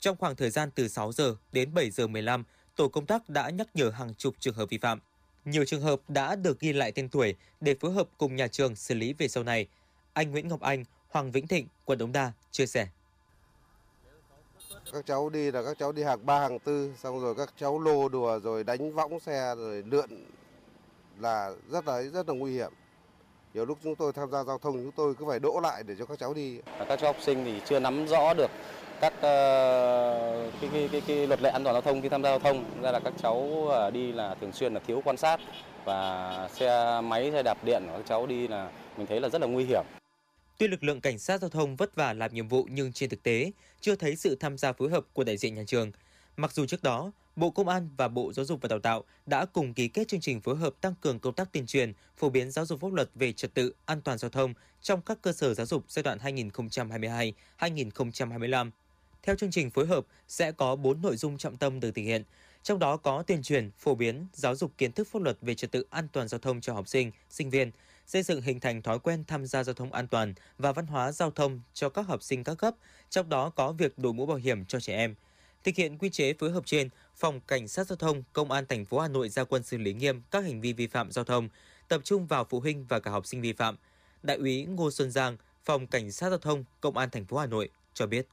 Trong 0.00 0.16
khoảng 0.16 0.36
thời 0.36 0.50
gian 0.50 0.70
từ 0.74 0.88
6 0.88 1.12
giờ 1.12 1.36
đến 1.52 1.74
7 1.74 1.90
giờ 1.90 2.06
15, 2.06 2.44
tổ 2.76 2.88
công 2.88 3.06
tác 3.06 3.28
đã 3.28 3.50
nhắc 3.50 3.68
nhở 3.74 3.90
hàng 3.90 4.14
chục 4.14 4.34
trường 4.40 4.54
hợp 4.54 4.68
vi 4.68 4.78
phạm. 4.78 5.00
Nhiều 5.44 5.64
trường 5.64 5.80
hợp 5.80 6.00
đã 6.08 6.36
được 6.36 6.60
ghi 6.60 6.72
lại 6.72 6.92
tên 6.92 7.08
tuổi 7.08 7.34
để 7.60 7.74
phối 7.80 7.92
hợp 7.92 8.08
cùng 8.18 8.36
nhà 8.36 8.48
trường 8.48 8.76
xử 8.76 8.94
lý 8.94 9.12
về 9.12 9.28
sau 9.28 9.44
này. 9.44 9.66
Anh 10.12 10.30
Nguyễn 10.30 10.48
Ngọc 10.48 10.60
Anh, 10.60 10.84
Hoàng 11.10 11.30
Vĩnh 11.30 11.46
Thịnh, 11.46 11.66
quận 11.84 11.98
Đống 11.98 12.12
Đa 12.12 12.32
chia 12.50 12.66
sẻ. 12.66 12.88
Các 14.92 15.06
cháu 15.06 15.28
đi 15.28 15.50
là 15.50 15.62
các 15.62 15.78
cháu 15.78 15.92
đi 15.92 16.02
hàng 16.02 16.26
ba 16.26 16.40
hàng 16.40 16.58
tư, 16.58 16.92
xong 17.02 17.20
rồi 17.20 17.34
các 17.34 17.54
cháu 17.58 17.78
lô 17.78 18.08
đùa 18.08 18.38
rồi 18.38 18.64
đánh 18.64 18.92
võng 18.92 19.20
xe 19.20 19.54
rồi 19.56 19.82
lượn 19.86 20.10
là 21.18 21.52
rất 21.70 21.86
là 21.86 22.02
rất 22.02 22.28
là 22.28 22.34
nguy 22.34 22.52
hiểm. 22.52 22.72
Nhiều 23.54 23.64
lúc 23.64 23.78
chúng 23.82 23.94
tôi 23.94 24.12
tham 24.12 24.30
gia 24.30 24.44
giao 24.44 24.58
thông 24.58 24.72
chúng 24.72 24.92
tôi 24.92 25.14
cứ 25.14 25.24
phải 25.28 25.38
đỗ 25.38 25.60
lại 25.62 25.82
để 25.82 25.94
cho 25.98 26.06
các 26.06 26.18
cháu 26.18 26.34
đi. 26.34 26.60
Các 26.78 26.96
cháu 27.00 27.12
học 27.12 27.22
sinh 27.22 27.44
thì 27.44 27.60
chưa 27.66 27.80
nắm 27.80 28.06
rõ 28.06 28.34
được 28.34 28.50
các 29.02 29.12
uh, 29.16 29.22
ờ, 29.22 30.50
cái, 30.60 30.70
cái, 30.72 30.88
cái, 30.92 31.02
cái 31.06 31.26
luật 31.26 31.42
lệ 31.42 31.50
an 31.50 31.64
toàn 31.64 31.74
giao 31.74 31.80
thông 31.82 32.02
khi 32.02 32.08
tham 32.08 32.22
gia 32.22 32.28
giao 32.28 32.38
thông 32.38 32.82
ra 32.82 32.92
là 32.92 33.00
các 33.00 33.12
cháu 33.22 33.36
uh, 33.36 33.92
đi 33.92 34.12
là 34.12 34.34
thường 34.40 34.52
xuyên 34.52 34.74
là 34.74 34.80
thiếu 34.86 35.02
quan 35.04 35.16
sát 35.16 35.40
và 35.84 36.48
xe 36.54 37.00
máy 37.04 37.30
xe 37.32 37.42
đạp 37.42 37.64
điện 37.64 37.82
của 37.86 37.96
các 37.96 38.06
cháu 38.08 38.26
đi 38.26 38.48
là 38.48 38.70
mình 38.96 39.06
thấy 39.06 39.20
là 39.20 39.28
rất 39.28 39.40
là 39.40 39.46
nguy 39.46 39.64
hiểm. 39.64 39.84
Tuy 40.58 40.68
lực 40.68 40.84
lượng 40.84 41.00
cảnh 41.00 41.18
sát 41.18 41.40
giao 41.40 41.50
thông 41.50 41.76
vất 41.76 41.94
vả 41.94 42.12
làm 42.12 42.34
nhiệm 42.34 42.48
vụ 42.48 42.68
nhưng 42.70 42.92
trên 42.92 43.10
thực 43.10 43.22
tế 43.22 43.52
chưa 43.80 43.94
thấy 43.94 44.16
sự 44.16 44.36
tham 44.40 44.58
gia 44.58 44.72
phối 44.72 44.90
hợp 44.90 45.04
của 45.12 45.24
đại 45.24 45.36
diện 45.36 45.54
nhà 45.54 45.62
trường. 45.66 45.92
Mặc 46.36 46.52
dù 46.52 46.66
trước 46.66 46.82
đó, 46.82 47.12
Bộ 47.36 47.50
Công 47.50 47.68
an 47.68 47.88
và 47.96 48.08
Bộ 48.08 48.32
Giáo 48.32 48.44
dục 48.44 48.58
và 48.62 48.68
Đào 48.68 48.78
tạo 48.78 49.04
đã 49.26 49.44
cùng 49.44 49.74
ký 49.74 49.88
kết 49.88 50.08
chương 50.08 50.20
trình 50.20 50.40
phối 50.40 50.56
hợp 50.56 50.72
tăng 50.80 50.94
cường 51.00 51.18
công 51.18 51.34
tác 51.34 51.52
tuyên 51.52 51.66
truyền, 51.66 51.92
phổ 52.16 52.30
biến 52.30 52.50
giáo 52.50 52.66
dục 52.66 52.80
pháp 52.80 52.92
luật 52.92 53.10
về 53.14 53.32
trật 53.32 53.54
tự 53.54 53.74
an 53.84 54.00
toàn 54.00 54.18
giao 54.18 54.30
thông 54.30 54.54
trong 54.82 55.00
các 55.02 55.18
cơ 55.22 55.32
sở 55.32 55.54
giáo 55.54 55.66
dục 55.66 55.84
giai 55.88 56.02
đoạn 56.02 56.18
2022-2025. 57.58 58.70
Theo 59.22 59.36
chương 59.36 59.50
trình 59.50 59.70
phối 59.70 59.86
hợp 59.86 60.06
sẽ 60.28 60.52
có 60.52 60.76
4 60.76 61.02
nội 61.02 61.16
dung 61.16 61.38
trọng 61.38 61.56
tâm 61.56 61.80
được 61.80 61.90
thực 61.94 62.02
hiện, 62.02 62.24
trong 62.62 62.78
đó 62.78 62.96
có 62.96 63.22
tuyên 63.22 63.42
truyền, 63.42 63.70
phổ 63.78 63.94
biến, 63.94 64.26
giáo 64.32 64.54
dục 64.54 64.72
kiến 64.78 64.92
thức 64.92 65.08
pháp 65.12 65.22
luật 65.22 65.38
về 65.42 65.54
trật 65.54 65.70
tự 65.70 65.86
an 65.90 66.08
toàn 66.12 66.28
giao 66.28 66.38
thông 66.38 66.60
cho 66.60 66.74
học 66.74 66.88
sinh, 66.88 67.10
sinh 67.30 67.50
viên, 67.50 67.70
xây 68.06 68.22
dựng 68.22 68.42
hình 68.42 68.60
thành 68.60 68.82
thói 68.82 68.98
quen 68.98 69.24
tham 69.26 69.46
gia 69.46 69.64
giao 69.64 69.74
thông 69.74 69.92
an 69.92 70.08
toàn 70.08 70.34
và 70.58 70.72
văn 70.72 70.86
hóa 70.86 71.12
giao 71.12 71.30
thông 71.30 71.60
cho 71.74 71.88
các 71.88 72.02
học 72.02 72.22
sinh 72.22 72.44
các 72.44 72.54
cấp, 72.54 72.74
trong 73.10 73.28
đó 73.28 73.50
có 73.50 73.72
việc 73.72 73.98
đội 73.98 74.12
mũ 74.12 74.26
bảo 74.26 74.36
hiểm 74.36 74.64
cho 74.64 74.80
trẻ 74.80 74.96
em. 74.96 75.14
Thực 75.64 75.74
hiện 75.74 75.98
quy 75.98 76.10
chế 76.10 76.32
phối 76.32 76.50
hợp 76.50 76.62
trên, 76.66 76.88
Phòng 77.16 77.40
Cảnh 77.40 77.68
sát 77.68 77.86
giao 77.86 77.96
thông 77.96 78.22
Công 78.32 78.50
an 78.50 78.66
thành 78.68 78.84
phố 78.84 78.98
Hà 78.98 79.08
Nội 79.08 79.28
ra 79.28 79.44
quân 79.44 79.62
xử 79.62 79.78
lý 79.78 79.92
nghiêm 79.92 80.22
các 80.30 80.44
hành 80.44 80.60
vi 80.60 80.72
vi 80.72 80.86
phạm 80.86 81.12
giao 81.12 81.24
thông, 81.24 81.48
tập 81.88 82.00
trung 82.04 82.26
vào 82.26 82.46
phụ 82.50 82.60
huynh 82.60 82.86
và 82.88 83.00
cả 83.00 83.10
học 83.10 83.26
sinh 83.26 83.40
vi 83.40 83.52
phạm. 83.52 83.76
Đại 84.22 84.36
úy 84.36 84.64
Ngô 84.64 84.90
Xuân 84.90 85.10
Giang, 85.10 85.36
Phòng 85.64 85.86
Cảnh 85.86 86.12
sát 86.12 86.28
giao 86.28 86.38
thông 86.38 86.64
Công 86.80 86.96
an 86.96 87.10
thành 87.10 87.24
phố 87.24 87.36
Hà 87.38 87.46
Nội 87.46 87.70
cho 87.94 88.06
biết. 88.06 88.26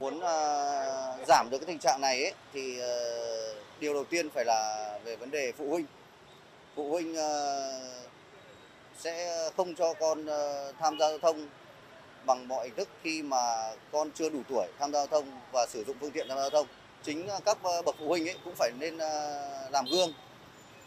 Muốn 0.00 0.18
uh, 0.18 1.26
giảm 1.28 1.48
được 1.50 1.58
cái 1.58 1.66
tình 1.66 1.78
trạng 1.78 2.00
này 2.00 2.22
ấy, 2.22 2.32
thì 2.52 2.80
uh, 2.80 3.56
điều 3.80 3.94
đầu 3.94 4.04
tiên 4.04 4.30
phải 4.30 4.44
là 4.44 4.90
về 5.04 5.16
vấn 5.16 5.30
đề 5.30 5.52
phụ 5.52 5.70
huynh. 5.70 5.86
Phụ 6.76 6.90
huynh 6.90 7.12
uh, 7.12 8.10
sẽ 8.98 9.38
không 9.56 9.74
cho 9.74 9.94
con 9.94 10.24
uh, 10.24 10.74
tham 10.78 10.98
gia 10.98 11.08
giao 11.08 11.18
thông 11.18 11.46
bằng 12.26 12.48
mọi 12.48 12.66
hình 12.66 12.76
thức 12.76 12.88
khi 13.02 13.22
mà 13.22 13.72
con 13.92 14.10
chưa 14.14 14.28
đủ 14.28 14.38
tuổi 14.48 14.66
tham 14.78 14.92
gia 14.92 14.98
giao 14.98 15.06
thông 15.06 15.40
và 15.52 15.66
sử 15.66 15.84
dụng 15.84 15.96
phương 16.00 16.10
tiện 16.10 16.28
tham 16.28 16.36
gia 16.36 16.42
giao 16.42 16.50
thông. 16.50 16.66
Chính 17.02 17.28
các 17.44 17.58
bậc 17.62 17.96
phụ 17.98 18.08
huynh 18.08 18.28
ấy 18.28 18.36
cũng 18.44 18.54
phải 18.56 18.70
nên 18.78 18.94
uh, 18.94 19.72
làm 19.72 19.84
gương 19.90 20.12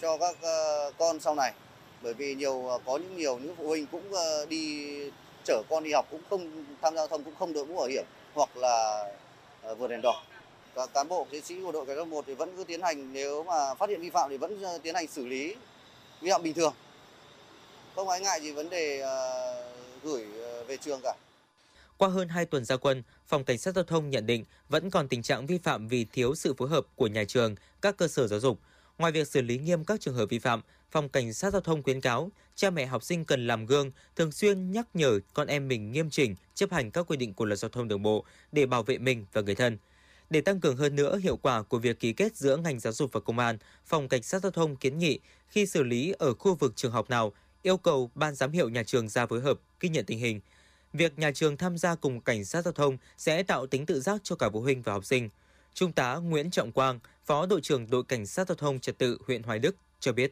cho 0.02 0.18
các 0.18 0.36
uh, 0.36 0.94
con 0.98 1.20
sau 1.20 1.36
này 1.36 1.54
bởi 2.02 2.14
vì 2.14 2.36
nhiều 2.36 2.80
có 2.86 2.98
những 2.98 3.18
nhiều 3.18 3.40
những 3.40 3.56
phụ 3.56 3.68
huynh 3.68 3.88
cũng 3.88 4.12
uh, 4.12 4.50
đi 4.50 4.90
chở 5.44 5.62
con 5.70 5.84
đi 5.84 5.92
học 5.94 6.06
cũng 6.12 6.22
không 6.30 6.66
tham 6.82 6.96
gia 6.96 7.00
giao 7.00 7.08
thông 7.08 7.24
cũng 7.24 7.36
không 7.40 7.54
đội 7.54 7.66
mũ 7.66 7.76
bảo 7.76 7.88
hiểm 7.88 8.06
hoặc 8.34 8.58
là 8.58 9.06
ờ, 9.62 9.76
vượt 9.76 9.88
đèn 9.88 10.02
đỏ. 10.04 10.24
Các 10.76 10.90
cán 10.94 11.08
bộ 11.08 11.28
chiến 11.32 11.44
sĩ 11.44 11.62
của 11.62 11.72
đội 11.72 11.86
cảnh 11.86 11.98
sát 11.98 12.08
một 12.08 12.24
thì 12.28 12.34
vẫn 12.34 12.58
cứ 12.58 12.64
tiến 12.64 12.82
hành 12.82 13.14
nếu 13.14 13.44
mà 13.44 13.76
phát 13.76 13.90
hiện 13.90 14.02
vi 14.02 14.10
phạm 14.10 14.30
thì 14.30 14.38
vẫn 14.38 14.64
ờ, 14.64 14.78
tiến 14.84 14.96
hành 14.96 15.08
xử 15.08 15.26
lý 15.26 15.56
vi 16.22 16.32
phạm 16.32 16.44
bình 16.44 16.54
thường. 16.54 16.74
Không 17.96 18.10
ái 18.10 18.22
ngại 18.22 18.42
gì 18.42 18.52
vấn 18.52 18.70
đề 18.70 19.04
uh, 19.04 20.04
gửi 20.04 20.26
về 20.68 20.78
trường 20.78 21.00
cả. 21.04 21.14
Qua 21.98 22.10
hơn 22.10 22.30
2 22.30 22.46
tuần 22.46 22.66
gia 22.66 22.78
quân, 22.78 23.04
Phòng 23.28 23.44
Cảnh 23.44 23.58
sát 23.58 23.76
Giao 23.76 23.84
thông 23.84 24.10
nhận 24.10 24.26
định 24.26 24.46
vẫn 24.70 24.90
còn 24.90 25.08
tình 25.08 25.22
trạng 25.22 25.46
vi 25.46 25.58
phạm 25.58 25.88
vì 25.88 26.06
thiếu 26.06 26.36
sự 26.36 26.54
phối 26.54 26.70
hợp 26.70 26.86
của 26.96 27.08
nhà 27.08 27.24
trường, 27.24 27.56
các 27.82 27.98
cơ 27.98 28.08
sở 28.08 28.28
giáo 28.28 28.40
dục. 28.40 28.60
Ngoài 28.98 29.12
việc 29.12 29.28
xử 29.28 29.42
lý 29.42 29.58
nghiêm 29.58 29.86
các 29.86 30.02
trường 30.02 30.16
hợp 30.16 30.26
vi 30.26 30.40
phạm, 30.40 30.62
Phòng 30.92 31.10
Cảnh 31.10 31.34
sát 31.34 31.54
Giao 31.54 31.62
thông 31.62 31.84
khuyến 31.84 32.02
cáo 32.02 32.32
cha 32.56 32.70
mẹ 32.70 32.86
học 32.86 33.04
sinh 33.04 33.26
cần 33.26 33.48
làm 33.48 33.66
gương, 33.66 33.92
thường 34.16 34.32
xuyên 34.32 34.72
nhắc 34.72 34.88
nhở 34.94 35.20
con 35.34 35.48
em 35.48 35.68
mình 35.68 35.92
nghiêm 35.92 36.10
chỉnh 36.10 36.36
chấp 36.56 36.72
hành 36.72 36.92
các 36.92 37.06
quy 37.08 37.18
định 37.18 37.34
của 37.34 37.46
luật 37.46 37.60
giao 37.60 37.70
thông 37.70 37.88
đường 37.88 38.02
bộ 38.02 38.26
để 38.52 38.66
bảo 38.66 38.84
vệ 38.84 38.98
mình 38.98 39.26
và 39.34 39.42
người 39.42 39.56
thân. 39.56 39.78
Để 40.30 40.42
tăng 40.42 40.60
cường 40.60 40.78
hơn 40.78 40.96
nữa 40.96 41.18
hiệu 41.18 41.38
quả 41.38 41.62
của 41.62 41.80
việc 41.80 42.00
ký 42.00 42.14
kết 42.14 42.36
giữa 42.36 42.58
ngành 42.58 42.80
giáo 42.80 42.94
dục 42.94 43.10
và 43.14 43.20
công 43.20 43.40
an, 43.40 43.58
Phòng 43.86 44.10
Cảnh 44.10 44.24
sát 44.24 44.42
Giao 44.42 44.52
thông 44.52 44.76
kiến 44.76 44.98
nghị 44.98 45.20
khi 45.48 45.66
xử 45.66 45.84
lý 45.84 46.14
ở 46.20 46.34
khu 46.34 46.56
vực 46.56 46.74
trường 46.76 46.92
học 46.92 47.10
nào, 47.10 47.34
yêu 47.62 47.78
cầu 47.78 48.12
ban 48.16 48.36
giám 48.36 48.52
hiệu 48.52 48.70
nhà 48.70 48.84
trường 48.84 49.10
ra 49.10 49.26
phối 49.26 49.42
hợp, 49.42 49.60
ghi 49.80 49.90
nhận 49.90 50.06
tình 50.06 50.20
hình. 50.20 50.40
Việc 50.94 51.20
nhà 51.20 51.32
trường 51.32 51.58
tham 51.58 51.78
gia 51.78 51.96
cùng 51.96 52.22
cảnh 52.22 52.46
sát 52.46 52.62
giao 52.62 52.72
thông 52.72 52.98
sẽ 53.18 53.44
tạo 53.44 53.68
tính 53.68 53.86
tự 53.86 54.02
giác 54.02 54.22
cho 54.24 54.36
cả 54.36 54.50
phụ 54.54 54.62
huynh 54.62 54.82
và 54.82 54.94
học 54.94 55.06
sinh. 55.06 55.30
Trung 55.74 55.92
tá 55.92 56.16
Nguyễn 56.16 56.52
Trọng 56.52 56.72
Quang, 56.72 57.00
Phó 57.26 57.46
đội 57.46 57.62
trưởng 57.62 57.90
đội 57.90 58.04
cảnh 58.08 58.26
sát 58.26 58.48
giao 58.48 58.56
thông 58.56 58.80
trật 58.80 58.98
tự 58.98 59.18
huyện 59.28 59.44
Hoài 59.44 59.60
Đức 59.60 59.76
cho 60.00 60.12
biết. 60.12 60.32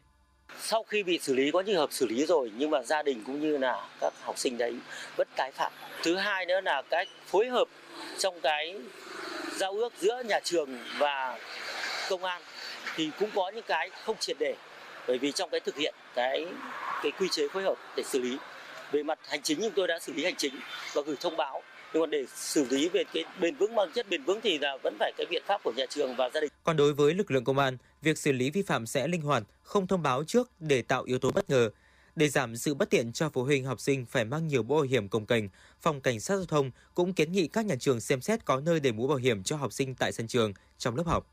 Sau 0.60 0.84
khi 0.84 1.04
bị 1.04 1.20
xử 1.22 1.34
lý, 1.34 1.52
có 1.52 1.64
trường 1.64 1.76
hợp 1.76 1.94
xử 1.94 2.08
lý 2.08 2.26
rồi, 2.26 2.52
nhưng 2.58 2.70
mà 2.70 2.84
gia 2.84 3.04
đình 3.04 3.24
cũng 3.26 3.42
như 3.42 3.58
là 3.58 3.90
các 4.02 4.14
học 4.22 4.38
sinh 4.38 4.58
đấy 4.58 4.76
vẫn 5.18 5.28
tái 5.36 5.52
phạm. 5.52 5.72
Thứ 6.04 6.16
hai 6.16 6.46
nữa 6.46 6.62
là 6.62 6.82
cách 6.82 7.08
phối 7.26 7.48
hợp 7.48 7.68
trong 8.20 8.42
cái 8.42 8.76
giao 9.56 9.72
ước 9.72 9.94
giữa 10.00 10.24
nhà 10.26 10.40
trường 10.44 10.78
và 10.98 11.40
công 12.10 12.24
an 12.24 12.42
thì 12.96 13.12
cũng 13.20 13.30
có 13.36 13.52
những 13.56 13.66
cái 13.68 13.90
không 13.90 14.18
triệt 14.20 14.38
để 14.40 14.56
bởi 15.08 15.18
vì 15.18 15.32
trong 15.32 15.50
cái 15.50 15.60
thực 15.60 15.76
hiện 15.76 15.96
cái 16.16 16.46
cái 17.04 17.12
quy 17.20 17.28
chế 17.32 17.48
phối 17.54 17.64
hợp 17.64 17.76
để 17.98 18.04
xử 18.04 18.20
lý, 18.20 18.38
về 18.92 19.04
mặt 19.04 19.20
hành 19.28 19.42
chính 19.42 19.62
chúng 19.62 19.74
tôi 19.76 19.88
đã 19.88 20.00
xử 20.00 20.14
lý 20.14 20.24
hành 20.24 20.36
chính 20.36 20.56
và 20.94 21.02
gửi 21.06 21.16
thông 21.20 21.38
báo 21.38 21.64
nhưng 21.94 22.02
mà 22.02 22.08
để 22.08 22.26
xử 22.36 22.66
lý 22.70 22.90
về 22.90 23.04
cái 23.14 23.24
bền 23.40 23.56
vững 23.56 23.76
mang 23.76 23.92
chất 23.96 24.10
bền 24.10 24.24
vững 24.24 24.40
thì 24.44 24.58
là 24.58 24.78
vẫn 24.84 24.96
phải 25.00 25.12
cái 25.18 25.28
biện 25.30 25.44
pháp 25.46 25.64
của 25.64 25.72
nhà 25.72 25.86
trường 25.90 26.16
và 26.16 26.30
gia 26.34 26.42
đình. 26.42 26.50
Còn 26.64 26.78
đối 26.78 26.94
với 26.94 27.14
lực 27.14 27.32
lượng 27.32 27.44
công 27.44 27.58
an, 27.58 27.78
việc 28.02 28.18
xử 28.18 28.32
lý 28.32 28.50
vi 28.52 28.62
phạm 28.62 28.86
sẽ 28.86 29.08
linh 29.08 29.22
hoạt, 29.22 29.44
không 29.64 29.88
thông 29.88 30.02
báo 30.02 30.24
trước 30.24 30.50
để 30.60 30.82
tạo 30.82 31.04
yếu 31.04 31.20
tố 31.20 31.32
bất 31.32 31.50
ngờ. 31.50 31.70
Để 32.16 32.30
giảm 32.30 32.56
sự 32.56 32.74
bất 32.74 32.90
tiện 32.90 33.12
cho 33.12 33.30
phụ 33.30 33.44
huynh 33.44 33.66
học 33.66 33.80
sinh 33.80 34.06
phải 34.06 34.26
mang 34.26 34.48
nhiều 34.48 34.64
mũ 34.64 34.76
bảo 34.76 34.84
hiểm 34.84 35.10
công 35.10 35.26
kềnh, 35.26 35.50
Phòng 35.82 36.02
Cảnh 36.02 36.20
sát 36.20 36.36
Giao 36.36 36.46
thông 36.46 36.72
cũng 36.94 37.14
kiến 37.14 37.32
nghị 37.32 37.48
các 37.48 37.66
nhà 37.66 37.76
trường 37.80 38.02
xem 38.02 38.22
xét 38.22 38.46
có 38.46 38.60
nơi 38.60 38.80
để 38.80 38.92
mũ 38.92 39.08
bảo 39.08 39.18
hiểm 39.18 39.44
cho 39.44 39.56
học 39.56 39.74
sinh 39.74 39.96
tại 39.96 40.12
sân 40.12 40.28
trường, 40.28 40.54
trong 40.78 40.96
lớp 40.96 41.04
học. 41.06 41.28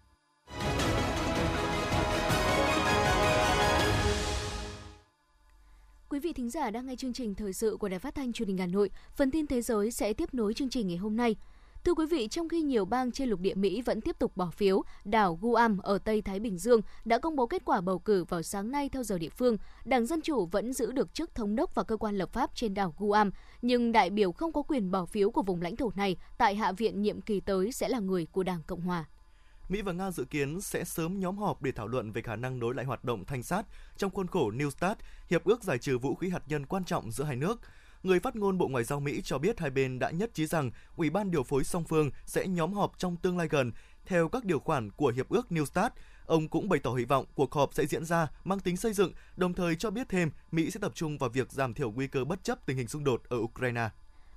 Quý 6.18 6.22
vị 6.22 6.32
thính 6.32 6.50
giả 6.50 6.70
đang 6.70 6.86
nghe 6.86 6.96
chương 6.96 7.12
trình 7.12 7.34
thời 7.34 7.52
sự 7.52 7.76
của 7.80 7.88
Đài 7.88 7.98
Phát 7.98 8.14
thanh 8.14 8.32
Truyền 8.32 8.48
hình 8.48 8.58
Hà 8.58 8.66
Nội. 8.66 8.90
Phần 9.16 9.30
tin 9.30 9.46
thế 9.46 9.62
giới 9.62 9.90
sẽ 9.90 10.12
tiếp 10.12 10.34
nối 10.34 10.54
chương 10.54 10.70
trình 10.70 10.88
ngày 10.88 10.96
hôm 10.96 11.16
nay. 11.16 11.36
Thưa 11.84 11.94
quý 11.94 12.06
vị, 12.06 12.28
trong 12.28 12.48
khi 12.48 12.62
nhiều 12.62 12.84
bang 12.84 13.12
trên 13.12 13.28
lục 13.28 13.40
địa 13.40 13.54
Mỹ 13.54 13.82
vẫn 13.82 14.00
tiếp 14.00 14.18
tục 14.18 14.36
bỏ 14.36 14.50
phiếu, 14.50 14.82
đảo 15.04 15.38
Guam 15.42 15.78
ở 15.78 15.98
Tây 15.98 16.22
Thái 16.22 16.40
Bình 16.40 16.58
Dương 16.58 16.80
đã 17.04 17.18
công 17.18 17.36
bố 17.36 17.46
kết 17.46 17.62
quả 17.64 17.80
bầu 17.80 17.98
cử 17.98 18.24
vào 18.24 18.42
sáng 18.42 18.70
nay 18.70 18.88
theo 18.88 19.02
giờ 19.02 19.18
địa 19.18 19.28
phương. 19.28 19.56
Đảng 19.84 20.06
Dân 20.06 20.20
Chủ 20.20 20.46
vẫn 20.46 20.72
giữ 20.72 20.92
được 20.92 21.14
chức 21.14 21.34
thống 21.34 21.56
đốc 21.56 21.74
và 21.74 21.82
cơ 21.82 21.96
quan 21.96 22.18
lập 22.18 22.32
pháp 22.32 22.50
trên 22.54 22.74
đảo 22.74 22.94
Guam, 22.98 23.30
nhưng 23.62 23.92
đại 23.92 24.10
biểu 24.10 24.32
không 24.32 24.52
có 24.52 24.62
quyền 24.62 24.90
bỏ 24.90 25.04
phiếu 25.04 25.30
của 25.30 25.42
vùng 25.42 25.62
lãnh 25.62 25.76
thổ 25.76 25.90
này 25.94 26.16
tại 26.38 26.54
Hạ 26.54 26.72
viện 26.72 27.02
nhiệm 27.02 27.20
kỳ 27.20 27.40
tới 27.40 27.72
sẽ 27.72 27.88
là 27.88 27.98
người 27.98 28.26
của 28.32 28.42
Đảng 28.42 28.62
Cộng 28.66 28.80
Hòa. 28.80 29.04
Mỹ 29.68 29.82
và 29.82 29.92
Nga 29.92 30.10
dự 30.10 30.24
kiến 30.24 30.60
sẽ 30.60 30.84
sớm 30.84 31.20
nhóm 31.20 31.38
họp 31.38 31.62
để 31.62 31.72
thảo 31.72 31.86
luận 31.86 32.12
về 32.12 32.22
khả 32.22 32.36
năng 32.36 32.58
nối 32.58 32.74
lại 32.74 32.84
hoạt 32.84 33.04
động 33.04 33.24
thanh 33.24 33.42
sát 33.42 33.66
trong 33.96 34.10
khuôn 34.10 34.26
khổ 34.26 34.50
New 34.50 34.70
START, 34.70 34.98
hiệp 35.30 35.44
ước 35.44 35.64
giải 35.64 35.78
trừ 35.78 35.98
vũ 35.98 36.14
khí 36.14 36.28
hạt 36.28 36.42
nhân 36.46 36.66
quan 36.66 36.84
trọng 36.84 37.12
giữa 37.12 37.24
hai 37.24 37.36
nước. 37.36 37.60
Người 38.02 38.20
phát 38.20 38.36
ngôn 38.36 38.58
Bộ 38.58 38.68
Ngoại 38.68 38.84
giao 38.84 39.00
Mỹ 39.00 39.20
cho 39.24 39.38
biết 39.38 39.60
hai 39.60 39.70
bên 39.70 39.98
đã 39.98 40.10
nhất 40.10 40.30
trí 40.34 40.46
rằng 40.46 40.70
Ủy 40.96 41.10
ban 41.10 41.30
điều 41.30 41.42
phối 41.42 41.64
song 41.64 41.84
phương 41.84 42.10
sẽ 42.26 42.46
nhóm 42.46 42.72
họp 42.72 42.98
trong 42.98 43.16
tương 43.16 43.38
lai 43.38 43.48
gần 43.50 43.72
theo 44.06 44.28
các 44.28 44.44
điều 44.44 44.60
khoản 44.60 44.90
của 44.90 45.12
hiệp 45.16 45.28
ước 45.28 45.46
New 45.50 45.64
START. 45.64 45.92
Ông 46.26 46.48
cũng 46.48 46.68
bày 46.68 46.80
tỏ 46.80 46.94
hy 46.94 47.04
vọng 47.04 47.26
cuộc 47.34 47.52
họp 47.54 47.74
sẽ 47.74 47.86
diễn 47.86 48.04
ra 48.04 48.28
mang 48.44 48.60
tính 48.60 48.76
xây 48.76 48.92
dựng, 48.92 49.12
đồng 49.36 49.54
thời 49.54 49.76
cho 49.76 49.90
biết 49.90 50.08
thêm 50.08 50.30
Mỹ 50.50 50.70
sẽ 50.70 50.80
tập 50.80 50.92
trung 50.94 51.18
vào 51.18 51.30
việc 51.30 51.52
giảm 51.52 51.74
thiểu 51.74 51.90
nguy 51.90 52.06
cơ 52.06 52.24
bất 52.24 52.44
chấp 52.44 52.66
tình 52.66 52.76
hình 52.76 52.88
xung 52.88 53.04
đột 53.04 53.22
ở 53.28 53.36
Ukraine. 53.36 53.88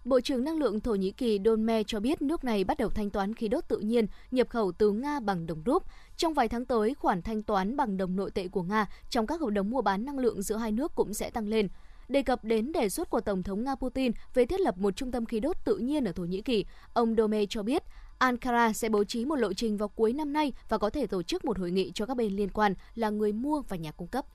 Bộ 0.05 0.21
trưởng 0.21 0.43
Năng 0.43 0.57
lượng 0.57 0.79
Thổ 0.79 0.95
Nhĩ 0.95 1.11
Kỳ 1.11 1.39
Donme 1.45 1.83
cho 1.83 1.99
biết 1.99 2.21
nước 2.21 2.43
này 2.43 2.63
bắt 2.63 2.77
đầu 2.77 2.89
thanh 2.89 3.09
toán 3.09 3.35
khí 3.35 3.47
đốt 3.47 3.67
tự 3.67 3.79
nhiên 3.79 4.05
nhập 4.31 4.49
khẩu 4.49 4.71
từ 4.71 4.91
Nga 4.91 5.19
bằng 5.19 5.45
đồng 5.45 5.63
rúp. 5.65 5.83
Trong 6.17 6.33
vài 6.33 6.47
tháng 6.47 6.65
tới, 6.65 6.93
khoản 6.93 7.21
thanh 7.21 7.43
toán 7.43 7.77
bằng 7.77 7.97
đồng 7.97 8.15
nội 8.15 8.31
tệ 8.31 8.47
của 8.47 8.63
Nga 8.63 8.85
trong 9.09 9.27
các 9.27 9.41
hợp 9.41 9.49
đồng 9.49 9.69
mua 9.69 9.81
bán 9.81 10.05
năng 10.05 10.19
lượng 10.19 10.41
giữa 10.41 10.55
hai 10.55 10.71
nước 10.71 10.95
cũng 10.95 11.13
sẽ 11.13 11.29
tăng 11.29 11.47
lên. 11.47 11.67
Đề 12.09 12.21
cập 12.21 12.43
đến 12.43 12.71
đề 12.71 12.89
xuất 12.89 13.09
của 13.09 13.21
Tổng 13.21 13.43
thống 13.43 13.63
Nga 13.63 13.75
Putin 13.75 14.11
về 14.33 14.45
thiết 14.45 14.59
lập 14.59 14.77
một 14.77 14.95
trung 14.95 15.11
tâm 15.11 15.25
khí 15.25 15.39
đốt 15.39 15.57
tự 15.65 15.77
nhiên 15.77 16.05
ở 16.05 16.11
Thổ 16.11 16.23
Nhĩ 16.23 16.41
Kỳ, 16.41 16.65
ông 16.93 17.15
Dome 17.15 17.45
cho 17.49 17.63
biết 17.63 17.83
Ankara 18.17 18.73
sẽ 18.73 18.89
bố 18.89 19.03
trí 19.03 19.25
một 19.25 19.35
lộ 19.35 19.53
trình 19.53 19.77
vào 19.77 19.89
cuối 19.89 20.13
năm 20.13 20.33
nay 20.33 20.53
và 20.69 20.77
có 20.77 20.89
thể 20.89 21.07
tổ 21.07 21.23
chức 21.23 21.45
một 21.45 21.59
hội 21.59 21.71
nghị 21.71 21.91
cho 21.91 22.05
các 22.05 22.17
bên 22.17 22.35
liên 22.35 22.49
quan 22.49 22.73
là 22.95 23.09
người 23.09 23.33
mua 23.33 23.61
và 23.61 23.77
nhà 23.77 23.91
cung 23.91 24.07
cấp. 24.07 24.25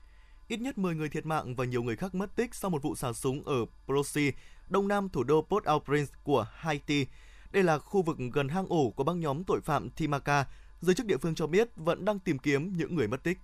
Ít 0.47 0.57
nhất 0.57 0.77
10 0.77 0.95
người 0.95 1.09
thiệt 1.09 1.25
mạng 1.25 1.55
và 1.55 1.65
nhiều 1.65 1.83
người 1.83 1.95
khác 1.95 2.15
mất 2.15 2.35
tích 2.35 2.55
sau 2.55 2.71
một 2.71 2.83
vụ 2.83 2.95
xả 2.95 3.13
súng 3.13 3.43
ở 3.43 3.65
Prosi, 3.85 4.31
đông 4.69 4.87
nam 4.87 5.09
thủ 5.09 5.23
đô 5.23 5.45
Port-au-Prince 5.49 6.13
của 6.23 6.45
Haiti. 6.53 7.05
Đây 7.51 7.63
là 7.63 7.79
khu 7.79 8.01
vực 8.01 8.17
gần 8.33 8.49
hang 8.49 8.65
ổ 8.69 8.89
của 8.89 9.03
băng 9.03 9.19
nhóm 9.19 9.43
tội 9.43 9.61
phạm 9.61 9.89
Timaka. 9.89 10.45
Giới 10.81 10.95
chức 10.95 11.05
địa 11.05 11.17
phương 11.17 11.35
cho 11.35 11.47
biết 11.47 11.69
vẫn 11.75 12.05
đang 12.05 12.19
tìm 12.19 12.39
kiếm 12.39 12.77
những 12.77 12.95
người 12.95 13.07
mất 13.07 13.23
tích. 13.23 13.37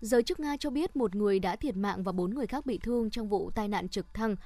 Giới 0.00 0.22
chức 0.22 0.40
Nga 0.40 0.56
cho 0.60 0.70
biết 0.70 0.96
một 0.96 1.14
người 1.14 1.38
đã 1.38 1.56
thiệt 1.56 1.76
mạng 1.76 2.02
và 2.02 2.12
bốn 2.12 2.34
người 2.34 2.46
khác 2.46 2.66
bị 2.66 2.78
thương 2.78 3.10
trong 3.10 3.28
vụ 3.28 3.50
tai 3.54 3.68
nạn 3.68 3.88
trực 3.88 4.14
thăng 4.14 4.36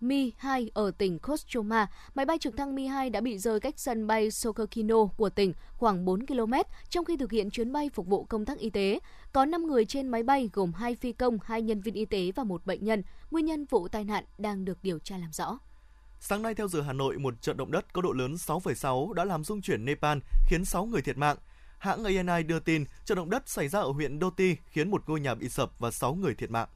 Mi-2 0.00 0.68
ở 0.74 0.90
tỉnh 0.90 1.18
Kostroma, 1.18 1.86
máy 2.14 2.26
bay 2.26 2.38
trực 2.38 2.56
thăng 2.56 2.74
Mi-2 2.74 3.10
đã 3.10 3.20
bị 3.20 3.38
rơi 3.38 3.60
cách 3.60 3.74
sân 3.76 4.06
bay 4.06 4.30
Sokokino 4.30 5.06
của 5.06 5.30
tỉnh 5.30 5.52
khoảng 5.72 6.04
4 6.04 6.26
km 6.26 6.52
trong 6.88 7.04
khi 7.04 7.16
thực 7.16 7.32
hiện 7.32 7.50
chuyến 7.50 7.72
bay 7.72 7.90
phục 7.94 8.06
vụ 8.06 8.24
công 8.24 8.44
tác 8.44 8.58
y 8.58 8.70
tế. 8.70 8.98
Có 9.34 9.44
5 9.44 9.66
người 9.66 9.84
trên 9.84 10.08
máy 10.08 10.22
bay 10.22 10.50
gồm 10.52 10.72
2 10.72 10.94
phi 10.94 11.12
công, 11.12 11.38
2 11.44 11.62
nhân 11.62 11.80
viên 11.80 11.94
y 11.94 12.04
tế 12.04 12.32
và 12.36 12.44
một 12.44 12.66
bệnh 12.66 12.84
nhân. 12.84 13.02
Nguyên 13.30 13.46
nhân 13.46 13.66
vụ 13.70 13.88
tai 13.88 14.04
nạn 14.04 14.24
đang 14.38 14.64
được 14.64 14.78
điều 14.82 14.98
tra 14.98 15.18
làm 15.18 15.32
rõ. 15.32 15.58
Sáng 16.20 16.42
nay 16.42 16.54
theo 16.54 16.68
giờ 16.68 16.82
Hà 16.82 16.92
Nội, 16.92 17.18
một 17.18 17.42
trận 17.42 17.56
động 17.56 17.70
đất 17.70 17.92
có 17.92 18.02
độ 18.02 18.12
lớn 18.12 18.34
6,6 18.34 19.12
đã 19.12 19.24
làm 19.24 19.44
rung 19.44 19.62
chuyển 19.62 19.84
Nepal, 19.84 20.18
khiến 20.48 20.64
6 20.64 20.84
người 20.84 21.02
thiệt 21.02 21.16
mạng. 21.16 21.36
Hãng 21.78 22.04
ANI 22.04 22.42
đưa 22.42 22.60
tin 22.60 22.84
trận 23.04 23.16
động 23.16 23.30
đất 23.30 23.48
xảy 23.48 23.68
ra 23.68 23.80
ở 23.80 23.90
huyện 23.90 24.20
Doti 24.20 24.56
khiến 24.66 24.90
một 24.90 25.02
ngôi 25.06 25.20
nhà 25.20 25.34
bị 25.34 25.48
sập 25.48 25.78
và 25.78 25.90
6 25.90 26.14
người 26.14 26.34
thiệt 26.34 26.50
mạng. 26.50 26.68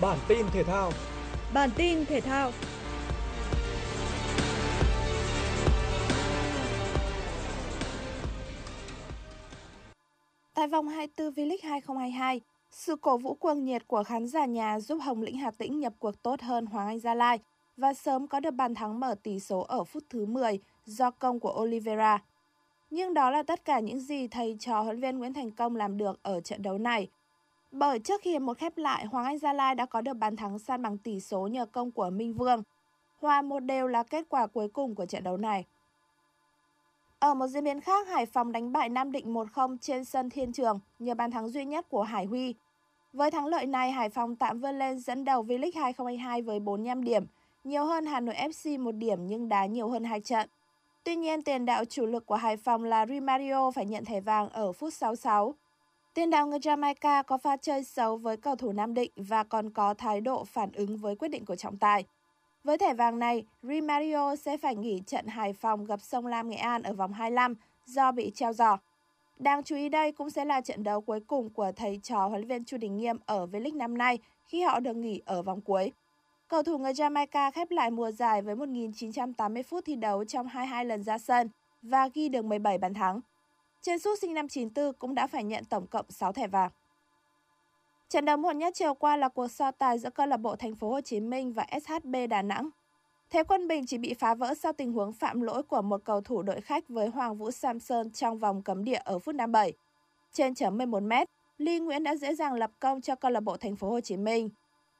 Bản 0.00 0.18
tin 0.28 0.46
thể 0.52 0.64
thao. 0.64 0.92
Bản 1.54 1.70
tin 1.76 2.06
thể 2.06 2.20
thao. 2.20 2.52
Tại 10.54 10.68
vòng 10.68 10.88
24 10.88 11.30
V-League 11.30 11.58
2022, 11.62 12.40
sự 12.70 12.96
cổ 12.96 13.18
vũ 13.18 13.34
cuồng 13.34 13.64
nhiệt 13.64 13.88
của 13.88 14.02
khán 14.04 14.26
giả 14.26 14.44
nhà 14.44 14.80
giúp 14.80 14.98
Hồng 15.02 15.22
Lĩnh 15.22 15.36
Hà 15.36 15.50
Tĩnh 15.50 15.80
nhập 15.80 15.92
cuộc 15.98 16.22
tốt 16.22 16.40
hơn 16.40 16.66
Hoàng 16.66 16.86
Anh 16.86 17.00
Gia 17.00 17.14
Lai 17.14 17.38
và 17.76 17.94
sớm 17.94 18.26
có 18.26 18.40
được 18.40 18.50
bàn 18.50 18.74
thắng 18.74 19.00
mở 19.00 19.14
tỷ 19.22 19.40
số 19.40 19.60
ở 19.60 19.84
phút 19.84 20.04
thứ 20.10 20.26
10 20.26 20.60
do 20.84 21.10
công 21.10 21.40
của 21.40 21.60
Oliveira. 21.62 22.22
Nhưng 22.90 23.14
đó 23.14 23.30
là 23.30 23.42
tất 23.42 23.64
cả 23.64 23.80
những 23.80 24.00
gì 24.00 24.28
thầy 24.28 24.56
trò 24.60 24.80
huấn 24.80 25.00
viên 25.00 25.18
Nguyễn 25.18 25.34
Thành 25.34 25.50
Công 25.50 25.76
làm 25.76 25.98
được 25.98 26.18
ở 26.22 26.40
trận 26.40 26.62
đấu 26.62 26.78
này. 26.78 27.08
Bởi 27.78 27.98
trước 27.98 28.20
khi 28.22 28.38
một 28.38 28.58
khép 28.58 28.76
lại, 28.76 29.06
Hoàng 29.06 29.24
Anh 29.24 29.38
Gia 29.38 29.52
Lai 29.52 29.74
đã 29.74 29.86
có 29.86 30.00
được 30.00 30.14
bàn 30.14 30.36
thắng 30.36 30.58
san 30.58 30.82
bằng 30.82 30.98
tỷ 30.98 31.20
số 31.20 31.46
nhờ 31.46 31.66
công 31.66 31.90
của 31.90 32.10
Minh 32.10 32.34
Vương. 32.34 32.62
Hòa 33.20 33.42
một 33.42 33.60
đều 33.60 33.86
là 33.86 34.02
kết 34.02 34.26
quả 34.28 34.46
cuối 34.46 34.68
cùng 34.68 34.94
của 34.94 35.06
trận 35.06 35.24
đấu 35.24 35.36
này. 35.36 35.64
Ở 37.18 37.34
một 37.34 37.46
diễn 37.46 37.64
biến 37.64 37.80
khác, 37.80 38.08
Hải 38.08 38.26
Phòng 38.26 38.52
đánh 38.52 38.72
bại 38.72 38.88
Nam 38.88 39.12
Định 39.12 39.34
1-0 39.34 39.76
trên 39.80 40.04
sân 40.04 40.30
Thiên 40.30 40.52
Trường 40.52 40.78
nhờ 40.98 41.14
bàn 41.14 41.30
thắng 41.30 41.48
duy 41.48 41.64
nhất 41.64 41.86
của 41.88 42.02
Hải 42.02 42.24
Huy. 42.24 42.54
Với 43.12 43.30
thắng 43.30 43.46
lợi 43.46 43.66
này, 43.66 43.90
Hải 43.90 44.08
Phòng 44.08 44.36
tạm 44.36 44.60
vươn 44.60 44.78
lên 44.78 44.98
dẫn 44.98 45.24
đầu 45.24 45.42
V-League 45.44 45.70
2022 45.74 46.42
với 46.42 46.60
45 46.60 47.04
điểm, 47.04 47.26
nhiều 47.64 47.84
hơn 47.84 48.06
Hà 48.06 48.20
Nội 48.20 48.34
FC 48.34 48.82
một 48.82 48.92
điểm 48.92 49.26
nhưng 49.26 49.48
đá 49.48 49.66
nhiều 49.66 49.88
hơn 49.88 50.04
hai 50.04 50.20
trận. 50.20 50.48
Tuy 51.04 51.16
nhiên, 51.16 51.42
tiền 51.42 51.64
đạo 51.66 51.84
chủ 51.84 52.06
lực 52.06 52.26
của 52.26 52.36
Hải 52.36 52.56
Phòng 52.56 52.84
là 52.84 53.06
Rimario 53.06 53.70
phải 53.70 53.86
nhận 53.86 54.04
thẻ 54.04 54.20
vàng 54.20 54.48
ở 54.48 54.72
phút 54.72 54.94
66. 54.94 55.54
Tiền 56.16 56.30
đạo 56.30 56.46
người 56.46 56.58
Jamaica 56.58 57.22
có 57.22 57.38
pha 57.38 57.56
chơi 57.56 57.84
xấu 57.84 58.16
với 58.16 58.36
cầu 58.36 58.56
thủ 58.56 58.72
Nam 58.72 58.94
Định 58.94 59.10
và 59.16 59.44
còn 59.44 59.70
có 59.70 59.94
thái 59.94 60.20
độ 60.20 60.44
phản 60.44 60.72
ứng 60.72 60.96
với 60.96 61.16
quyết 61.16 61.28
định 61.28 61.44
của 61.44 61.56
trọng 61.56 61.76
tài. 61.76 62.04
Với 62.64 62.78
thẻ 62.78 62.94
vàng 62.94 63.18
này, 63.18 63.44
Rimario 63.62 64.36
sẽ 64.36 64.56
phải 64.56 64.76
nghỉ 64.76 65.02
trận 65.06 65.26
Hải 65.26 65.52
Phòng 65.52 65.84
gặp 65.84 66.00
Sông 66.00 66.26
Lam 66.26 66.48
Nghệ 66.48 66.56
An 66.56 66.82
ở 66.82 66.92
vòng 66.92 67.12
25 67.12 67.54
do 67.86 68.12
bị 68.12 68.32
treo 68.34 68.52
giò. 68.52 68.78
Đáng 69.38 69.62
chú 69.62 69.76
ý 69.76 69.88
đây 69.88 70.12
cũng 70.12 70.30
sẽ 70.30 70.44
là 70.44 70.60
trận 70.60 70.84
đấu 70.84 71.00
cuối 71.00 71.20
cùng 71.20 71.50
của 71.50 71.72
thầy 71.76 72.00
trò 72.02 72.26
huấn 72.26 72.40
luyện 72.40 72.48
viên 72.48 72.64
Chu 72.64 72.76
Đình 72.76 72.96
Nghiêm 72.96 73.16
ở 73.26 73.46
V-League 73.46 73.76
năm 73.76 73.98
nay 73.98 74.18
khi 74.44 74.62
họ 74.62 74.80
được 74.80 74.96
nghỉ 74.96 75.22
ở 75.24 75.42
vòng 75.42 75.60
cuối. 75.60 75.92
Cầu 76.48 76.62
thủ 76.62 76.78
người 76.78 76.92
Jamaica 76.92 77.50
khép 77.50 77.70
lại 77.70 77.90
mùa 77.90 78.10
giải 78.10 78.42
với 78.42 78.54
1.980 78.54 79.62
phút 79.62 79.84
thi 79.84 79.96
đấu 79.96 80.24
trong 80.24 80.46
22 80.46 80.84
lần 80.84 81.02
ra 81.02 81.18
sân 81.18 81.48
và 81.82 82.08
ghi 82.14 82.28
được 82.28 82.44
17 82.44 82.78
bàn 82.78 82.94
thắng. 82.94 83.20
Trần 83.82 83.98
sút 83.98 84.18
sinh 84.18 84.34
năm 84.34 84.48
94 84.48 84.92
cũng 84.92 85.14
đã 85.14 85.26
phải 85.26 85.44
nhận 85.44 85.64
tổng 85.64 85.86
cộng 85.86 86.06
6 86.10 86.32
thẻ 86.32 86.46
vàng. 86.46 86.70
Trận 88.08 88.24
đấu 88.24 88.36
muộn 88.36 88.58
nhất 88.58 88.74
chiều 88.76 88.94
qua 88.94 89.16
là 89.16 89.28
cuộc 89.28 89.48
so 89.48 89.70
tài 89.70 89.98
giữa 89.98 90.10
câu 90.10 90.26
lạc 90.26 90.36
bộ 90.36 90.56
Thành 90.56 90.74
phố 90.74 90.90
Hồ 90.90 91.00
Chí 91.00 91.20
Minh 91.20 91.52
và 91.52 91.66
SHB 91.84 92.16
Đà 92.30 92.42
Nẵng. 92.42 92.70
Thế 93.30 93.42
Quân 93.42 93.68
Bình 93.68 93.86
chỉ 93.86 93.98
bị 93.98 94.14
phá 94.14 94.34
vỡ 94.34 94.54
sau 94.54 94.72
tình 94.72 94.92
huống 94.92 95.12
phạm 95.12 95.40
lỗi 95.40 95.62
của 95.62 95.82
một 95.82 96.04
cầu 96.04 96.20
thủ 96.20 96.42
đội 96.42 96.60
khách 96.60 96.88
với 96.88 97.08
Hoàng 97.08 97.36
Vũ 97.36 97.50
Samson 97.50 98.10
trong 98.10 98.38
vòng 98.38 98.62
cấm 98.62 98.84
địa 98.84 99.00
ở 99.04 99.18
phút 99.18 99.34
57. 99.34 99.72
Trên 100.32 100.54
chấm 100.54 100.78
11 100.78 101.02
m, 101.02 101.12
Lee 101.58 101.78
Nguyễn 101.78 102.04
đã 102.04 102.16
dễ 102.16 102.34
dàng 102.34 102.54
lập 102.54 102.70
công 102.80 103.00
cho 103.00 103.14
câu 103.14 103.30
lạc 103.30 103.40
bộ 103.40 103.56
Thành 103.56 103.76
phố 103.76 103.90
Hồ 103.90 104.00
Chí 104.00 104.16
Minh. 104.16 104.50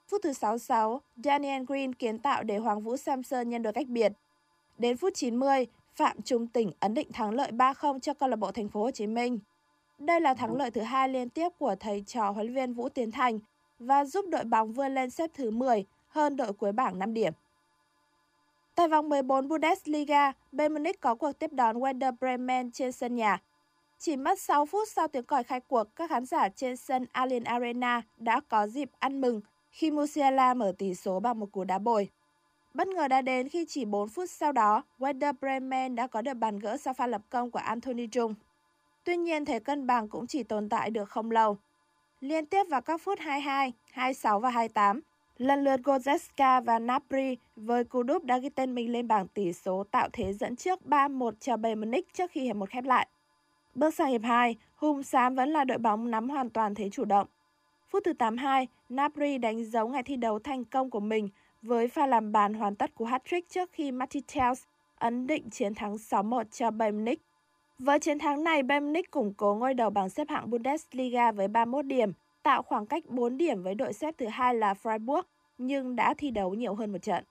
Phút 0.08 0.20
thứ 0.22 0.32
66, 0.32 1.00
Daniel 1.24 1.62
Green 1.62 1.92
kiến 1.92 2.18
tạo 2.18 2.42
để 2.42 2.58
Hoàng 2.58 2.80
Vũ 2.80 2.96
Samson 2.96 3.48
nhân 3.48 3.62
đôi 3.62 3.72
cách 3.72 3.86
biệt. 3.88 4.12
Đến 4.78 4.96
phút 4.96 5.14
90, 5.14 5.66
Phạm 5.96 6.22
Trung 6.22 6.46
Tỉnh 6.46 6.72
ấn 6.80 6.94
định 6.94 7.12
thắng 7.12 7.30
lợi 7.30 7.50
3-0 7.52 7.98
cho 7.98 8.14
câu 8.14 8.28
lạc 8.28 8.36
bộ 8.36 8.52
Thành 8.52 8.68
phố 8.68 8.82
Hồ 8.82 8.90
Chí 8.90 9.06
Minh. 9.06 9.38
Đây 9.98 10.20
là 10.20 10.34
thắng 10.34 10.56
lợi 10.56 10.70
thứ 10.70 10.80
hai 10.80 11.08
liên 11.08 11.28
tiếp 11.28 11.48
của 11.58 11.74
thầy 11.80 12.04
trò 12.06 12.30
huấn 12.30 12.46
luyện 12.46 12.54
viên 12.54 12.74
Vũ 12.74 12.88
Tiến 12.88 13.10
Thành 13.10 13.38
và 13.78 14.04
giúp 14.04 14.24
đội 14.28 14.44
bóng 14.44 14.72
vươn 14.72 14.94
lên 14.94 15.10
xếp 15.10 15.30
thứ 15.34 15.50
10 15.50 15.84
hơn 16.08 16.36
đội 16.36 16.52
cuối 16.52 16.72
bảng 16.72 16.98
5 16.98 17.14
điểm. 17.14 17.32
Tại 18.74 18.88
vòng 18.88 19.08
14 19.08 19.48
Bundesliga, 19.48 20.32
Bayern 20.52 20.74
Munich 20.74 21.00
có 21.00 21.14
cuộc 21.14 21.32
tiếp 21.32 21.52
đón 21.52 21.78
Werder 21.78 22.12
Bremen 22.20 22.70
trên 22.70 22.92
sân 22.92 23.16
nhà. 23.16 23.42
Chỉ 23.98 24.16
mất 24.16 24.40
6 24.40 24.66
phút 24.66 24.88
sau 24.88 25.08
tiếng 25.08 25.24
còi 25.24 25.42
khai 25.42 25.60
cuộc, 25.60 25.96
các 25.96 26.10
khán 26.10 26.24
giả 26.24 26.48
trên 26.48 26.76
sân 26.76 27.06
Allianz 27.12 27.44
Arena 27.44 28.02
đã 28.16 28.40
có 28.48 28.66
dịp 28.66 28.90
ăn 28.98 29.20
mừng 29.20 29.40
khi 29.70 29.90
Musiala 29.90 30.54
mở 30.54 30.72
tỷ 30.78 30.94
số 30.94 31.20
bằng 31.20 31.40
một 31.40 31.52
cú 31.52 31.64
đá 31.64 31.78
bồi. 31.78 32.08
Bất 32.76 32.88
ngờ 32.88 33.08
đã 33.08 33.22
đến 33.22 33.48
khi 33.48 33.64
chỉ 33.68 33.84
4 33.84 34.08
phút 34.08 34.30
sau 34.30 34.52
đó, 34.52 34.82
Werder 34.98 35.32
Bremen 35.40 35.94
đã 35.94 36.06
có 36.06 36.22
được 36.22 36.34
bàn 36.34 36.58
gỡ 36.58 36.76
sau 36.76 36.94
pha 36.94 37.06
lập 37.06 37.22
công 37.30 37.50
của 37.50 37.58
Anthony 37.58 38.06
Trung. 38.06 38.34
Tuy 39.04 39.16
nhiên, 39.16 39.44
thế 39.44 39.58
cân 39.58 39.86
bằng 39.86 40.08
cũng 40.08 40.26
chỉ 40.26 40.42
tồn 40.42 40.68
tại 40.68 40.90
được 40.90 41.10
không 41.10 41.30
lâu. 41.30 41.56
Liên 42.20 42.46
tiếp 42.46 42.64
vào 42.70 42.80
các 42.80 43.00
phút 43.00 43.18
22, 43.18 43.72
26 43.92 44.40
và 44.40 44.50
28, 44.50 45.00
lần 45.38 45.64
lượt 45.64 45.80
Gozeska 45.84 46.64
và 46.64 46.78
Napri 46.78 47.36
với 47.56 47.84
cú 47.84 48.02
đúp 48.02 48.24
đã 48.24 48.38
ghi 48.38 48.48
tên 48.48 48.74
mình 48.74 48.92
lên 48.92 49.08
bảng 49.08 49.28
tỷ 49.28 49.52
số 49.52 49.84
tạo 49.90 50.08
thế 50.12 50.32
dẫn 50.32 50.56
trước 50.56 50.80
3-1 50.84 51.30
cho 51.40 51.56
Bayern 51.56 51.80
Munich 51.80 52.14
trước 52.14 52.30
khi 52.30 52.40
hiệp 52.40 52.56
một 52.56 52.70
khép 52.70 52.84
lại. 52.84 53.08
Bước 53.74 53.94
sang 53.94 54.08
hiệp 54.08 54.22
2, 54.22 54.56
Hùng 54.74 55.02
Xám 55.02 55.34
vẫn 55.34 55.48
là 55.48 55.64
đội 55.64 55.78
bóng 55.78 56.10
nắm 56.10 56.28
hoàn 56.28 56.50
toàn 56.50 56.74
thế 56.74 56.88
chủ 56.90 57.04
động. 57.04 57.26
Phút 57.88 58.02
thứ 58.04 58.12
82, 58.12 58.68
Napri 58.88 59.38
đánh 59.38 59.64
dấu 59.64 59.88
ngày 59.88 60.02
thi 60.02 60.16
đấu 60.16 60.38
thành 60.38 60.64
công 60.64 60.90
của 60.90 61.00
mình 61.00 61.28
với 61.66 61.88
pha 61.88 62.06
làm 62.06 62.32
bàn 62.32 62.54
hoàn 62.54 62.74
tất 62.74 62.94
của 62.94 63.04
hat-trick 63.04 63.42
trước 63.48 63.70
khi 63.72 63.92
Martins 63.92 64.62
ấn 64.98 65.26
định 65.26 65.50
chiến 65.50 65.74
thắng 65.74 65.96
6-1 65.96 66.44
cho 66.44 66.70
Bayern 66.70 66.96
Munich. 66.96 67.22
Với 67.78 67.98
chiến 67.98 68.18
thắng 68.18 68.44
này, 68.44 68.62
Bayern 68.62 68.86
Munich 68.86 69.10
củng 69.10 69.34
cố 69.34 69.54
ngôi 69.54 69.74
đầu 69.74 69.90
bảng 69.90 70.10
xếp 70.10 70.28
hạng 70.28 70.50
Bundesliga 70.50 71.32
với 71.32 71.48
31 71.48 71.86
điểm, 71.86 72.12
tạo 72.42 72.62
khoảng 72.62 72.86
cách 72.86 73.04
4 73.08 73.36
điểm 73.36 73.62
với 73.62 73.74
đội 73.74 73.92
xếp 73.92 74.14
thứ 74.18 74.26
hai 74.26 74.54
là 74.54 74.74
Freiburg, 74.82 75.22
nhưng 75.58 75.96
đã 75.96 76.14
thi 76.18 76.30
đấu 76.30 76.54
nhiều 76.54 76.74
hơn 76.74 76.92
một 76.92 77.02
trận. 77.02 77.24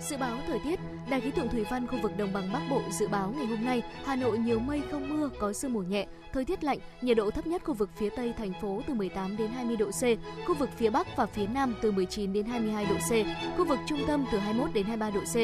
Dự 0.00 0.16
báo 0.16 0.38
thời 0.46 0.58
tiết, 0.58 0.80
Đài 1.10 1.20
khí 1.20 1.30
tượng 1.30 1.48
thủy 1.48 1.64
văn 1.70 1.86
khu 1.86 1.98
vực 2.02 2.16
đồng 2.16 2.32
bằng 2.32 2.52
Bắc 2.52 2.60
Bộ 2.70 2.82
dự 2.90 3.08
báo 3.08 3.34
ngày 3.36 3.46
hôm 3.46 3.64
nay 3.64 3.82
Hà 4.04 4.16
Nội 4.16 4.38
nhiều 4.38 4.58
mây 4.58 4.82
không 4.90 5.08
mưa, 5.08 5.30
có 5.40 5.52
sương 5.52 5.72
mù 5.72 5.80
nhẹ, 5.80 6.06
thời 6.32 6.44
tiết 6.44 6.64
lạnh, 6.64 6.78
nhiệt 7.00 7.16
độ 7.16 7.30
thấp 7.30 7.46
nhất 7.46 7.62
khu 7.64 7.74
vực 7.74 7.90
phía 7.96 8.10
Tây 8.10 8.32
thành 8.38 8.52
phố 8.60 8.82
từ 8.86 8.94
18 8.94 9.36
đến 9.36 9.50
20 9.50 9.76
độ 9.76 9.90
C, 9.90 10.02
khu 10.46 10.54
vực 10.54 10.70
phía 10.76 10.90
Bắc 10.90 11.16
và 11.16 11.26
phía 11.26 11.46
Nam 11.46 11.74
từ 11.82 11.92
19 11.92 12.32
đến 12.32 12.46
22 12.46 12.86
độ 12.86 12.94
C, 12.94 13.10
khu 13.58 13.64
vực 13.64 13.78
trung 13.86 14.00
tâm 14.06 14.24
từ 14.32 14.38
21 14.38 14.74
đến 14.74 14.86
23 14.86 15.10
độ 15.10 15.20
C. 15.20 15.36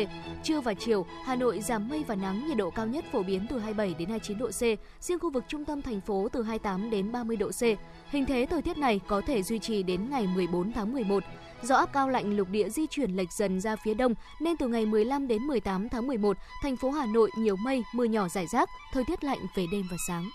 Trưa 0.45 0.61
và 0.61 0.75
chiều, 0.75 1.07
Hà 1.25 1.37
Nội 1.37 1.61
giảm 1.61 1.89
mây 1.89 2.05
và 2.07 2.15
nắng, 2.15 2.49
nhiệt 2.49 2.57
độ 2.57 2.71
cao 2.71 2.87
nhất 2.87 3.05
phổ 3.13 3.23
biến 3.23 3.47
từ 3.51 3.59
27 3.59 3.95
đến 3.99 4.09
29 4.09 4.39
độ 4.39 4.51
C, 4.51 4.63
riêng 5.01 5.19
khu 5.19 5.31
vực 5.31 5.45
trung 5.49 5.65
tâm 5.65 5.83
thành 5.83 6.01
phố 6.01 6.29
từ 6.33 6.43
28 6.43 6.91
đến 6.91 7.13
30 7.13 7.37
độ 7.37 7.51
C. 7.51 7.63
Hình 8.11 8.27
thế 8.27 8.47
thời 8.51 8.63
tiết 8.63 8.79
này 8.79 9.01
có 9.07 9.21
thể 9.21 9.43
duy 9.43 9.59
trì 9.59 9.83
đến 9.83 10.11
ngày 10.11 10.27
14 10.35 10.73
tháng 10.73 10.93
11. 10.93 11.25
Do 11.67 11.77
áp 11.77 11.93
cao 11.93 12.09
lạnh 12.09 12.37
lục 12.37 12.49
địa 12.51 12.69
di 12.69 12.87
chuyển 12.91 13.11
lệch 13.11 13.33
dần 13.33 13.61
ra 13.61 13.77
phía 13.77 13.95
đông 13.95 14.15
nên 14.41 14.57
từ 14.57 14.69
ngày 14.69 14.87
15 14.87 15.29
đến 15.29 15.43
18 15.43 15.89
tháng 15.89 16.07
11, 16.07 16.37
thành 16.63 16.77
phố 16.77 16.91
Hà 16.91 17.07
Nội 17.07 17.31
nhiều 17.39 17.57
mây, 17.57 17.83
mưa 17.95 18.05
nhỏ 18.05 18.29
rải 18.29 18.47
rác, 18.47 18.69
thời 18.93 19.05
tiết 19.05 19.25
lạnh 19.25 19.39
về 19.57 19.67
đêm 19.73 19.83
và 19.91 19.97
sáng. 20.09 20.29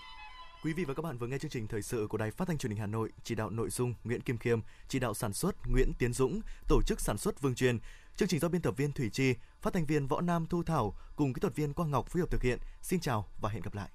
Quý 0.64 0.72
vị 0.72 0.84
và 0.84 0.94
các 0.94 1.02
bạn 1.02 1.18
vừa 1.18 1.26
nghe 1.26 1.38
chương 1.38 1.50
trình 1.50 1.66
thời 1.66 1.82
sự 1.82 2.06
của 2.10 2.18
Đài 2.18 2.30
Phát 2.30 2.48
thanh 2.48 2.58
Truyền 2.58 2.70
hình 2.70 2.80
Hà 2.80 2.86
Nội, 2.86 3.12
chỉ 3.22 3.34
đạo 3.34 3.50
nội 3.50 3.70
dung 3.70 3.94
Nguyễn 4.04 4.20
Kim 4.20 4.38
Khiêm, 4.38 4.60
chỉ 4.88 4.98
đạo 4.98 5.14
sản 5.14 5.32
xuất 5.32 5.54
Nguyễn 5.72 5.92
Tiến 5.98 6.12
Dũng, 6.12 6.40
tổ 6.68 6.80
chức 6.86 7.00
sản 7.00 7.18
xuất 7.18 7.40
Vương 7.40 7.54
Truyền. 7.54 7.78
Chương 8.16 8.28
trình 8.28 8.40
do 8.40 8.48
biên 8.48 8.62
tập 8.62 8.74
viên 8.76 8.92
Thủy 8.92 9.10
Chi, 9.12 9.34
phát 9.62 9.72
thanh 9.72 9.86
viên 9.86 10.06
Võ 10.06 10.20
Nam 10.20 10.46
Thu 10.46 10.62
Thảo 10.62 10.94
cùng 11.16 11.34
kỹ 11.34 11.40
thuật 11.40 11.56
viên 11.56 11.72
Quang 11.72 11.90
Ngọc 11.90 12.06
phối 12.06 12.20
hợp 12.20 12.30
thực 12.30 12.42
hiện. 12.42 12.58
Xin 12.82 13.00
chào 13.00 13.28
và 13.40 13.48
hẹn 13.48 13.62
gặp 13.62 13.74
lại. 13.74 13.88